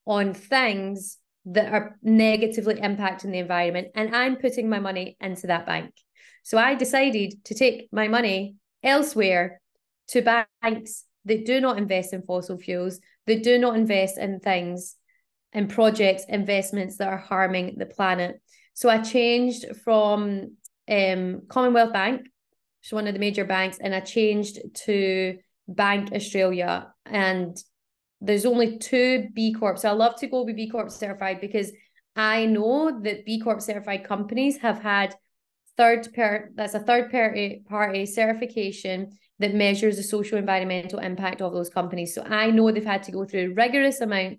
on 0.06 0.34
things 0.34 1.18
that 1.46 1.72
are 1.72 1.98
negatively 2.02 2.74
impacting 2.74 3.32
the 3.32 3.38
environment. 3.38 3.88
And 3.94 4.14
I'm 4.14 4.36
putting 4.36 4.68
my 4.68 4.80
money 4.80 5.16
into 5.20 5.46
that 5.48 5.66
bank. 5.66 5.92
So 6.42 6.58
I 6.58 6.74
decided 6.74 7.44
to 7.44 7.54
take 7.54 7.88
my 7.92 8.08
money 8.08 8.56
elsewhere 8.82 9.60
to 10.08 10.22
banks 10.22 11.04
that 11.24 11.46
do 11.46 11.60
not 11.60 11.78
invest 11.78 12.12
in 12.12 12.22
fossil 12.22 12.58
fuels, 12.58 13.00
that 13.26 13.42
do 13.42 13.58
not 13.58 13.76
invest 13.76 14.18
in 14.18 14.40
things 14.40 14.96
and 15.52 15.70
projects, 15.70 16.24
investments 16.28 16.98
that 16.98 17.08
are 17.08 17.16
harming 17.18 17.76
the 17.78 17.86
planet. 17.86 18.40
So 18.74 18.88
I 18.88 18.98
changed 18.98 19.64
from 19.84 20.56
um, 20.88 21.42
Commonwealth 21.48 21.92
Bank, 21.92 22.26
is 22.84 22.92
one 22.92 23.06
of 23.06 23.14
the 23.14 23.20
major 23.20 23.44
banks, 23.44 23.78
and 23.80 23.94
I 23.94 24.00
changed 24.00 24.58
to 24.86 25.38
Bank 25.68 26.12
Australia. 26.12 26.92
And 27.06 27.56
there's 28.20 28.46
only 28.46 28.78
two 28.78 29.28
B 29.34 29.54
Corp. 29.54 29.78
So 29.78 29.88
I 29.88 29.92
love 29.92 30.16
to 30.16 30.26
go 30.26 30.44
with 30.44 30.56
B 30.56 30.68
Corp 30.68 30.90
certified 30.90 31.40
because 31.40 31.72
I 32.16 32.46
know 32.46 33.00
that 33.02 33.24
B 33.24 33.40
Corp 33.40 33.60
certified 33.60 34.04
companies 34.04 34.58
have 34.58 34.80
had 34.80 35.14
third 35.76 36.08
part 36.14 36.52
that's 36.54 36.74
a 36.74 36.78
third 36.78 37.10
party 37.10 37.44
eh, 37.44 37.68
party 37.68 38.06
certification 38.06 39.10
that 39.40 39.54
measures 39.54 39.96
the 39.96 40.02
social 40.04 40.38
environmental 40.38 41.00
impact 41.00 41.42
of 41.42 41.52
those 41.52 41.68
companies. 41.68 42.14
So 42.14 42.22
I 42.22 42.50
know 42.50 42.70
they've 42.70 42.84
had 42.84 43.02
to 43.04 43.12
go 43.12 43.24
through 43.24 43.50
a 43.50 43.54
rigorous 43.54 44.00
amount 44.00 44.38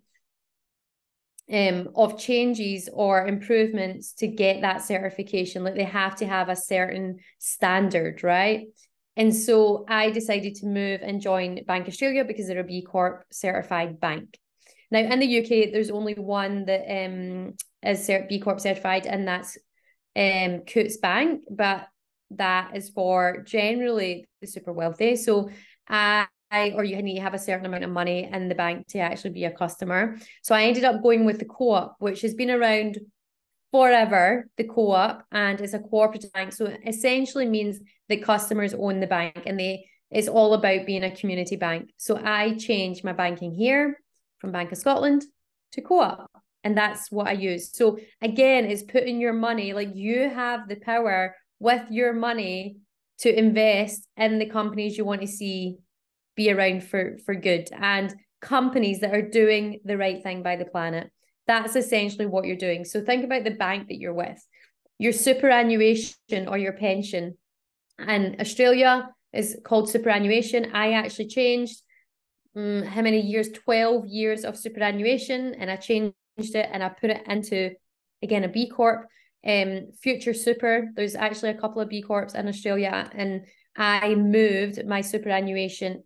um, 1.51 1.89
of 1.95 2.17
changes 2.17 2.89
or 2.91 3.27
improvements 3.27 4.13
to 4.13 4.27
get 4.27 4.61
that 4.61 4.83
certification. 4.83 5.63
Like 5.63 5.75
they 5.75 5.83
have 5.83 6.15
to 6.17 6.25
have 6.25 6.49
a 6.49 6.55
certain 6.55 7.17
standard, 7.39 8.23
right? 8.23 8.67
And 9.17 9.33
so 9.33 9.85
I 9.87 10.11
decided 10.11 10.55
to 10.55 10.65
move 10.65 11.01
and 11.01 11.21
join 11.21 11.63
Bank 11.65 11.87
Australia 11.87 12.25
because 12.25 12.47
they're 12.47 12.59
a 12.59 12.63
B 12.63 12.81
Corp 12.81 13.23
certified 13.31 13.99
bank. 13.99 14.37
Now 14.91 14.99
in 14.99 15.19
the 15.19 15.27
UK, 15.27 15.71
there's 15.71 15.91
only 15.91 16.13
one 16.15 16.65
that 16.65 17.05
um, 17.05 17.53
is 17.83 18.09
B 18.29 18.39
Corp 18.39 18.59
certified, 18.59 19.05
and 19.05 19.27
that's 19.27 19.57
um, 20.15 20.61
Coutts 20.61 20.97
Bank, 20.97 21.43
but 21.49 21.87
that 22.31 22.75
is 22.75 22.89
for 22.89 23.43
generally 23.45 24.25
the 24.41 24.47
super 24.47 24.73
wealthy. 24.73 25.15
So 25.15 25.49
or 26.75 26.83
you 26.83 27.01
need 27.01 27.15
to 27.15 27.21
have 27.21 27.33
a 27.33 27.39
certain 27.39 27.65
amount 27.65 27.83
of 27.83 27.89
money 27.89 28.29
in 28.31 28.49
the 28.49 28.55
bank 28.55 28.87
to 28.87 28.99
actually 28.99 29.31
be 29.31 29.45
a 29.45 29.51
customer. 29.51 30.17
So 30.43 30.55
I 30.55 30.63
ended 30.63 30.83
up 30.83 31.01
going 31.01 31.25
with 31.25 31.39
the 31.39 31.45
co-op, 31.45 31.95
which 31.99 32.21
has 32.21 32.33
been 32.33 32.51
around 32.51 32.99
forever, 33.71 34.47
the 34.57 34.63
co-op, 34.63 35.25
and 35.31 35.59
it's 35.59 35.73
a 35.73 35.79
cooperative 35.79 36.31
bank. 36.33 36.53
So 36.53 36.65
it 36.65 36.79
essentially 36.85 37.45
means 37.45 37.79
that 38.09 38.23
customers 38.23 38.73
own 38.73 38.99
the 38.99 39.07
bank 39.07 39.43
and 39.45 39.59
they 39.59 39.85
it's 40.11 40.27
all 40.27 40.53
about 40.53 40.85
being 40.85 41.03
a 41.03 41.15
community 41.15 41.55
bank. 41.55 41.89
So 41.97 42.21
I 42.23 42.55
changed 42.55 43.03
my 43.03 43.11
banking 43.11 43.53
here 43.53 43.99
from 44.37 44.51
Bank 44.51 44.71
of 44.71 44.77
Scotland 44.77 45.25
to 45.73 45.81
co-op. 45.81 46.31
And 46.63 46.77
that's 46.77 47.11
what 47.11 47.27
I 47.27 47.33
use. 47.33 47.75
So 47.75 47.99
again, 48.21 48.65
it's 48.65 48.83
putting 48.83 49.19
your 49.19 49.33
money, 49.33 49.73
like 49.73 49.95
you 49.95 50.29
have 50.29 50.67
the 50.67 50.77
power 50.77 51.35
with 51.59 51.83
your 51.89 52.13
money 52.13 52.77
to 53.19 53.37
invest 53.37 54.07
in 54.17 54.39
the 54.39 54.45
companies 54.45 54.97
you 54.97 55.05
want 55.05 55.21
to 55.21 55.27
see 55.27 55.77
be 56.35 56.51
around 56.51 56.83
for 56.83 57.17
for 57.25 57.35
good. 57.35 57.69
And 57.71 58.13
companies 58.41 58.99
that 58.99 59.13
are 59.13 59.27
doing 59.27 59.79
the 59.85 59.97
right 59.97 60.21
thing 60.21 60.43
by 60.43 60.55
the 60.55 60.65
planet 60.65 61.09
that's 61.47 61.75
essentially 61.75 62.25
what 62.25 62.45
you're 62.45 62.55
doing. 62.55 62.85
So 62.85 63.01
think 63.01 63.23
about 63.23 63.43
the 63.43 63.51
bank 63.51 63.87
that 63.89 63.99
you're 63.99 64.13
with. 64.13 64.43
Your 64.97 65.13
superannuation 65.13 66.47
or 66.47 66.57
your 66.57 66.73
pension. 66.73 67.37
And 67.99 68.39
australia 68.39 69.09
is 69.33 69.57
called 69.63 69.89
superannuation. 69.89 70.71
I 70.73 70.93
actually 70.93 71.27
changed 71.27 71.81
um, 72.55 72.83
how 72.83 73.01
many 73.01 73.19
years? 73.21 73.49
12 73.49 74.07
years 74.07 74.45
of 74.45 74.57
superannuation 74.57 75.55
and 75.55 75.69
i 75.69 75.75
changed 75.75 76.13
it 76.37 76.69
and 76.71 76.81
i 76.81 76.87
put 76.87 77.09
it 77.09 77.21
into 77.27 77.71
again 78.21 78.43
a 78.43 78.47
b 78.47 78.69
corp. 78.69 79.07
Um, 79.45 79.91
Future 80.01 80.33
Super. 80.33 80.89
There's 80.95 81.13
actually 81.13 81.51
a 81.51 81.61
couple 81.61 81.79
of 81.79 81.87
B 81.87 82.01
Corps 82.01 82.33
in 82.33 82.47
Australia, 82.47 83.07
and 83.13 83.45
I 83.77 84.15
moved 84.15 84.83
my 84.87 85.01
superannuation 85.01 86.03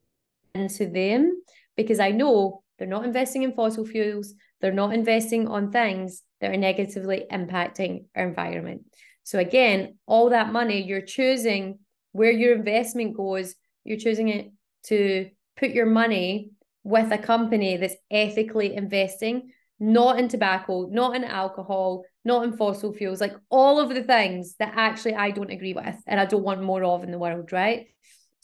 into 0.56 0.88
them 0.88 1.42
because 1.76 2.00
I 2.00 2.12
know 2.12 2.64
they're 2.78 2.88
not 2.88 3.06
investing 3.06 3.44
in 3.44 3.54
fossil 3.54 3.86
fuels, 3.86 4.34
they're 4.62 4.72
not 4.72 4.94
investing 4.94 5.48
on 5.48 5.72
things 5.72 6.24
that 6.42 6.52
are 6.52 6.58
negatively 6.58 7.26
impacting 7.32 8.06
our 8.16 8.28
environment. 8.28 8.84
So, 9.24 9.40
again, 9.40 9.98
all 10.06 10.30
that 10.32 10.52
money, 10.52 10.82
you're 10.82 11.02
choosing 11.02 11.80
where 12.12 12.32
your 12.32 12.56
investment 12.56 13.16
goes, 13.16 13.56
you're 13.84 13.98
choosing 13.98 14.30
it 14.30 14.52
to 14.88 15.30
put 15.58 15.72
your 15.72 15.86
money 15.86 16.52
with 16.84 17.12
a 17.12 17.18
company 17.18 17.78
that's 17.78 17.96
ethically 18.10 18.76
investing, 18.76 19.52
not 19.80 20.18
in 20.18 20.28
tobacco, 20.28 20.88
not 20.90 21.16
in 21.16 21.24
alcohol, 21.24 22.04
not 22.26 22.44
in 22.44 22.58
fossil 22.58 22.94
fuels, 22.94 23.22
like 23.22 23.36
all 23.50 23.80
of 23.80 23.90
the 23.90 24.04
things 24.04 24.56
that 24.60 24.74
actually 24.76 25.16
I 25.16 25.32
don't 25.32 25.52
agree 25.52 25.74
with 25.74 25.96
and 26.08 26.20
I 26.20 26.26
don't 26.26 26.44
want 26.44 26.64
more 26.64 26.84
of 26.84 27.04
in 27.04 27.12
the 27.12 27.20
world, 27.20 27.52
right? 27.52 27.88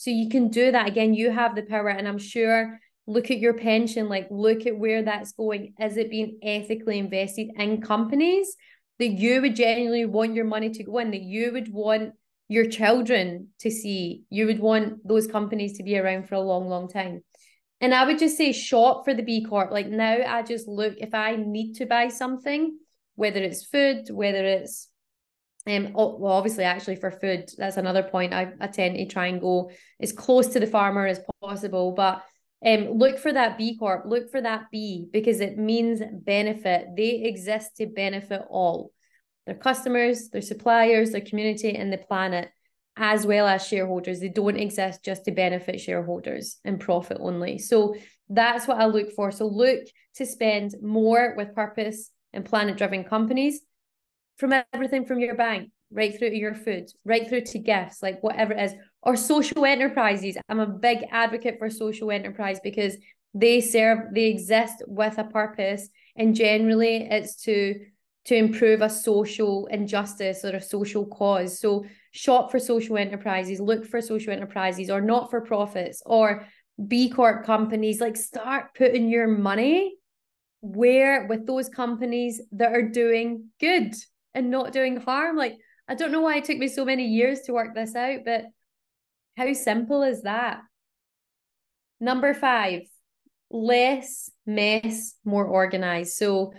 So 0.06 0.12
you 0.12 0.30
can 0.30 0.50
do 0.50 0.72
that 0.72 0.88
again. 0.88 1.16
You 1.16 1.32
have 1.32 1.56
the 1.56 1.64
power, 1.64 1.90
and 1.90 2.08
I'm 2.08 2.20
sure. 2.20 2.80
Look 3.08 3.32
at 3.32 3.40
your 3.40 3.56
pension, 3.56 4.08
like 4.08 4.28
look 4.30 4.68
at 4.68 4.78
where 4.78 5.02
that's 5.02 5.32
going. 5.32 5.74
Is 5.82 5.98
it 5.98 6.12
being 6.12 6.38
ethically 6.44 7.00
invested 7.00 7.50
in 7.58 7.82
companies 7.82 8.56
that 9.00 9.08
you 9.08 9.42
would 9.42 9.56
genuinely 9.56 10.06
want 10.06 10.36
your 10.36 10.46
money 10.46 10.70
to 10.70 10.84
go 10.84 11.00
in, 11.00 11.10
that 11.10 11.24
you 11.24 11.52
would 11.54 11.74
want 11.74 12.14
your 12.50 12.70
children 12.70 13.48
to 13.62 13.72
see? 13.72 14.26
You 14.30 14.46
would 14.46 14.60
want 14.60 15.08
those 15.08 15.26
companies 15.26 15.78
to 15.78 15.84
be 15.84 15.98
around 15.98 16.30
for 16.30 16.36
a 16.36 16.40
long, 16.40 16.68
long 16.70 16.88
time. 16.88 17.24
And 17.82 17.92
I 17.92 18.06
would 18.06 18.20
just 18.20 18.38
say 18.38 18.52
shop 18.52 19.06
for 19.06 19.16
the 19.16 19.24
B 19.24 19.44
Corp. 19.44 19.72
Like 19.72 19.88
now 19.88 20.18
I 20.28 20.44
just 20.44 20.68
look 20.68 20.94
if 20.98 21.16
I 21.16 21.36
need 21.36 21.78
to 21.78 21.88
buy 21.88 22.10
something, 22.10 22.78
whether 23.16 23.40
it's 23.40 23.66
food, 23.66 24.10
whether 24.12 24.46
it's 24.46 24.88
um 25.68 25.94
well 25.94 26.32
obviously 26.32 26.64
actually 26.64 26.96
for 26.96 27.12
food, 27.12 27.50
that's 27.58 27.78
another 27.78 28.04
point. 28.04 28.34
I, 28.34 28.54
I 28.60 28.68
tend 28.68 28.98
to 28.98 29.06
try 29.06 29.28
and 29.28 29.42
go 29.42 29.72
as 30.00 30.12
close 30.12 30.48
to 30.50 30.60
the 30.60 30.68
farmer 30.68 31.08
as 31.08 31.20
possible. 31.42 31.94
But 31.94 32.24
um 32.66 32.92
look 32.98 33.18
for 33.18 33.34
that 33.34 33.58
B 33.58 33.78
Corp, 33.78 34.06
look 34.06 34.30
for 34.30 34.42
that 34.42 34.66
B 34.72 35.08
because 35.12 35.40
it 35.40 35.58
means 35.58 36.02
benefit. 36.12 36.88
They 36.96 37.24
exist 37.24 37.78
to 37.78 37.88
benefit 37.88 38.42
all 38.50 38.92
their 39.46 39.56
customers, 39.56 40.30
their 40.30 40.42
suppliers, 40.42 41.12
their 41.12 41.22
community, 41.22 41.76
and 41.76 41.92
the 41.92 41.98
planet 41.98 42.50
as 42.98 43.26
well 43.26 43.48
as 43.48 43.68
shareholders. 43.68 44.20
They 44.20 44.30
don't 44.30 44.56
exist 44.58 45.04
just 45.04 45.26
to 45.26 45.32
benefit 45.32 45.82
shareholders 45.82 46.58
and 46.64 46.80
profit 46.80 47.18
only. 47.20 47.58
So 47.58 47.96
that's 48.30 48.68
what 48.68 48.78
I 48.78 48.86
look 48.86 49.12
for. 49.12 49.32
So 49.32 49.48
look 49.48 49.82
to 50.16 50.26
spend 50.26 50.76
more 50.82 51.36
with 51.36 51.54
purpose 51.54 52.10
and 52.34 52.46
planet 52.46 52.78
driven 52.78 53.04
companies 53.04 53.62
from 54.38 54.54
everything 54.74 55.06
from 55.06 55.20
your 55.20 55.36
bank. 55.36 55.72
right 55.92 56.18
through 56.18 56.32
to 56.32 56.38
your 56.38 56.56
food, 56.56 56.90
right 57.06 57.28
through 57.28 57.42
to 57.42 57.60
gifts, 57.60 58.02
like 58.02 58.22
whatever 58.22 58.54
it 58.54 58.62
is, 58.62 58.74
or 59.02 59.16
social 59.16 59.66
enterprises. 59.66 60.38
I'm 60.50 60.60
a 60.60 60.68
big 60.68 61.06
advocate 61.12 61.58
for 61.60 61.70
social 61.70 62.12
enterprise 62.12 62.60
because 62.64 62.96
they 63.34 63.62
serve, 63.62 64.14
they 64.14 64.26
exist 64.26 64.84
with 64.88 65.18
a 65.18 65.24
purpose, 65.24 65.90
and 66.16 66.36
generally 66.36 67.08
it's 67.10 67.36
to 67.44 67.76
to 68.26 68.36
improve 68.36 68.82
a 68.82 68.90
social 68.90 69.68
injustice 69.68 70.44
or 70.44 70.56
a 70.56 70.62
social 70.62 71.06
cause. 71.06 71.60
So 71.60 71.86
shop 72.12 72.50
for 72.50 72.58
social 72.58 72.98
enterprises, 72.98 73.60
look 73.60 73.86
for 73.86 74.02
social 74.02 74.34
enterprises 74.34 74.90
or 74.90 75.00
not 75.00 75.30
for 75.30 75.42
profits 75.42 76.02
or 76.04 76.48
B 76.88 77.10
Corp 77.10 77.46
companies. 77.46 78.02
Like 78.02 78.18
start 78.18 78.74
putting 78.76 79.10
your 79.10 79.28
money 79.28 79.96
where 80.62 81.28
with 81.28 81.46
those 81.46 81.70
companies 81.70 82.42
that 82.54 82.72
are 82.72 82.90
doing 82.90 83.50
good 83.60 83.94
and 84.36 84.52
not 84.52 84.74
doing 84.74 84.98
harm. 84.98 85.36
Like 85.36 85.58
I 85.88 85.96
don't 85.96 86.12
know 86.12 86.22
why 86.22 86.38
it 86.38 86.46
took 86.46 86.58
me 86.58 86.68
so 86.68 86.86
many 86.86 87.06
years 87.06 87.42
to 87.42 87.54
work 87.54 87.74
this 87.74 87.96
out, 87.96 88.20
but 88.26 88.46
how 89.38 89.52
simple 89.54 90.04
is 90.04 90.24
that? 90.24 90.60
Number 92.00 92.34
five, 92.34 92.82
less 93.50 94.30
mess, 94.46 95.16
more 95.24 95.46
organized. 95.46 96.14
So 96.14 96.54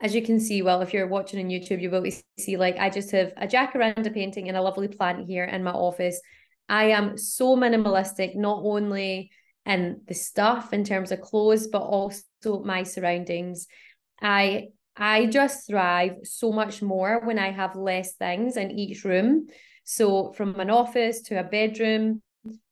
as 0.00 0.14
you 0.14 0.22
can 0.22 0.40
see, 0.40 0.62
well, 0.62 0.82
if 0.82 0.92
you're 0.92 1.06
watching 1.06 1.40
on 1.44 1.50
YouTube, 1.50 1.80
you 1.80 1.90
will 1.90 2.04
see 2.38 2.56
like 2.56 2.76
I 2.78 2.90
just 2.90 3.10
have 3.10 3.32
a 3.36 3.46
jacaranda 3.46 4.12
painting 4.12 4.48
and 4.48 4.56
a 4.56 4.62
lovely 4.62 4.88
plant 4.88 5.26
here 5.26 5.44
in 5.44 5.62
my 5.62 5.72
office. 5.72 6.20
I 6.68 6.90
am 6.90 7.18
so 7.18 7.56
minimalistic, 7.56 8.34
not 8.36 8.62
only 8.64 9.30
in 9.64 10.00
the 10.08 10.14
stuff 10.14 10.72
in 10.72 10.84
terms 10.84 11.12
of 11.12 11.20
clothes, 11.20 11.68
but 11.68 11.82
also 11.82 12.62
my 12.64 12.82
surroundings. 12.82 13.66
I 14.20 14.68
I 14.96 15.26
just 15.26 15.66
thrive 15.66 16.16
so 16.24 16.52
much 16.52 16.82
more 16.82 17.20
when 17.24 17.38
I 17.38 17.50
have 17.50 17.76
less 17.76 18.14
things 18.14 18.56
in 18.56 18.70
each 18.70 19.04
room. 19.04 19.46
So 19.84 20.32
from 20.32 20.58
an 20.60 20.70
office 20.70 21.22
to 21.22 21.40
a 21.40 21.44
bedroom 21.44 22.22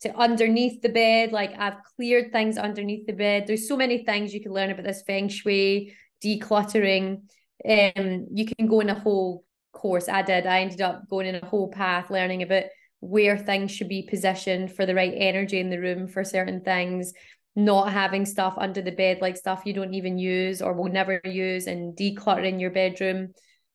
to 0.03 0.15
underneath 0.17 0.83
the 0.83 0.89
bed, 0.89 1.33
like 1.33 1.53
I've 1.59 1.83
cleared 1.97 2.33
things 2.33 2.59
underneath 2.59 3.07
the 3.07 3.13
bed. 3.13 3.47
There's 3.47 3.69
so 3.69 3.77
many 3.77 4.05
things 4.05 4.35
you 4.35 4.43
can 4.43 4.53
learn 4.53 4.71
about 4.71 4.85
this 4.85 5.03
feng 5.07 5.29
shui 5.29 5.97
decluttering. 6.23 7.23
Um, 7.69 8.27
you 8.33 8.47
can 8.47 8.67
go 8.67 8.81
in 8.81 8.91
a 8.91 8.99
whole 8.99 9.45
course. 9.73 10.09
I 10.09 10.23
did. 10.23 10.47
I 10.47 10.61
ended 10.61 10.81
up 10.81 11.09
going 11.09 11.27
in 11.27 11.37
a 11.37 11.47
whole 11.47 11.71
path, 11.71 12.11
learning 12.11 12.43
about 12.43 12.65
where 13.01 13.39
things 13.39 13.71
should 13.71 13.89
be 13.89 14.03
positioned 14.03 14.73
for 14.73 14.85
the 14.85 14.95
right 14.95 15.15
energy 15.17 15.59
in 15.59 15.71
the 15.71 15.81
room 15.81 16.07
for 16.07 16.23
certain 16.23 16.61
things, 16.61 17.13
not 17.57 17.93
having 17.93 18.25
stuff 18.25 18.55
under 18.57 18.81
the 18.81 18.93
bed 18.93 19.19
like 19.21 19.37
stuff 19.37 19.63
you 19.65 19.73
don't 19.73 19.95
even 19.95 20.19
use 20.19 20.63
or 20.63 20.73
will 20.73 20.91
never 20.91 21.21
use, 21.25 21.67
and 21.67 21.97
decluttering 21.97 22.61
your 22.61 22.71
bedroom. 22.71 23.33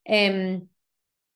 Um, 0.09 0.69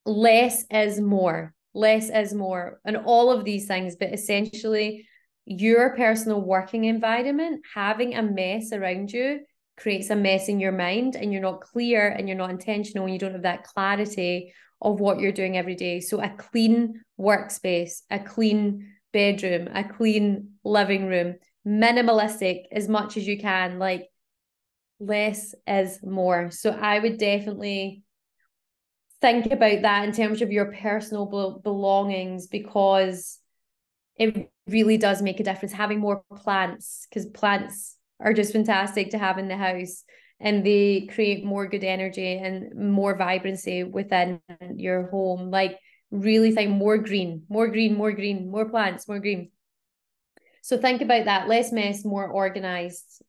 less 0.06 0.66
is 0.72 1.00
more. 1.00 1.54
Less 1.74 2.10
is 2.10 2.34
more, 2.34 2.82
and 2.84 2.98
all 2.98 3.32
of 3.32 3.46
these 3.46 3.68
things, 3.68 3.96
but 3.96 4.12
essentially, 4.12 5.08
your 5.46 5.96
personal 5.96 6.42
working 6.42 6.86
environment, 6.86 7.62
having 7.76 8.16
a 8.16 8.24
mess 8.24 8.72
around 8.74 9.12
you 9.12 9.42
creates 9.78 10.10
a 10.10 10.16
mess 10.16 10.50
in 10.50 10.60
your 10.60 10.72
mind 10.72 11.16
and 11.16 11.32
you're 11.32 11.42
not 11.42 11.62
clear 11.62 12.08
and 12.08 12.28
you're 12.28 12.38
not 12.38 12.50
intentional 12.50 13.06
and 13.06 13.14
you 13.14 13.20
don't 13.20 13.34
have 13.34 13.44
that 13.44 13.64
clarity 13.64 14.54
of 14.82 15.00
what 15.00 15.20
you're 15.20 15.32
doing 15.32 15.58
every 15.58 15.76
day. 15.76 16.00
So 16.00 16.22
a 16.22 16.30
clean 16.30 17.02
workspace, 17.20 18.02
a 18.10 18.20
clean 18.20 18.94
bedroom, 19.14 19.70
a 19.74 19.84
clean 19.84 20.54
living 20.64 21.08
room, 21.08 21.36
minimalistic 21.68 22.64
as 22.72 22.88
much 22.88 23.18
as 23.18 23.28
you 23.28 23.40
can, 23.40 23.80
like 23.80 24.08
less 25.00 25.56
is 25.68 26.00
more. 26.04 26.52
So 26.52 26.72
I 26.72 27.00
would 27.00 27.18
definitely 27.18 28.04
think 29.22 29.48
about 29.48 29.82
that 29.82 30.06
in 30.06 30.14
terms 30.14 30.42
of 30.42 30.52
your 30.52 30.72
personal 30.72 31.60
belongings 31.64 32.48
because 32.48 33.40
it 34.16 34.50
really 34.68 34.98
does 34.98 35.22
make 35.22 35.40
a 35.40 35.44
difference. 35.44 35.74
Having 35.74 36.00
more 36.00 36.24
plants 36.36 37.08
because 37.10 37.26
plants 37.28 37.98
are 38.20 38.34
just 38.34 38.54
fantastic 38.54 39.12
to 39.12 39.18
have 39.18 39.38
in 39.38 39.48
the 39.48 39.58
house 39.58 40.04
and 40.40 40.66
they 40.66 41.08
create 41.14 41.44
more 41.44 41.68
good 41.68 41.84
energy 41.84 42.38
and 42.38 42.74
more 42.76 43.18
vibrancy 43.18 43.84
within 43.84 44.42
your 44.76 45.10
home. 45.10 45.50
Like 45.52 45.78
really 46.12 46.52
think 46.52 46.72
more 46.72 46.98
green 46.98 47.44
more 47.50 47.68
green 47.68 47.96
more 47.96 48.12
green 48.12 48.50
more 48.50 48.68
plants 48.68 49.08
more 49.08 49.20
green 49.20 49.52
so 50.70 50.78
think 50.78 51.02
about 51.02 51.26
that. 51.26 51.48
Less 51.48 51.72
mess 51.72 52.06
more 52.06 52.28
organized. 52.28 53.24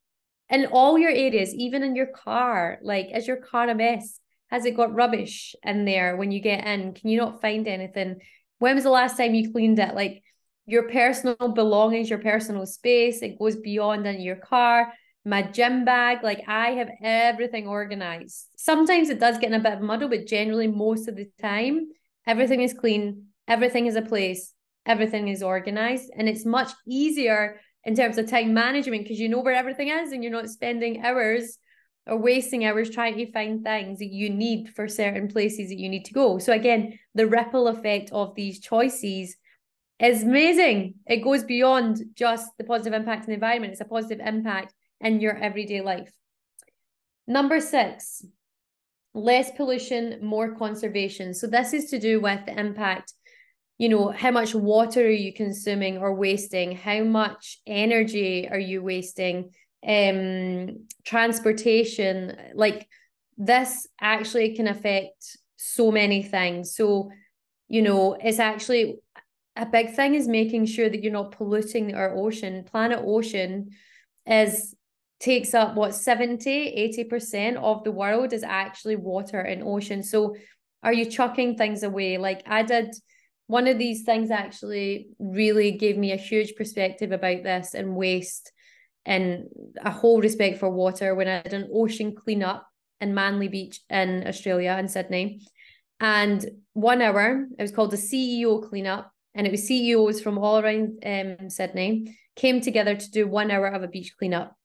In 0.50 0.66
all 0.66 0.98
your 0.98 1.09
areas 1.11 1.55
even 1.55 1.83
in 1.83 1.96
your 1.96 2.09
car 2.09 2.79
like 2.83 3.07
is 3.14 3.26
your 3.26 3.38
car 3.38 3.66
a 3.70 3.74
mess? 3.74 4.20
Has 4.50 4.66
it 4.66 4.76
got 4.76 4.92
rubbish 4.92 5.55
in 5.62 5.87
there 5.87 6.18
when 6.18 6.33
you 6.33 6.40
get 6.40 6.66
in? 6.66 6.92
Can 6.92 7.09
you 7.09 7.18
not 7.18 7.40
find 7.40 7.66
anything? 7.66 8.16
When 8.59 8.74
was 8.74 8.85
the 8.85 8.90
last 8.90 9.16
time 9.16 9.35
you 9.35 9.50
cleaned 9.50 9.79
it? 9.79 9.94
Like 9.94 10.22
your 10.66 10.83
personal 10.90 11.55
belongings, 11.55 12.11
your 12.11 12.18
personal 12.18 12.66
space. 12.66 13.22
It 13.22 13.38
goes 13.38 13.57
beyond 13.57 14.07
in 14.07 14.20
your 14.20 14.37
car, 14.37 14.92
my 15.24 15.40
gym 15.40 15.87
bag. 15.87 16.22
Like 16.22 16.42
I 16.46 16.72
have 16.72 16.90
everything 17.03 17.66
organized. 17.66 18.48
Sometimes 18.59 19.09
it 19.09 19.18
does 19.18 19.38
get 19.38 19.48
in 19.48 19.59
a 19.59 19.61
bit 19.61 19.72
of 19.72 19.81
muddle, 19.81 20.11
but 20.11 20.26
generally, 20.26 20.66
most 20.66 21.09
of 21.09 21.16
the 21.16 21.31
time, 21.40 21.88
everything 22.26 22.61
is 22.61 22.74
clean, 22.74 23.29
everything 23.48 23.87
is 23.87 23.96
a 23.96 24.03
place, 24.03 24.53
everything 24.87 25.29
is 25.29 25.43
organized. 25.43 26.11
And 26.16 26.29
it's 26.29 26.45
much 26.45 26.71
easier 26.87 27.61
in 27.85 27.95
terms 27.95 28.19
of 28.19 28.29
time 28.29 28.53
management 28.53 29.05
because 29.05 29.19
you 29.19 29.29
know 29.29 29.40
where 29.40 29.55
everything 29.55 29.88
is 29.88 30.12
and 30.12 30.23
you're 30.23 30.33
not 30.33 30.49
spending 30.49 31.05
hours 31.05 31.59
or 32.07 32.16
wasting 32.16 32.64
hours 32.64 32.90
trying 32.90 33.16
to 33.16 33.31
find 33.33 33.62
things 33.62 33.99
that 33.99 34.12
you 34.12 34.31
need 34.31 34.71
for 34.75 34.88
certain 34.88 35.29
places 35.29 35.69
that 35.69 35.79
you 35.79 35.88
need 35.88 36.05
to 36.05 36.12
go. 36.12 36.38
So 36.38 36.53
again, 36.53 36.99
the 37.14 37.27
ripple 37.27 37.69
effect 37.69 38.11
of 38.12 38.35
these 38.35 38.61
choices 38.61 39.37
is 40.01 40.23
amazing. 40.23 40.95
It 41.07 41.19
goes 41.19 41.45
beyond 41.45 42.03
just 42.14 42.49
the 42.59 42.64
positive 42.64 42.95
impact 42.95 43.25
in 43.25 43.27
the 43.29 43.35
environment, 43.35 43.73
it's 43.73 43.81
a 43.81 43.85
positive 43.85 44.27
impact 44.27 44.75
in 45.01 45.21
your 45.21 45.37
everyday 45.37 45.81
life. 45.81 46.12
Number 47.27 47.61
six, 47.61 48.25
less 49.14 49.51
pollution, 49.53 50.19
more 50.25 50.55
conservation. 50.57 51.35
So, 51.35 51.47
this 51.47 51.73
is 51.73 51.90
to 51.90 51.99
do 51.99 52.21
with 52.21 52.45
the 52.47 52.59
impact, 52.59 53.12
you 53.81 53.88
know, 53.88 54.11
how 54.11 54.31
much 54.31 54.55
water 54.55 55.01
are 55.07 55.11
you 55.25 55.33
consuming 55.33 55.97
or 55.97 56.14
wasting? 56.14 56.77
How 56.77 57.03
much 57.03 57.61
energy 57.66 58.47
are 58.47 58.59
you 58.59 58.83
wasting? 58.83 59.53
Um, 59.88 60.87
transportation, 61.07 62.37
like 62.53 62.87
this 63.38 63.87
actually 63.99 64.55
can 64.55 64.69
affect 64.69 65.38
so 65.57 65.90
many 65.90 66.23
things. 66.23 66.77
So, 66.77 67.11
you 67.69 67.81
know, 67.81 68.19
it's 68.23 68.38
actually 68.38 68.99
a 69.57 69.64
big 69.64 69.95
thing 69.95 70.14
is 70.14 70.29
making 70.29 70.66
sure 70.66 70.90
that 70.90 71.03
you're 71.03 71.11
not 71.11 71.33
polluting 71.33 71.95
our 71.95 72.14
ocean. 72.14 72.64
Planet 72.64 73.01
Ocean 73.03 73.71
is 74.27 74.75
takes 75.21 75.55
up 75.55 75.75
what 75.75 75.95
70 75.95 76.51
80% 77.11 77.57
of 77.57 77.83
the 77.85 77.93
world 77.93 78.35
is 78.35 78.43
actually 78.43 78.97
water 78.97 79.40
and 79.40 79.62
ocean 79.62 80.03
so 80.03 80.35
are 80.83 80.95
you 80.95 81.05
chucking 81.05 81.57
things 81.57 81.83
away 81.83 82.16
like 82.16 82.43
i 82.47 82.62
did 82.62 82.95
one 83.51 83.67
of 83.67 83.79
these 83.79 84.03
things 84.03 84.31
actually 84.31 85.09
really 85.19 85.73
gave 85.73 85.97
me 85.97 86.13
a 86.13 86.17
huge 86.17 86.55
perspective 86.55 87.13
about 87.13 87.43
this 87.43 87.75
and 87.75 87.97
waste 87.97 88.53
and 89.05 89.45
a 89.83 89.91
whole 89.91 90.21
respect 90.21 90.59
for 90.59 90.71
water 90.71 91.15
when 91.15 91.29
i 91.29 91.43
did 91.43 91.55
an 91.55 91.69
ocean 91.73 92.15
cleanup 92.15 92.67
in 93.01 93.15
manly 93.15 93.49
beach 93.49 93.81
in 93.89 94.27
australia 94.27 94.77
in 94.79 94.89
sydney 94.89 95.41
and 96.01 96.47
one 96.75 97.03
hour 97.03 97.47
it 97.59 97.63
was 97.63 97.73
called 97.73 97.91
the 97.91 97.97
ceo 97.97 98.67
cleanup 98.69 99.13
and 99.35 99.47
it 99.47 99.51
was 99.51 99.67
CEOs 99.67 100.21
from 100.21 100.39
all 100.39 100.59
around 100.59 101.03
um, 101.05 101.49
Sydney 101.49 102.17
came 102.37 102.61
together 102.61 102.95
to 102.97 103.11
do 103.11 103.29
one 103.29 103.51
hour 103.51 103.69
of 103.69 103.83
a 103.83 103.89
beach 103.89 104.15
cleanup. 104.19 104.57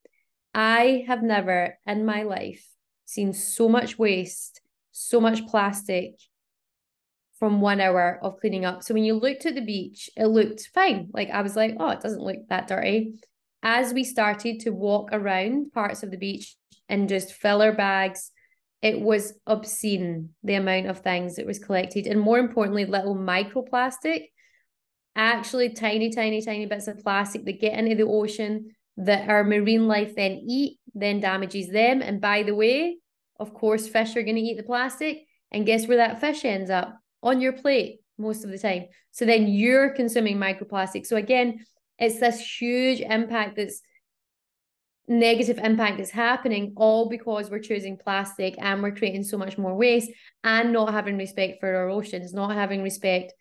I 0.53 1.03
have 1.07 1.21
never 1.21 1.77
in 1.85 2.05
my 2.05 2.23
life 2.23 2.65
seen 3.05 3.33
so 3.33 3.69
much 3.69 3.99
waste, 3.99 4.61
so 4.91 5.19
much 5.19 5.45
plastic 5.47 6.15
from 7.39 7.61
one 7.61 7.81
hour 7.81 8.19
of 8.21 8.39
cleaning 8.39 8.65
up. 8.65 8.83
So 8.83 8.93
when 8.93 9.03
you 9.03 9.15
looked 9.15 9.45
at 9.45 9.55
the 9.55 9.61
beach, 9.61 10.09
it 10.15 10.27
looked 10.27 10.69
fine. 10.73 11.09
Like 11.13 11.29
I 11.29 11.41
was 11.41 11.55
like, 11.55 11.75
oh, 11.79 11.89
it 11.89 12.01
doesn't 12.01 12.21
look 12.21 12.47
that 12.49 12.67
dirty. 12.67 13.19
As 13.61 13.93
we 13.93 14.03
started 14.03 14.61
to 14.61 14.69
walk 14.69 15.09
around 15.11 15.71
parts 15.73 16.03
of 16.03 16.11
the 16.11 16.17
beach 16.17 16.55
and 16.87 17.09
just 17.09 17.33
fill 17.33 17.61
our 17.61 17.73
bags, 17.73 18.31
it 18.81 19.01
was 19.01 19.33
obscene 19.47 20.29
the 20.43 20.53
amount 20.53 20.87
of 20.87 20.99
things 20.99 21.35
that 21.35 21.45
was 21.45 21.59
collected. 21.59 22.05
And 22.07 22.19
more 22.19 22.37
importantly, 22.37 22.85
little 22.85 23.15
microplastic 23.15 24.27
actually 25.15 25.69
tiny, 25.69 26.11
tiny, 26.11 26.41
tiny 26.41 26.65
bits 26.65 26.87
of 26.87 26.99
plastic 26.99 27.45
that 27.45 27.61
get 27.61 27.77
into 27.77 27.95
the 27.95 28.03
ocean 28.03 28.71
that 28.97 29.29
our 29.29 29.43
marine 29.43 29.87
life 29.87 30.15
then 30.15 30.43
eat, 30.47 30.79
then 30.93 31.19
damages 31.19 31.69
them. 31.69 32.01
And 32.01 32.21
by 32.21 32.43
the 32.43 32.55
way, 32.55 32.97
of 33.39 33.53
course, 33.53 33.87
fish 33.87 34.15
are 34.15 34.23
going 34.23 34.35
to 34.35 34.41
eat 34.41 34.57
the 34.57 34.63
plastic. 34.63 35.25
And 35.51 35.65
guess 35.65 35.87
where 35.87 35.97
that 35.97 36.21
fish 36.21 36.45
ends 36.45 36.69
up? 36.69 36.97
On 37.25 37.41
your 37.41 37.51
plate 37.53 37.99
most 38.17 38.45
of 38.45 38.51
the 38.51 38.57
time. 38.57 38.85
So 39.11 39.25
then 39.25 39.47
you're 39.47 39.89
consuming 39.89 40.37
microplastic. 40.37 41.05
So 41.05 41.17
again, 41.17 41.65
it's 41.99 42.19
this 42.19 42.39
huge 42.39 43.01
impact 43.01 43.57
that's 43.57 43.81
negative 45.07 45.59
impact 45.59 45.97
that's 45.97 46.09
happening 46.09 46.73
all 46.77 47.09
because 47.09 47.49
we're 47.49 47.59
choosing 47.59 47.95
plastic 47.95 48.55
and 48.57 48.81
we're 48.81 48.95
creating 48.95 49.23
so 49.23 49.37
much 49.37 49.57
more 49.57 49.75
waste 49.75 50.09
and 50.43 50.73
not 50.73 50.91
having 50.91 51.15
respect 51.15 51.59
for 51.59 51.75
our 51.75 51.89
oceans 51.89 52.33
not 52.33 52.55
having 52.55 52.81
respect 52.81 53.31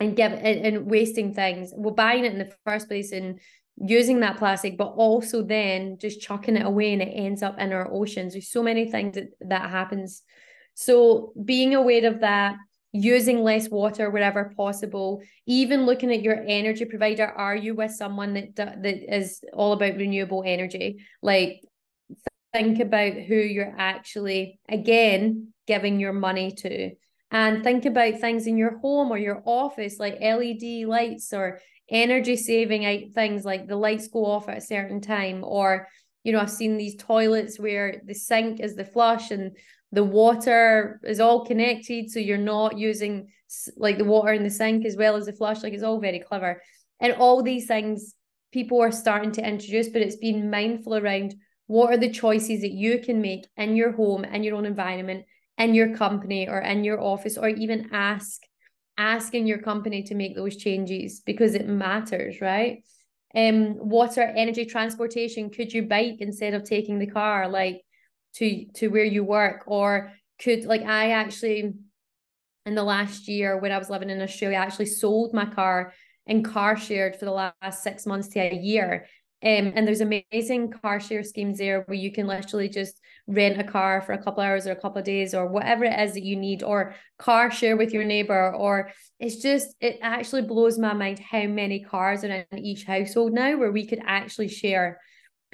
and 0.00 0.16
give 0.16 0.32
and, 0.32 0.66
and 0.66 0.90
wasting 0.90 1.32
things 1.32 1.72
we're 1.76 1.92
buying 1.92 2.24
it 2.24 2.32
in 2.32 2.40
the 2.40 2.52
first 2.66 2.88
place 2.88 3.12
and 3.12 3.38
using 3.76 4.18
that 4.18 4.36
plastic 4.36 4.76
but 4.76 4.88
also 4.96 5.44
then 5.44 5.96
just 5.96 6.20
chucking 6.20 6.56
it 6.56 6.66
away 6.66 6.92
and 6.92 7.02
it 7.02 7.12
ends 7.12 7.40
up 7.40 7.56
in 7.60 7.72
our 7.72 7.88
oceans 7.92 8.32
there's 8.32 8.48
so 8.48 8.62
many 8.62 8.90
things 8.90 9.14
that 9.14 9.28
that 9.40 9.70
happens 9.70 10.22
so 10.74 11.32
being 11.44 11.72
aware 11.76 12.04
of 12.04 12.18
that 12.18 12.56
using 12.94 13.42
less 13.42 13.68
water 13.68 14.08
wherever 14.08 14.54
possible. 14.56 15.20
Even 15.46 15.84
looking 15.84 16.12
at 16.12 16.22
your 16.22 16.42
energy 16.46 16.84
provider 16.84 17.26
are 17.26 17.56
you 17.56 17.74
with 17.74 17.90
someone 17.90 18.34
that 18.34 18.54
that 18.56 19.14
is 19.14 19.42
all 19.52 19.72
about 19.72 19.96
renewable 19.96 20.44
energy? 20.46 21.04
Like 21.20 21.60
think 22.52 22.78
about 22.78 23.14
who 23.14 23.34
you're 23.34 23.74
actually 23.76 24.60
again 24.68 25.52
giving 25.66 25.98
your 25.98 26.12
money 26.12 26.52
to. 26.52 26.92
And 27.32 27.64
think 27.64 27.84
about 27.84 28.20
things 28.20 28.46
in 28.46 28.56
your 28.56 28.78
home 28.78 29.10
or 29.10 29.18
your 29.18 29.42
office 29.44 29.98
like 29.98 30.20
led 30.20 30.86
lights 30.86 31.32
or 31.32 31.60
energy 31.90 32.36
saving 32.36 33.10
things 33.12 33.44
like 33.44 33.66
the 33.66 33.76
lights 33.76 34.06
go 34.06 34.24
off 34.24 34.48
at 34.48 34.58
a 34.58 34.60
certain 34.60 35.00
time. 35.00 35.42
Or 35.42 35.88
you 36.22 36.32
know 36.32 36.40
i've 36.40 36.50
seen 36.50 36.78
these 36.78 36.96
toilets 36.96 37.58
where 37.60 38.00
the 38.06 38.14
sink 38.14 38.58
is 38.58 38.74
the 38.74 38.84
flush 38.84 39.30
and 39.30 39.52
the 39.94 40.04
water 40.04 41.00
is 41.04 41.20
all 41.20 41.44
connected 41.44 42.10
so 42.10 42.18
you're 42.18 42.36
not 42.36 42.76
using 42.76 43.28
like 43.76 43.96
the 43.96 44.04
water 44.04 44.32
in 44.32 44.42
the 44.42 44.50
sink 44.50 44.84
as 44.84 44.96
well 44.96 45.14
as 45.16 45.26
the 45.26 45.32
flush 45.32 45.62
like 45.62 45.72
it's 45.72 45.82
all 45.82 46.00
very 46.00 46.18
clever. 46.18 46.60
And 47.00 47.12
all 47.12 47.42
these 47.42 47.66
things 47.66 48.14
people 48.52 48.80
are 48.80 48.92
starting 48.92 49.32
to 49.32 49.46
introduce 49.46 49.88
but 49.88 50.02
it's 50.02 50.16
being 50.16 50.50
mindful 50.50 50.96
around 50.96 51.34
what 51.66 51.92
are 51.92 51.96
the 51.96 52.10
choices 52.10 52.60
that 52.60 52.72
you 52.72 52.98
can 52.98 53.20
make 53.20 53.46
in 53.56 53.76
your 53.76 53.92
home 53.92 54.24
in 54.24 54.42
your 54.42 54.56
own 54.56 54.66
environment 54.66 55.24
in 55.58 55.74
your 55.74 55.96
company 55.96 56.48
or 56.48 56.60
in 56.60 56.84
your 56.84 57.00
office 57.00 57.38
or 57.38 57.48
even 57.48 57.88
ask 57.92 58.42
asking 58.98 59.46
your 59.46 59.58
company 59.58 60.02
to 60.02 60.14
make 60.14 60.34
those 60.34 60.56
changes 60.56 61.20
because 61.20 61.54
it 61.54 61.68
matters 61.68 62.40
right? 62.40 62.82
Um 63.34 63.76
water 63.78 64.22
energy 64.22 64.64
transportation 64.66 65.50
could 65.50 65.72
you 65.72 65.82
bike 65.82 66.16
instead 66.20 66.54
of 66.54 66.64
taking 66.64 66.98
the 66.98 67.12
car? 67.18 67.48
Like 67.48 67.82
to 68.36 68.66
to 68.74 68.88
where 68.88 69.04
you 69.04 69.24
work 69.24 69.64
or 69.66 70.12
could 70.40 70.64
like 70.64 70.82
I 70.82 71.10
actually 71.12 71.74
in 72.66 72.74
the 72.74 72.82
last 72.82 73.28
year 73.28 73.58
when 73.58 73.72
I 73.72 73.78
was 73.78 73.90
living 73.90 74.10
in 74.10 74.20
Australia 74.22 74.58
I 74.58 74.62
actually 74.62 74.86
sold 74.86 75.34
my 75.34 75.46
car 75.46 75.92
and 76.26 76.44
car 76.44 76.76
shared 76.76 77.16
for 77.16 77.26
the 77.26 77.30
last 77.30 77.82
six 77.82 78.06
months 78.06 78.28
to 78.28 78.40
a 78.40 78.54
year 78.54 79.06
um, 79.44 79.74
and 79.76 79.86
there's 79.86 80.00
amazing 80.00 80.70
car 80.70 80.98
share 80.98 81.22
schemes 81.22 81.58
there 81.58 81.82
where 81.82 81.98
you 81.98 82.10
can 82.10 82.26
literally 82.26 82.70
just 82.70 82.98
rent 83.26 83.60
a 83.60 83.64
car 83.64 84.00
for 84.00 84.14
a 84.14 84.22
couple 84.22 84.42
hours 84.42 84.66
or 84.66 84.70
a 84.70 84.80
couple 84.80 84.98
of 84.98 85.04
days 85.04 85.34
or 85.34 85.46
whatever 85.46 85.84
it 85.84 86.00
is 86.00 86.14
that 86.14 86.22
you 86.22 86.34
need, 86.34 86.62
or 86.62 86.94
car 87.18 87.50
share 87.50 87.76
with 87.76 87.92
your 87.92 88.04
neighbor. 88.04 88.54
Or 88.54 88.90
it's 89.20 89.42
just, 89.42 89.76
it 89.80 89.98
actually 90.00 90.42
blows 90.42 90.78
my 90.78 90.94
mind 90.94 91.18
how 91.18 91.42
many 91.42 91.84
cars 91.84 92.24
are 92.24 92.46
in 92.50 92.58
each 92.58 92.84
household 92.84 93.34
now 93.34 93.58
where 93.58 93.70
we 93.70 93.86
could 93.86 94.00
actually 94.06 94.48
share 94.48 94.98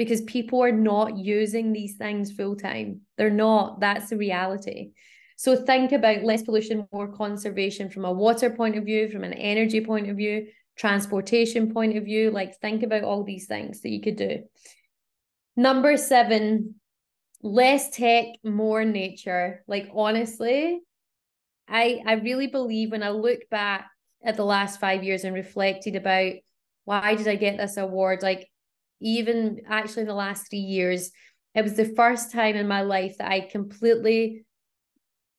because 0.01 0.23
people 0.23 0.65
are 0.65 0.73
not 0.73 1.19
using 1.19 1.75
these 1.75 1.97
things 1.97 2.33
full 2.33 2.57
time. 2.57 3.03
They're 3.19 3.29
not. 3.29 3.81
That's 3.81 4.09
the 4.09 4.17
reality. 4.17 4.93
So 5.37 5.55
think 5.55 5.93
about 5.93 6.25
less 6.25 6.41
pollution, 6.41 6.89
more 6.91 7.13
conservation 7.13 7.91
from 7.91 8.07
a 8.07 8.13
water 8.13 8.49
point 8.49 8.79
of 8.79 8.87
view, 8.87 9.11
from 9.11 9.25
an 9.25 9.35
energy 9.35 9.85
point 9.85 10.09
of 10.09 10.17
view, 10.17 10.47
transportation 10.75 11.75
point 11.75 11.99
of 11.99 12.05
view. 12.05 12.31
Like 12.31 12.59
think 12.61 12.83
about 12.83 13.05
all 13.05 13.25
these 13.25 13.47
things 13.47 13.83
that 13.83 13.91
you 13.91 14.01
could 14.01 14.17
do. 14.17 14.39
Number 15.55 15.99
seven, 15.99 16.77
less 17.43 17.91
tech, 17.91 18.25
more 18.43 18.87
nature. 18.87 19.63
Like 19.69 19.91
honestly, 19.95 20.81
I 21.69 22.01
I 22.07 22.15
really 22.15 22.47
believe 22.47 22.93
when 22.93 23.03
I 23.03 23.11
look 23.11 23.41
back 23.51 23.91
at 24.25 24.39
the 24.39 24.47
last 24.47 24.81
five 24.81 25.05
years 25.05 25.25
and 25.25 25.35
reflected 25.35 25.95
about 25.95 26.33
why 26.87 27.17
did 27.17 27.29
I 27.29 27.35
get 27.37 27.59
this 27.59 27.77
award? 27.77 28.23
Like 28.23 28.49
even 29.01 29.63
actually 29.69 30.03
in 30.03 30.09
the 30.09 30.15
last 30.15 30.49
three 30.49 30.59
years, 30.59 31.11
it 31.55 31.63
was 31.63 31.75
the 31.75 31.93
first 31.97 32.33
time 32.33 32.57
in 32.57 32.69
my 32.69 32.83
life 32.83 33.19
that 33.19 33.31
I 33.31 33.41
completely 33.41 34.45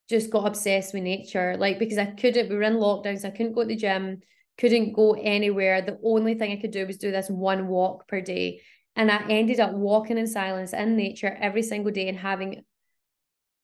just 0.09 0.29
got 0.29 0.45
obsessed 0.45 0.93
with 0.93 1.03
nature. 1.03 1.55
Like 1.57 1.79
because 1.79 1.97
I 1.97 2.05
couldn't, 2.05 2.49
we 2.49 2.55
were 2.55 2.63
in 2.63 2.75
lockdowns, 2.75 3.25
I 3.25 3.29
couldn't 3.29 3.53
go 3.53 3.61
to 3.61 3.67
the 3.67 3.75
gym, 3.75 4.19
couldn't 4.57 4.93
go 4.93 5.13
anywhere. 5.13 5.81
The 5.81 5.99
only 6.03 6.33
thing 6.33 6.51
I 6.51 6.59
could 6.61 6.71
do 6.71 6.85
was 6.85 6.97
do 6.97 7.11
this 7.11 7.29
one 7.29 7.67
walk 7.67 8.07
per 8.07 8.19
day. 8.19 8.61
And 8.95 9.09
I 9.09 9.25
ended 9.29 9.61
up 9.61 9.71
walking 9.71 10.17
in 10.17 10.27
silence 10.27 10.73
in 10.73 10.97
nature 10.97 11.37
every 11.39 11.63
single 11.63 11.93
day 11.93 12.09
and 12.09 12.17
having 12.17 12.63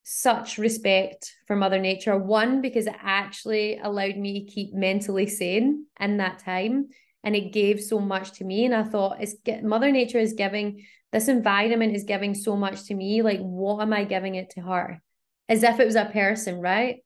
such 0.03 0.57
respect 0.57 1.33
for 1.47 1.57
Mother 1.57 1.79
Nature. 1.79 2.17
One, 2.17 2.61
because 2.61 2.87
it 2.87 2.95
actually 3.01 3.77
allowed 3.77 4.15
me 4.15 4.45
to 4.45 4.51
keep 4.51 4.73
mentally 4.73 5.27
sane 5.27 5.85
in 5.99 6.17
that 6.17 6.39
time 6.39 6.87
and 7.27 7.35
it 7.35 7.51
gave 7.51 7.81
so 7.81 7.99
much 7.99 8.31
to 8.31 8.45
me. 8.45 8.63
And 8.63 8.73
i 8.73 8.83
thought 8.83 9.21
it's 9.21 9.35
get 9.43 9.61
mother 9.61 9.91
nature 9.91 10.17
is 10.17 10.31
giving 10.31 10.85
this 11.11 11.27
environment 11.27 11.93
is 11.93 12.05
giving 12.05 12.33
so 12.33 12.55
much 12.55 12.85
to 12.85 12.93
me. 12.93 13.21
Like 13.21 13.41
what 13.41 13.81
am 13.81 13.91
i 13.91 14.05
giving 14.05 14.35
it 14.35 14.51
to 14.51 14.61
her? 14.61 15.01
As 15.49 15.61
if 15.61 15.77
it 15.77 15.85
was 15.85 15.97
a 15.97 16.05
person 16.05 16.61
right? 16.61 17.03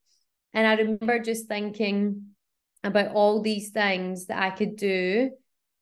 And 0.53 0.67
i 0.67 0.75
remember 0.75 1.17
just 1.17 1.47
thinking 1.47 2.27
about 2.83 3.15
all 3.15 3.41
these 3.41 3.71
things 3.71 4.27
that 4.27 4.39
i 4.39 4.51
could 4.51 4.75
do 4.75 5.31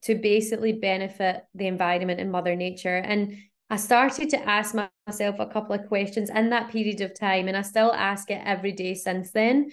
to 0.03 0.15
basically 0.15 0.71
benefit 0.71 1.43
the 1.53 1.67
environment 1.67 2.21
and 2.21 2.31
mother 2.31 2.55
nature. 2.55 2.95
And 2.95 3.35
i 3.69 3.75
started 3.75 4.29
to 4.29 4.49
ask 4.49 4.73
myself 4.73 5.35
a 5.39 5.47
couple 5.47 5.75
of 5.75 5.87
questions 5.89 6.29
in 6.29 6.51
that 6.51 6.71
period 6.71 7.01
of 7.01 7.13
time 7.13 7.49
and 7.49 7.57
i 7.57 7.61
still 7.61 7.91
ask 7.91 8.31
it 8.31 8.41
every 8.45 8.71
day 8.71 8.93
since 8.93 9.31
then. 9.31 9.71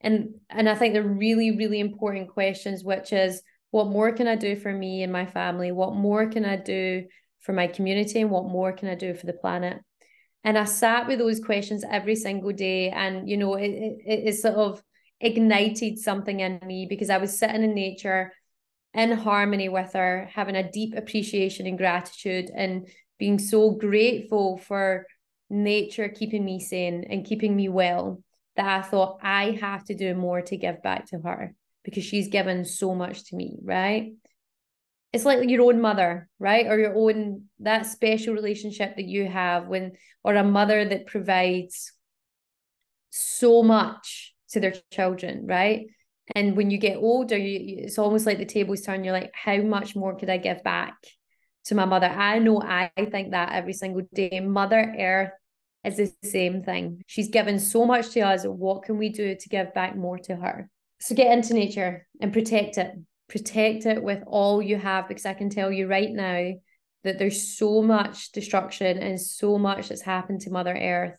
And 0.00 0.36
and 0.48 0.70
i 0.70 0.74
think 0.74 0.94
they're 0.94 1.16
really 1.26 1.50
really 1.54 1.80
important 1.80 2.30
questions 2.30 2.82
which 2.82 3.12
is 3.12 3.42
what 3.76 3.88
more 3.88 4.10
can 4.10 4.26
I 4.26 4.36
do 4.36 4.56
for 4.56 4.72
me 4.72 5.02
and 5.02 5.12
my 5.12 5.26
family? 5.26 5.70
What 5.70 5.94
more 5.94 6.24
can 6.30 6.46
I 6.46 6.56
do 6.56 7.04
for 7.40 7.52
my 7.52 7.66
community? 7.66 8.22
And 8.22 8.30
what 8.30 8.46
more 8.46 8.72
can 8.72 8.88
I 8.88 8.94
do 8.94 9.12
for 9.12 9.26
the 9.26 9.34
planet? 9.34 9.82
And 10.44 10.56
I 10.56 10.64
sat 10.64 11.06
with 11.06 11.18
those 11.18 11.40
questions 11.40 11.84
every 11.90 12.16
single 12.16 12.52
day. 12.52 12.88
And, 12.88 13.28
you 13.28 13.36
know, 13.36 13.54
it, 13.56 13.68
it, 13.68 14.28
it 14.28 14.36
sort 14.36 14.54
of 14.54 14.82
ignited 15.20 15.98
something 15.98 16.40
in 16.40 16.58
me 16.64 16.86
because 16.88 17.10
I 17.10 17.18
was 17.18 17.38
sitting 17.38 17.62
in 17.64 17.74
nature 17.74 18.32
in 18.94 19.12
harmony 19.12 19.68
with 19.68 19.92
her, 19.92 20.26
having 20.32 20.56
a 20.56 20.72
deep 20.72 20.94
appreciation 20.96 21.66
and 21.66 21.76
gratitude, 21.76 22.50
and 22.56 22.88
being 23.18 23.38
so 23.38 23.72
grateful 23.72 24.56
for 24.56 25.06
nature 25.50 26.08
keeping 26.08 26.46
me 26.46 26.60
sane 26.60 27.04
and 27.10 27.26
keeping 27.26 27.54
me 27.54 27.68
well 27.68 28.22
that 28.56 28.66
I 28.66 28.80
thought 28.80 29.18
I 29.22 29.50
have 29.60 29.84
to 29.84 29.94
do 29.94 30.14
more 30.14 30.40
to 30.40 30.56
give 30.56 30.82
back 30.82 31.10
to 31.10 31.18
her 31.18 31.54
because 31.86 32.04
she's 32.04 32.28
given 32.28 32.64
so 32.64 32.94
much 32.94 33.30
to 33.30 33.36
me, 33.36 33.56
right? 33.62 34.12
It's 35.12 35.24
like 35.24 35.48
your 35.48 35.62
own 35.62 35.80
mother, 35.80 36.28
right? 36.40 36.66
Or 36.66 36.78
your 36.78 36.96
own 36.96 37.44
that 37.60 37.86
special 37.86 38.34
relationship 38.34 38.96
that 38.96 39.06
you 39.06 39.26
have 39.26 39.68
when 39.68 39.92
or 40.24 40.34
a 40.34 40.42
mother 40.42 40.84
that 40.84 41.06
provides 41.06 41.92
so 43.10 43.62
much 43.62 44.34
to 44.50 44.58
their 44.58 44.74
children, 44.90 45.46
right? 45.46 45.86
And 46.34 46.56
when 46.56 46.72
you 46.72 46.78
get 46.78 46.96
older, 46.96 47.38
you, 47.38 47.84
it's 47.84 47.98
almost 47.98 48.26
like 48.26 48.38
the 48.38 48.44
tables 48.44 48.82
turn. 48.82 49.04
You're 49.04 49.12
like, 49.12 49.32
how 49.32 49.58
much 49.58 49.94
more 49.94 50.16
could 50.16 50.28
I 50.28 50.38
give 50.38 50.64
back 50.64 50.96
to 51.66 51.76
my 51.76 51.84
mother? 51.84 52.08
I 52.08 52.40
know 52.40 52.60
I 52.60 52.90
think 52.96 53.30
that 53.30 53.52
every 53.52 53.74
single 53.74 54.02
day. 54.12 54.40
Mother 54.40 54.92
Earth 54.98 55.30
is 55.84 55.96
the 55.98 56.28
same 56.28 56.64
thing. 56.64 57.02
She's 57.06 57.28
given 57.28 57.60
so 57.60 57.86
much 57.86 58.10
to 58.10 58.20
us. 58.22 58.42
What 58.44 58.82
can 58.82 58.98
we 58.98 59.10
do 59.10 59.36
to 59.36 59.48
give 59.48 59.72
back 59.72 59.96
more 59.96 60.18
to 60.18 60.34
her? 60.34 60.68
So 61.00 61.14
get 61.14 61.32
into 61.32 61.54
nature 61.54 62.06
and 62.20 62.32
protect 62.32 62.78
it. 62.78 62.92
Protect 63.28 63.86
it 63.86 64.02
with 64.02 64.22
all 64.26 64.62
you 64.62 64.76
have 64.76 65.08
because 65.08 65.26
I 65.26 65.34
can 65.34 65.50
tell 65.50 65.70
you 65.70 65.88
right 65.88 66.10
now 66.10 66.52
that 67.04 67.18
there's 67.18 67.56
so 67.56 67.82
much 67.82 68.32
destruction 68.32 68.98
and 68.98 69.20
so 69.20 69.58
much 69.58 69.88
that's 69.88 70.02
happened 70.02 70.40
to 70.42 70.50
Mother 70.50 70.74
Earth 70.74 71.18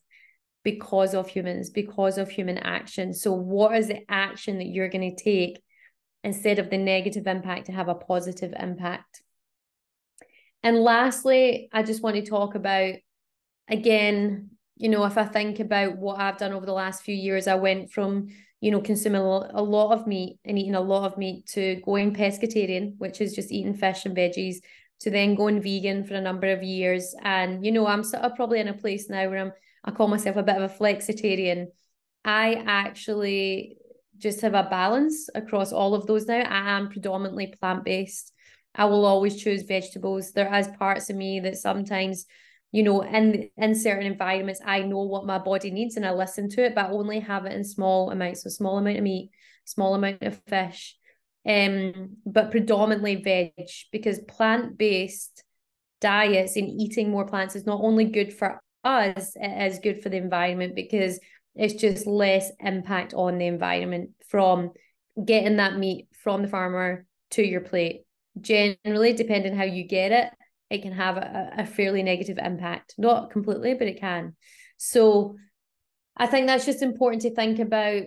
because 0.63 1.13
of 1.13 1.29
humans, 1.29 1.69
because 1.69 2.17
of 2.17 2.29
human 2.29 2.57
action. 2.57 3.13
So, 3.13 3.33
what 3.33 3.75
is 3.75 3.87
the 3.87 4.01
action 4.09 4.57
that 4.57 4.67
you're 4.67 4.89
going 4.89 5.15
to 5.15 5.23
take 5.23 5.61
instead 6.23 6.59
of 6.59 6.69
the 6.69 6.77
negative 6.77 7.27
impact 7.27 7.67
to 7.67 7.71
have 7.71 7.87
a 7.87 7.95
positive 7.95 8.53
impact? 8.57 9.21
And 10.63 10.79
lastly, 10.79 11.69
I 11.71 11.83
just 11.83 12.03
want 12.03 12.15
to 12.17 12.25
talk 12.25 12.55
about 12.55 12.95
again, 13.69 14.49
you 14.75 14.89
know, 14.89 15.05
if 15.05 15.17
I 15.17 15.25
think 15.25 15.59
about 15.59 15.97
what 15.97 16.19
I've 16.19 16.37
done 16.37 16.53
over 16.53 16.65
the 16.65 16.73
last 16.73 17.03
few 17.03 17.15
years, 17.15 17.47
I 17.47 17.55
went 17.55 17.91
from 17.91 18.27
you 18.59 18.71
know, 18.71 18.81
consuming 18.81 19.21
a 19.21 19.61
lot 19.61 19.93
of 19.93 20.07
meat 20.07 20.39
and 20.43 20.57
eating 20.57 20.75
a 20.75 20.81
lot 20.81 21.11
of 21.11 21.17
meat 21.17 21.45
to 21.47 21.81
going 21.85 22.13
pescatarian, 22.13 22.95
which 22.97 23.21
is 23.21 23.35
just 23.35 23.51
eating 23.51 23.75
fish 23.75 24.05
and 24.05 24.17
veggies, 24.17 24.57
to 25.01 25.11
then 25.11 25.35
going 25.35 25.61
vegan 25.61 26.03
for 26.03 26.15
a 26.15 26.21
number 26.21 26.51
of 26.51 26.63
years. 26.63 27.13
And, 27.23 27.63
you 27.63 27.71
know, 27.71 27.85
I'm 27.85 28.03
sort 28.03 28.23
of 28.23 28.35
probably 28.35 28.59
in 28.59 28.67
a 28.67 28.73
place 28.73 29.09
now 29.09 29.29
where 29.29 29.39
I'm, 29.39 29.51
I 29.83 29.91
call 29.91 30.07
myself 30.07 30.37
a 30.37 30.43
bit 30.43 30.55
of 30.55 30.71
a 30.71 30.73
flexitarian. 30.73 31.67
I 32.25 32.63
actually 32.65 33.77
just 34.17 34.41
have 34.41 34.55
a 34.55 34.63
balance 34.63 35.29
across 35.35 35.71
all 35.71 35.93
of 35.93 36.07
those 36.07 36.25
now. 36.25 36.39
I 36.39 36.77
am 36.77 36.89
predominantly 36.89 37.53
plant 37.59 37.83
based. 37.83 38.33
I 38.73 38.85
will 38.85 39.05
always 39.05 39.41
choose 39.41 39.63
vegetables. 39.63 40.31
There 40.31 40.53
is 40.53 40.67
parts 40.79 41.09
of 41.09 41.15
me 41.15 41.39
that 41.41 41.57
sometimes, 41.57 42.25
you 42.71 42.83
know, 42.83 43.01
in 43.01 43.49
in 43.57 43.75
certain 43.75 44.05
environments, 44.05 44.61
I 44.65 44.81
know 44.81 45.03
what 45.03 45.25
my 45.25 45.37
body 45.37 45.71
needs 45.71 45.95
and 45.95 46.05
I 46.05 46.11
listen 46.11 46.49
to 46.51 46.65
it, 46.65 46.75
but 46.75 46.85
I 46.85 46.89
only 46.91 47.19
have 47.21 47.45
it 47.45 47.53
in 47.53 47.63
small 47.63 48.11
amounts. 48.11 48.43
So 48.43 48.49
small 48.49 48.77
amount 48.77 48.97
of 48.97 49.03
meat, 49.03 49.31
small 49.65 49.95
amount 49.95 50.21
of 50.23 50.41
fish, 50.47 50.95
um, 51.47 52.17
but 52.25 52.51
predominantly 52.51 53.15
veg 53.15 53.53
because 53.91 54.19
plant-based 54.27 55.43
diets 56.01 56.55
and 56.55 56.69
eating 56.69 57.09
more 57.09 57.25
plants 57.25 57.55
is 57.55 57.65
not 57.65 57.81
only 57.81 58.05
good 58.05 58.33
for 58.33 58.61
us, 58.83 59.33
it 59.35 59.71
is 59.71 59.79
good 59.79 60.03
for 60.03 60.09
the 60.09 60.17
environment 60.17 60.75
because 60.75 61.19
it's 61.55 61.73
just 61.73 62.05
less 62.05 62.51
impact 62.59 63.13
on 63.13 63.37
the 63.37 63.47
environment 63.47 64.11
from 64.29 64.71
getting 65.23 65.57
that 65.57 65.77
meat 65.77 66.07
from 66.23 66.43
the 66.43 66.47
farmer 66.47 67.05
to 67.31 67.43
your 67.43 67.61
plate. 67.61 68.03
Generally, 68.39 69.13
depending 69.13 69.55
how 69.55 69.63
you 69.63 69.87
get 69.87 70.11
it, 70.11 70.29
it 70.69 70.81
can 70.81 70.93
have 70.93 71.17
a, 71.17 71.53
a 71.59 71.65
fairly 71.65 72.03
negative 72.03 72.37
impact. 72.37 72.95
Not 72.97 73.31
completely, 73.31 73.73
but 73.73 73.87
it 73.87 73.99
can. 73.99 74.35
So 74.77 75.35
I 76.15 76.27
think 76.27 76.47
that's 76.47 76.65
just 76.65 76.81
important 76.81 77.21
to 77.23 77.33
think 77.33 77.59
about 77.59 78.03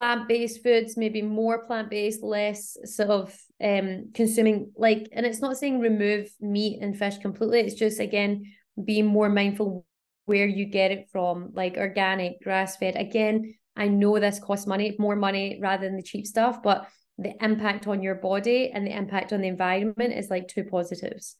plant-based 0.00 0.62
foods 0.62 0.96
maybe 0.96 1.20
more 1.20 1.66
plant-based 1.66 2.22
less 2.22 2.76
sort 2.84 3.10
of 3.10 3.38
um 3.62 4.10
consuming 4.14 4.72
like 4.76 5.08
and 5.12 5.26
it's 5.26 5.40
not 5.40 5.56
saying 5.56 5.78
remove 5.78 6.30
meat 6.40 6.80
and 6.80 6.98
fish 6.98 7.18
completely 7.18 7.60
it's 7.60 7.74
just 7.74 8.00
again 8.00 8.44
being 8.82 9.06
more 9.06 9.28
mindful 9.28 9.84
where 10.24 10.46
you 10.46 10.64
get 10.64 10.90
it 10.90 11.08
from 11.12 11.50
like 11.52 11.76
organic 11.76 12.40
grass-fed 12.42 12.96
again 12.96 13.54
i 13.76 13.88
know 13.88 14.18
this 14.18 14.38
costs 14.38 14.66
money 14.66 14.96
more 14.98 15.16
money 15.16 15.58
rather 15.60 15.84
than 15.86 15.96
the 15.96 16.02
cheap 16.02 16.26
stuff 16.26 16.62
but 16.62 16.88
the 17.18 17.34
impact 17.44 17.86
on 17.86 18.02
your 18.02 18.14
body 18.14 18.70
and 18.72 18.86
the 18.86 18.96
impact 18.96 19.32
on 19.32 19.42
the 19.42 19.48
environment 19.48 20.14
is 20.14 20.30
like 20.30 20.48
two 20.48 20.64
positives 20.64 21.36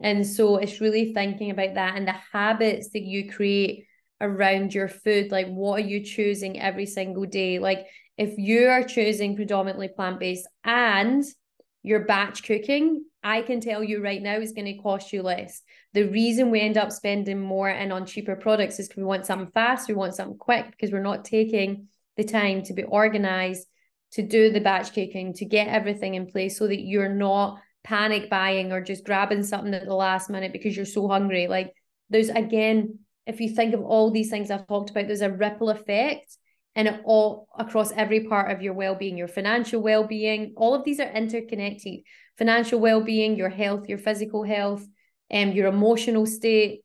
and 0.00 0.26
so 0.26 0.56
it's 0.56 0.80
really 0.80 1.12
thinking 1.12 1.50
about 1.50 1.74
that 1.74 1.96
and 1.96 2.08
the 2.08 2.16
habits 2.32 2.90
that 2.90 3.02
you 3.02 3.30
create 3.30 3.86
around 4.20 4.74
your 4.74 4.88
food. 4.88 5.30
Like 5.30 5.48
what 5.48 5.80
are 5.80 5.86
you 5.86 6.04
choosing 6.04 6.60
every 6.60 6.86
single 6.86 7.26
day? 7.26 7.58
Like 7.58 7.86
if 8.16 8.38
you 8.38 8.68
are 8.68 8.82
choosing 8.82 9.36
predominantly 9.36 9.88
plant-based 9.88 10.46
and 10.64 11.24
you're 11.82 12.04
batch 12.04 12.42
cooking 12.42 13.02
i 13.22 13.40
can 13.40 13.60
tell 13.60 13.82
you 13.82 14.02
right 14.02 14.20
now 14.20 14.36
is 14.36 14.52
going 14.52 14.66
to 14.66 14.82
cost 14.82 15.12
you 15.12 15.22
less. 15.22 15.62
The 15.94 16.04
reason 16.04 16.50
we 16.50 16.60
end 16.60 16.76
up 16.76 16.92
spending 16.92 17.40
more 17.40 17.68
and 17.68 17.92
on 17.92 18.06
cheaper 18.06 18.36
products 18.36 18.78
is 18.78 18.88
because 18.88 18.98
we 18.98 19.04
want 19.04 19.26
something 19.26 19.50
fast 19.52 19.88
we 19.88 19.94
want 19.94 20.14
something 20.14 20.38
quick 20.38 20.70
because 20.70 20.92
we're 20.92 21.02
not 21.02 21.24
taking 21.24 21.88
the 22.16 22.24
time 22.24 22.62
to 22.64 22.74
be 22.74 22.82
organized 22.82 23.66
to 24.12 24.22
do 24.22 24.50
the 24.50 24.60
batch 24.60 24.92
cooking 24.94 25.32
to 25.34 25.44
get 25.44 25.68
everything 25.68 26.14
in 26.14 26.26
place 26.26 26.58
so 26.58 26.66
that 26.66 26.80
you're 26.80 27.14
not 27.14 27.60
panic 27.82 28.28
buying 28.28 28.72
or 28.72 28.80
just 28.80 29.04
grabbing 29.04 29.42
something 29.42 29.74
at 29.74 29.86
the 29.86 29.94
last 29.94 30.28
minute 30.30 30.52
because 30.52 30.76
you're 30.76 30.84
so 30.84 31.08
hungry 31.08 31.46
like 31.46 31.72
there's 32.10 32.28
again 32.28 32.98
if 33.30 33.40
you 33.40 33.48
think 33.48 33.74
of 33.74 33.82
all 33.82 34.10
these 34.10 34.30
things 34.30 34.50
I've 34.50 34.66
talked 34.66 34.90
about, 34.90 35.06
there's 35.06 35.20
a 35.20 35.30
ripple 35.30 35.70
effect 35.70 36.36
and 36.74 36.88
it 36.88 37.00
all 37.04 37.48
across 37.58 37.92
every 37.92 38.24
part 38.24 38.50
of 38.50 38.62
your 38.62 38.74
well-being, 38.74 39.16
your 39.16 39.28
financial 39.28 39.80
well-being, 39.80 40.54
all 40.56 40.74
of 40.74 40.84
these 40.84 41.00
are 41.00 41.10
interconnected. 41.10 42.00
Financial 42.38 42.80
well-being, 42.80 43.36
your 43.36 43.48
health, 43.48 43.88
your 43.88 43.98
physical 43.98 44.42
health, 44.44 44.84
and 45.30 45.50
um, 45.50 45.56
your 45.56 45.68
emotional 45.68 46.26
state. 46.26 46.80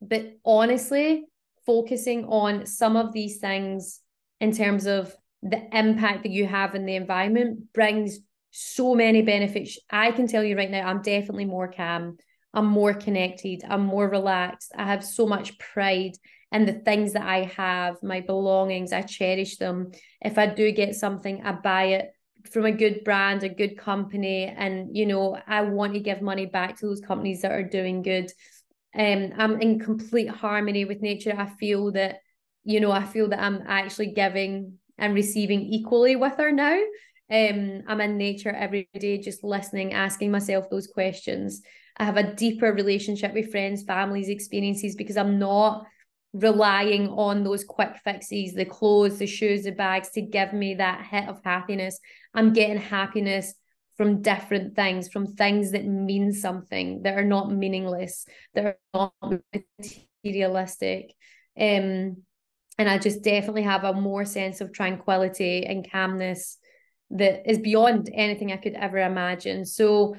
But 0.00 0.38
honestly, 0.44 1.24
focusing 1.66 2.24
on 2.24 2.66
some 2.66 2.96
of 2.96 3.12
these 3.12 3.38
things 3.38 4.00
in 4.40 4.52
terms 4.52 4.86
of 4.86 5.14
the 5.42 5.62
impact 5.76 6.22
that 6.22 6.32
you 6.32 6.46
have 6.46 6.74
in 6.74 6.86
the 6.86 6.96
environment 6.96 7.72
brings 7.72 8.18
so 8.50 8.94
many 8.94 9.22
benefits. 9.22 9.78
I 9.90 10.10
can 10.12 10.26
tell 10.26 10.42
you 10.42 10.56
right 10.56 10.70
now, 10.70 10.88
I'm 10.88 11.02
definitely 11.02 11.44
more 11.44 11.70
calm. 11.70 12.18
I'm 12.52 12.66
more 12.66 12.94
connected, 12.94 13.62
I'm 13.68 13.86
more 13.86 14.08
relaxed. 14.08 14.72
I 14.76 14.84
have 14.84 15.04
so 15.04 15.26
much 15.26 15.56
pride 15.58 16.16
in 16.52 16.66
the 16.66 16.72
things 16.72 17.12
that 17.12 17.22
I 17.22 17.44
have, 17.56 18.02
my 18.02 18.20
belongings, 18.20 18.92
I 18.92 19.02
cherish 19.02 19.56
them. 19.56 19.92
If 20.20 20.36
I 20.36 20.46
do 20.46 20.72
get 20.72 20.96
something, 20.96 21.42
I 21.44 21.52
buy 21.52 21.84
it 21.84 22.10
from 22.50 22.64
a 22.64 22.72
good 22.72 23.04
brand, 23.04 23.44
a 23.44 23.48
good 23.48 23.78
company, 23.78 24.46
and 24.46 24.96
you 24.96 25.06
know, 25.06 25.38
I 25.46 25.62
want 25.62 25.94
to 25.94 26.00
give 26.00 26.22
money 26.22 26.46
back 26.46 26.78
to 26.78 26.86
those 26.86 27.00
companies 27.00 27.42
that 27.42 27.52
are 27.52 27.62
doing 27.62 28.02
good. 28.02 28.32
Um, 28.98 29.32
I'm 29.38 29.60
in 29.60 29.78
complete 29.78 30.28
harmony 30.28 30.84
with 30.84 31.00
nature. 31.00 31.34
I 31.38 31.46
feel 31.46 31.92
that, 31.92 32.16
you 32.64 32.80
know, 32.80 32.90
I 32.90 33.04
feel 33.04 33.28
that 33.28 33.40
I'm 33.40 33.62
actually 33.68 34.12
giving 34.12 34.78
and 34.98 35.14
receiving 35.14 35.60
equally 35.60 36.16
with 36.16 36.36
her 36.38 36.50
now. 36.50 36.80
Um, 37.30 37.82
I'm 37.86 38.00
in 38.00 38.16
nature 38.16 38.50
every 38.50 38.88
day, 38.98 39.18
just 39.18 39.44
listening, 39.44 39.92
asking 39.92 40.30
myself 40.30 40.68
those 40.68 40.88
questions. 40.88 41.62
I 41.96 42.04
have 42.04 42.16
a 42.16 42.34
deeper 42.34 42.72
relationship 42.72 43.34
with 43.34 43.50
friends, 43.50 43.84
families, 43.84 44.28
experiences 44.28 44.96
because 44.96 45.16
I'm 45.16 45.38
not 45.38 45.86
relying 46.32 47.08
on 47.08 47.44
those 47.44 47.64
quick 47.64 47.96
fixes, 48.04 48.54
the 48.54 48.64
clothes, 48.64 49.18
the 49.18 49.26
shoes, 49.26 49.64
the 49.64 49.72
bags 49.72 50.10
to 50.10 50.22
give 50.22 50.52
me 50.52 50.74
that 50.74 51.06
hit 51.06 51.28
of 51.28 51.40
happiness. 51.44 51.98
I'm 52.34 52.52
getting 52.52 52.78
happiness 52.78 53.54
from 53.96 54.22
different 54.22 54.74
things, 54.74 55.08
from 55.08 55.34
things 55.34 55.72
that 55.72 55.84
mean 55.84 56.32
something, 56.32 57.02
that 57.02 57.18
are 57.18 57.24
not 57.24 57.52
meaningless, 57.52 58.26
that 58.54 58.64
are 58.64 58.78
not 58.94 59.42
materialistic. 60.24 61.12
Um, 61.58 62.22
and 62.78 62.88
I 62.88 62.96
just 62.96 63.22
definitely 63.22 63.64
have 63.64 63.84
a 63.84 63.92
more 63.92 64.24
sense 64.24 64.60
of 64.60 64.72
tranquility 64.72 65.66
and 65.66 65.88
calmness 65.90 66.58
that 67.10 67.48
is 67.50 67.58
beyond 67.58 68.10
anything 68.12 68.52
I 68.52 68.56
could 68.56 68.74
ever 68.74 68.98
imagine. 68.98 69.64
So 69.64 70.16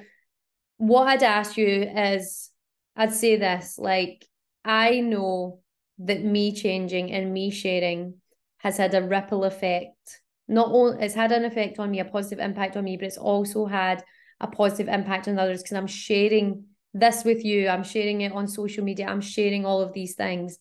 what 0.78 1.08
I'd 1.08 1.24
ask 1.24 1.58
you 1.58 1.68
is 1.68 2.50
I'd 2.96 3.14
say 3.14 3.38
this 3.38 3.78
like, 3.78 4.26
I 4.66 5.00
know 5.00 5.60
that 6.00 6.24
me 6.24 6.54
changing 6.54 7.12
and 7.12 7.34
me 7.34 7.52
sharing 7.52 8.16
has 8.58 8.78
had 8.78 8.94
a 8.94 9.02
ripple 9.02 9.44
effect. 9.46 10.22
Not 10.48 10.70
only 10.72 11.04
it's 11.04 11.16
had 11.16 11.32
an 11.32 11.46
effect 11.46 11.80
on 11.80 11.92
me, 11.92 12.00
a 12.00 12.06
positive 12.06 12.40
impact 12.40 12.76
on 12.76 12.84
me, 12.84 12.98
but 12.98 13.06
it's 13.06 13.18
also 13.18 13.66
had 13.66 14.04
a 14.40 14.48
positive 14.48 14.88
impact 14.88 15.28
on 15.28 15.40
others 15.40 15.62
because 15.62 15.78
I'm 15.78 15.88
sharing 15.88 16.66
this 16.94 17.24
with 17.24 17.46
you. 17.46 17.70
I'm 17.70 17.84
sharing 17.84 18.22
it 18.22 18.34
on 18.34 18.48
social 18.48 18.84
media. 18.84 19.08
I'm 19.08 19.22
sharing 19.22 19.66
all 19.66 19.82
of 19.82 19.94
these 19.94 20.16
things 20.16 20.58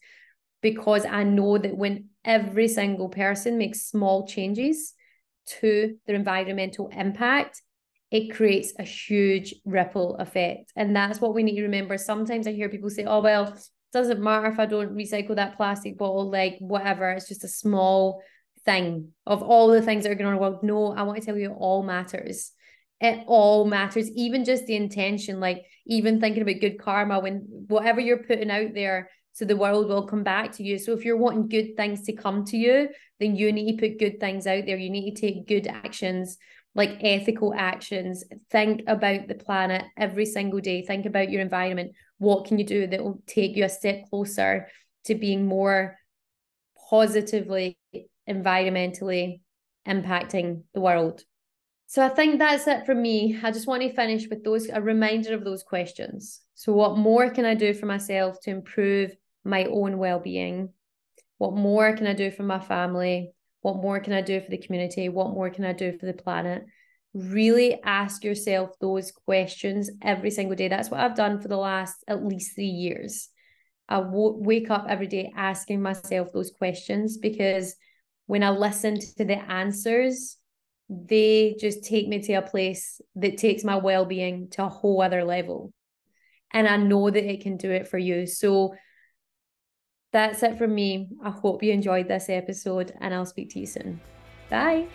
because 0.60 1.04
I 1.04 1.24
know 1.24 1.58
that 1.58 1.76
when 1.76 2.10
every 2.24 2.68
single 2.68 3.08
person 3.08 3.58
makes 3.58 3.86
small 3.86 4.26
changes 4.26 4.94
to 5.60 5.96
their 6.06 6.16
environmental 6.16 6.88
impact, 6.88 7.62
it 8.10 8.34
creates 8.34 8.72
a 8.78 8.82
huge 8.82 9.54
ripple 9.64 10.16
effect. 10.16 10.72
And 10.76 10.94
that's 10.94 11.20
what 11.20 11.34
we 11.34 11.42
need 11.42 11.56
to 11.56 11.62
remember. 11.62 11.96
Sometimes 11.96 12.46
I 12.46 12.52
hear 12.52 12.68
people 12.68 12.90
say, 12.90 13.04
oh, 13.04 13.20
well, 13.20 13.48
it 13.48 13.60
doesn't 13.92 14.20
matter 14.20 14.46
if 14.46 14.58
I 14.58 14.66
don't 14.66 14.94
recycle 14.94 15.36
that 15.36 15.56
plastic 15.56 15.96
bottle, 15.96 16.30
like 16.30 16.56
whatever, 16.58 17.10
it's 17.10 17.28
just 17.28 17.44
a 17.44 17.48
small 17.48 18.22
thing 18.64 19.12
of 19.26 19.42
all 19.42 19.68
the 19.68 19.82
things 19.82 20.04
that 20.04 20.12
are 20.12 20.14
going 20.14 20.26
on 20.26 20.34
in 20.34 20.38
the 20.38 20.42
world. 20.42 20.62
No, 20.62 20.92
I 20.92 21.02
want 21.02 21.20
to 21.20 21.24
tell 21.24 21.36
you, 21.36 21.50
it 21.50 21.56
all 21.56 21.82
matters. 21.82 22.52
It 23.00 23.24
all 23.26 23.64
matters, 23.64 24.10
even 24.10 24.44
just 24.44 24.66
the 24.66 24.76
intention, 24.76 25.40
like 25.40 25.64
even 25.86 26.20
thinking 26.20 26.42
about 26.42 26.60
good 26.60 26.78
karma 26.78 27.20
when 27.20 27.46
whatever 27.68 28.00
you're 28.00 28.24
putting 28.24 28.50
out 28.50 28.74
there, 28.74 29.08
so 29.40 29.46
the 29.46 29.56
world 29.56 29.88
will 29.88 30.06
come 30.06 30.22
back 30.22 30.52
to 30.52 30.62
you. 30.62 30.78
So 30.78 30.92
if 30.92 31.02
you're 31.02 31.16
wanting 31.16 31.48
good 31.48 31.74
things 31.74 32.02
to 32.02 32.12
come 32.12 32.44
to 32.44 32.58
you, 32.58 32.90
then 33.20 33.36
you 33.36 33.50
need 33.52 33.78
to 33.78 33.88
put 33.88 33.98
good 33.98 34.20
things 34.20 34.46
out 34.46 34.66
there. 34.66 34.76
You 34.76 34.90
need 34.90 35.14
to 35.14 35.18
take 35.18 35.48
good 35.48 35.66
actions 35.66 36.36
like 36.74 36.98
ethical 37.00 37.54
actions. 37.56 38.22
Think 38.50 38.82
about 38.86 39.28
the 39.28 39.34
planet 39.34 39.82
every 39.96 40.26
single 40.26 40.60
day. 40.60 40.82
Think 40.82 41.06
about 41.06 41.30
your 41.30 41.40
environment. 41.40 41.92
What 42.18 42.44
can 42.44 42.58
you 42.58 42.66
do 42.66 42.86
that 42.88 43.02
will 43.02 43.22
take 43.26 43.56
you 43.56 43.64
a 43.64 43.70
step 43.70 44.10
closer 44.10 44.68
to 45.04 45.14
being 45.14 45.46
more 45.46 45.96
positively 46.90 47.78
environmentally 48.28 49.40
impacting 49.88 50.64
the 50.74 50.82
world? 50.82 51.24
So 51.86 52.04
i 52.04 52.10
think 52.10 52.38
that's 52.38 52.66
it 52.66 52.84
from 52.84 53.00
me. 53.00 53.40
I 53.42 53.50
just 53.52 53.66
want 53.66 53.80
to 53.80 53.92
finish 53.94 54.28
with 54.28 54.44
those 54.44 54.68
a 54.68 54.82
reminder 54.82 55.32
of 55.32 55.44
those 55.44 55.62
questions. 55.62 56.42
So 56.54 56.74
what 56.74 56.98
more 56.98 57.30
can 57.30 57.46
i 57.46 57.54
do 57.54 57.72
for 57.72 57.86
myself 57.86 58.38
to 58.42 58.50
improve 58.50 59.16
my 59.44 59.64
own 59.64 59.98
well-being 59.98 60.70
what 61.38 61.54
more 61.54 61.94
can 61.96 62.06
i 62.06 62.12
do 62.12 62.30
for 62.30 62.42
my 62.42 62.60
family 62.60 63.32
what 63.62 63.76
more 63.76 64.00
can 64.00 64.12
I 64.12 64.22
do 64.22 64.40
for 64.40 64.50
the 64.50 64.58
community? 64.58 65.08
What 65.08 65.30
more 65.30 65.50
can 65.50 65.64
I 65.64 65.72
do 65.72 65.96
for 65.98 66.06
the 66.06 66.14
planet? 66.14 66.64
Really 67.12 67.80
ask 67.82 68.24
yourself 68.24 68.70
those 68.80 69.12
questions 69.12 69.90
every 70.02 70.30
single 70.30 70.56
day. 70.56 70.68
That's 70.68 70.90
what 70.90 71.00
I've 71.00 71.16
done 71.16 71.40
for 71.40 71.48
the 71.48 71.56
last 71.56 71.96
at 72.08 72.24
least 72.24 72.54
three 72.54 72.64
years. 72.64 73.28
I 73.88 73.96
w- 73.96 74.38
wake 74.38 74.70
up 74.70 74.86
every 74.88 75.08
day 75.08 75.32
asking 75.36 75.82
myself 75.82 76.32
those 76.32 76.52
questions 76.52 77.18
because 77.18 77.74
when 78.26 78.42
I 78.42 78.50
listen 78.50 78.98
to 79.18 79.24
the 79.24 79.38
answers, 79.50 80.36
they 80.88 81.56
just 81.60 81.84
take 81.84 82.08
me 82.08 82.20
to 82.22 82.34
a 82.34 82.42
place 82.42 83.00
that 83.16 83.36
takes 83.36 83.64
my 83.64 83.76
well 83.76 84.04
being 84.04 84.48
to 84.50 84.64
a 84.64 84.68
whole 84.68 85.02
other 85.02 85.24
level. 85.24 85.72
And 86.52 86.66
I 86.66 86.76
know 86.76 87.10
that 87.10 87.30
it 87.30 87.42
can 87.42 87.56
do 87.56 87.70
it 87.70 87.88
for 87.88 87.98
you. 87.98 88.26
So 88.26 88.74
that's 90.12 90.42
it 90.42 90.58
from 90.58 90.74
me. 90.74 91.08
I 91.22 91.30
hope 91.30 91.62
you 91.62 91.72
enjoyed 91.72 92.08
this 92.08 92.28
episode 92.28 92.92
and 93.00 93.14
I'll 93.14 93.26
speak 93.26 93.50
to 93.50 93.60
you 93.60 93.66
soon. 93.66 94.00
Bye. 94.48 94.86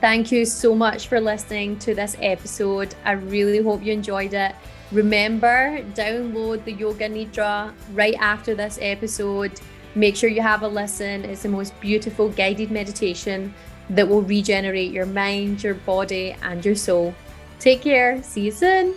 Thank 0.00 0.32
you 0.32 0.44
so 0.44 0.74
much 0.74 1.08
for 1.08 1.20
listening 1.20 1.78
to 1.78 1.94
this 1.94 2.16
episode. 2.20 2.94
I 3.04 3.12
really 3.12 3.62
hope 3.62 3.82
you 3.82 3.92
enjoyed 3.92 4.34
it. 4.34 4.54
Remember, 4.92 5.82
download 5.94 6.64
the 6.64 6.72
Yoga 6.72 7.08
Nidra 7.08 7.72
right 7.92 8.14
after 8.20 8.54
this 8.54 8.78
episode. 8.82 9.60
Make 9.94 10.16
sure 10.16 10.28
you 10.28 10.42
have 10.42 10.62
a 10.62 10.68
listen. 10.68 11.24
It's 11.24 11.42
the 11.42 11.48
most 11.48 11.78
beautiful 11.80 12.28
guided 12.28 12.70
meditation 12.70 13.54
that 13.90 14.08
will 14.08 14.22
regenerate 14.22 14.92
your 14.92 15.06
mind, 15.06 15.62
your 15.62 15.74
body, 15.74 16.36
and 16.42 16.64
your 16.64 16.74
soul. 16.74 17.14
Take 17.58 17.82
care. 17.82 18.22
See 18.22 18.42
you 18.42 18.50
soon. 18.50 18.94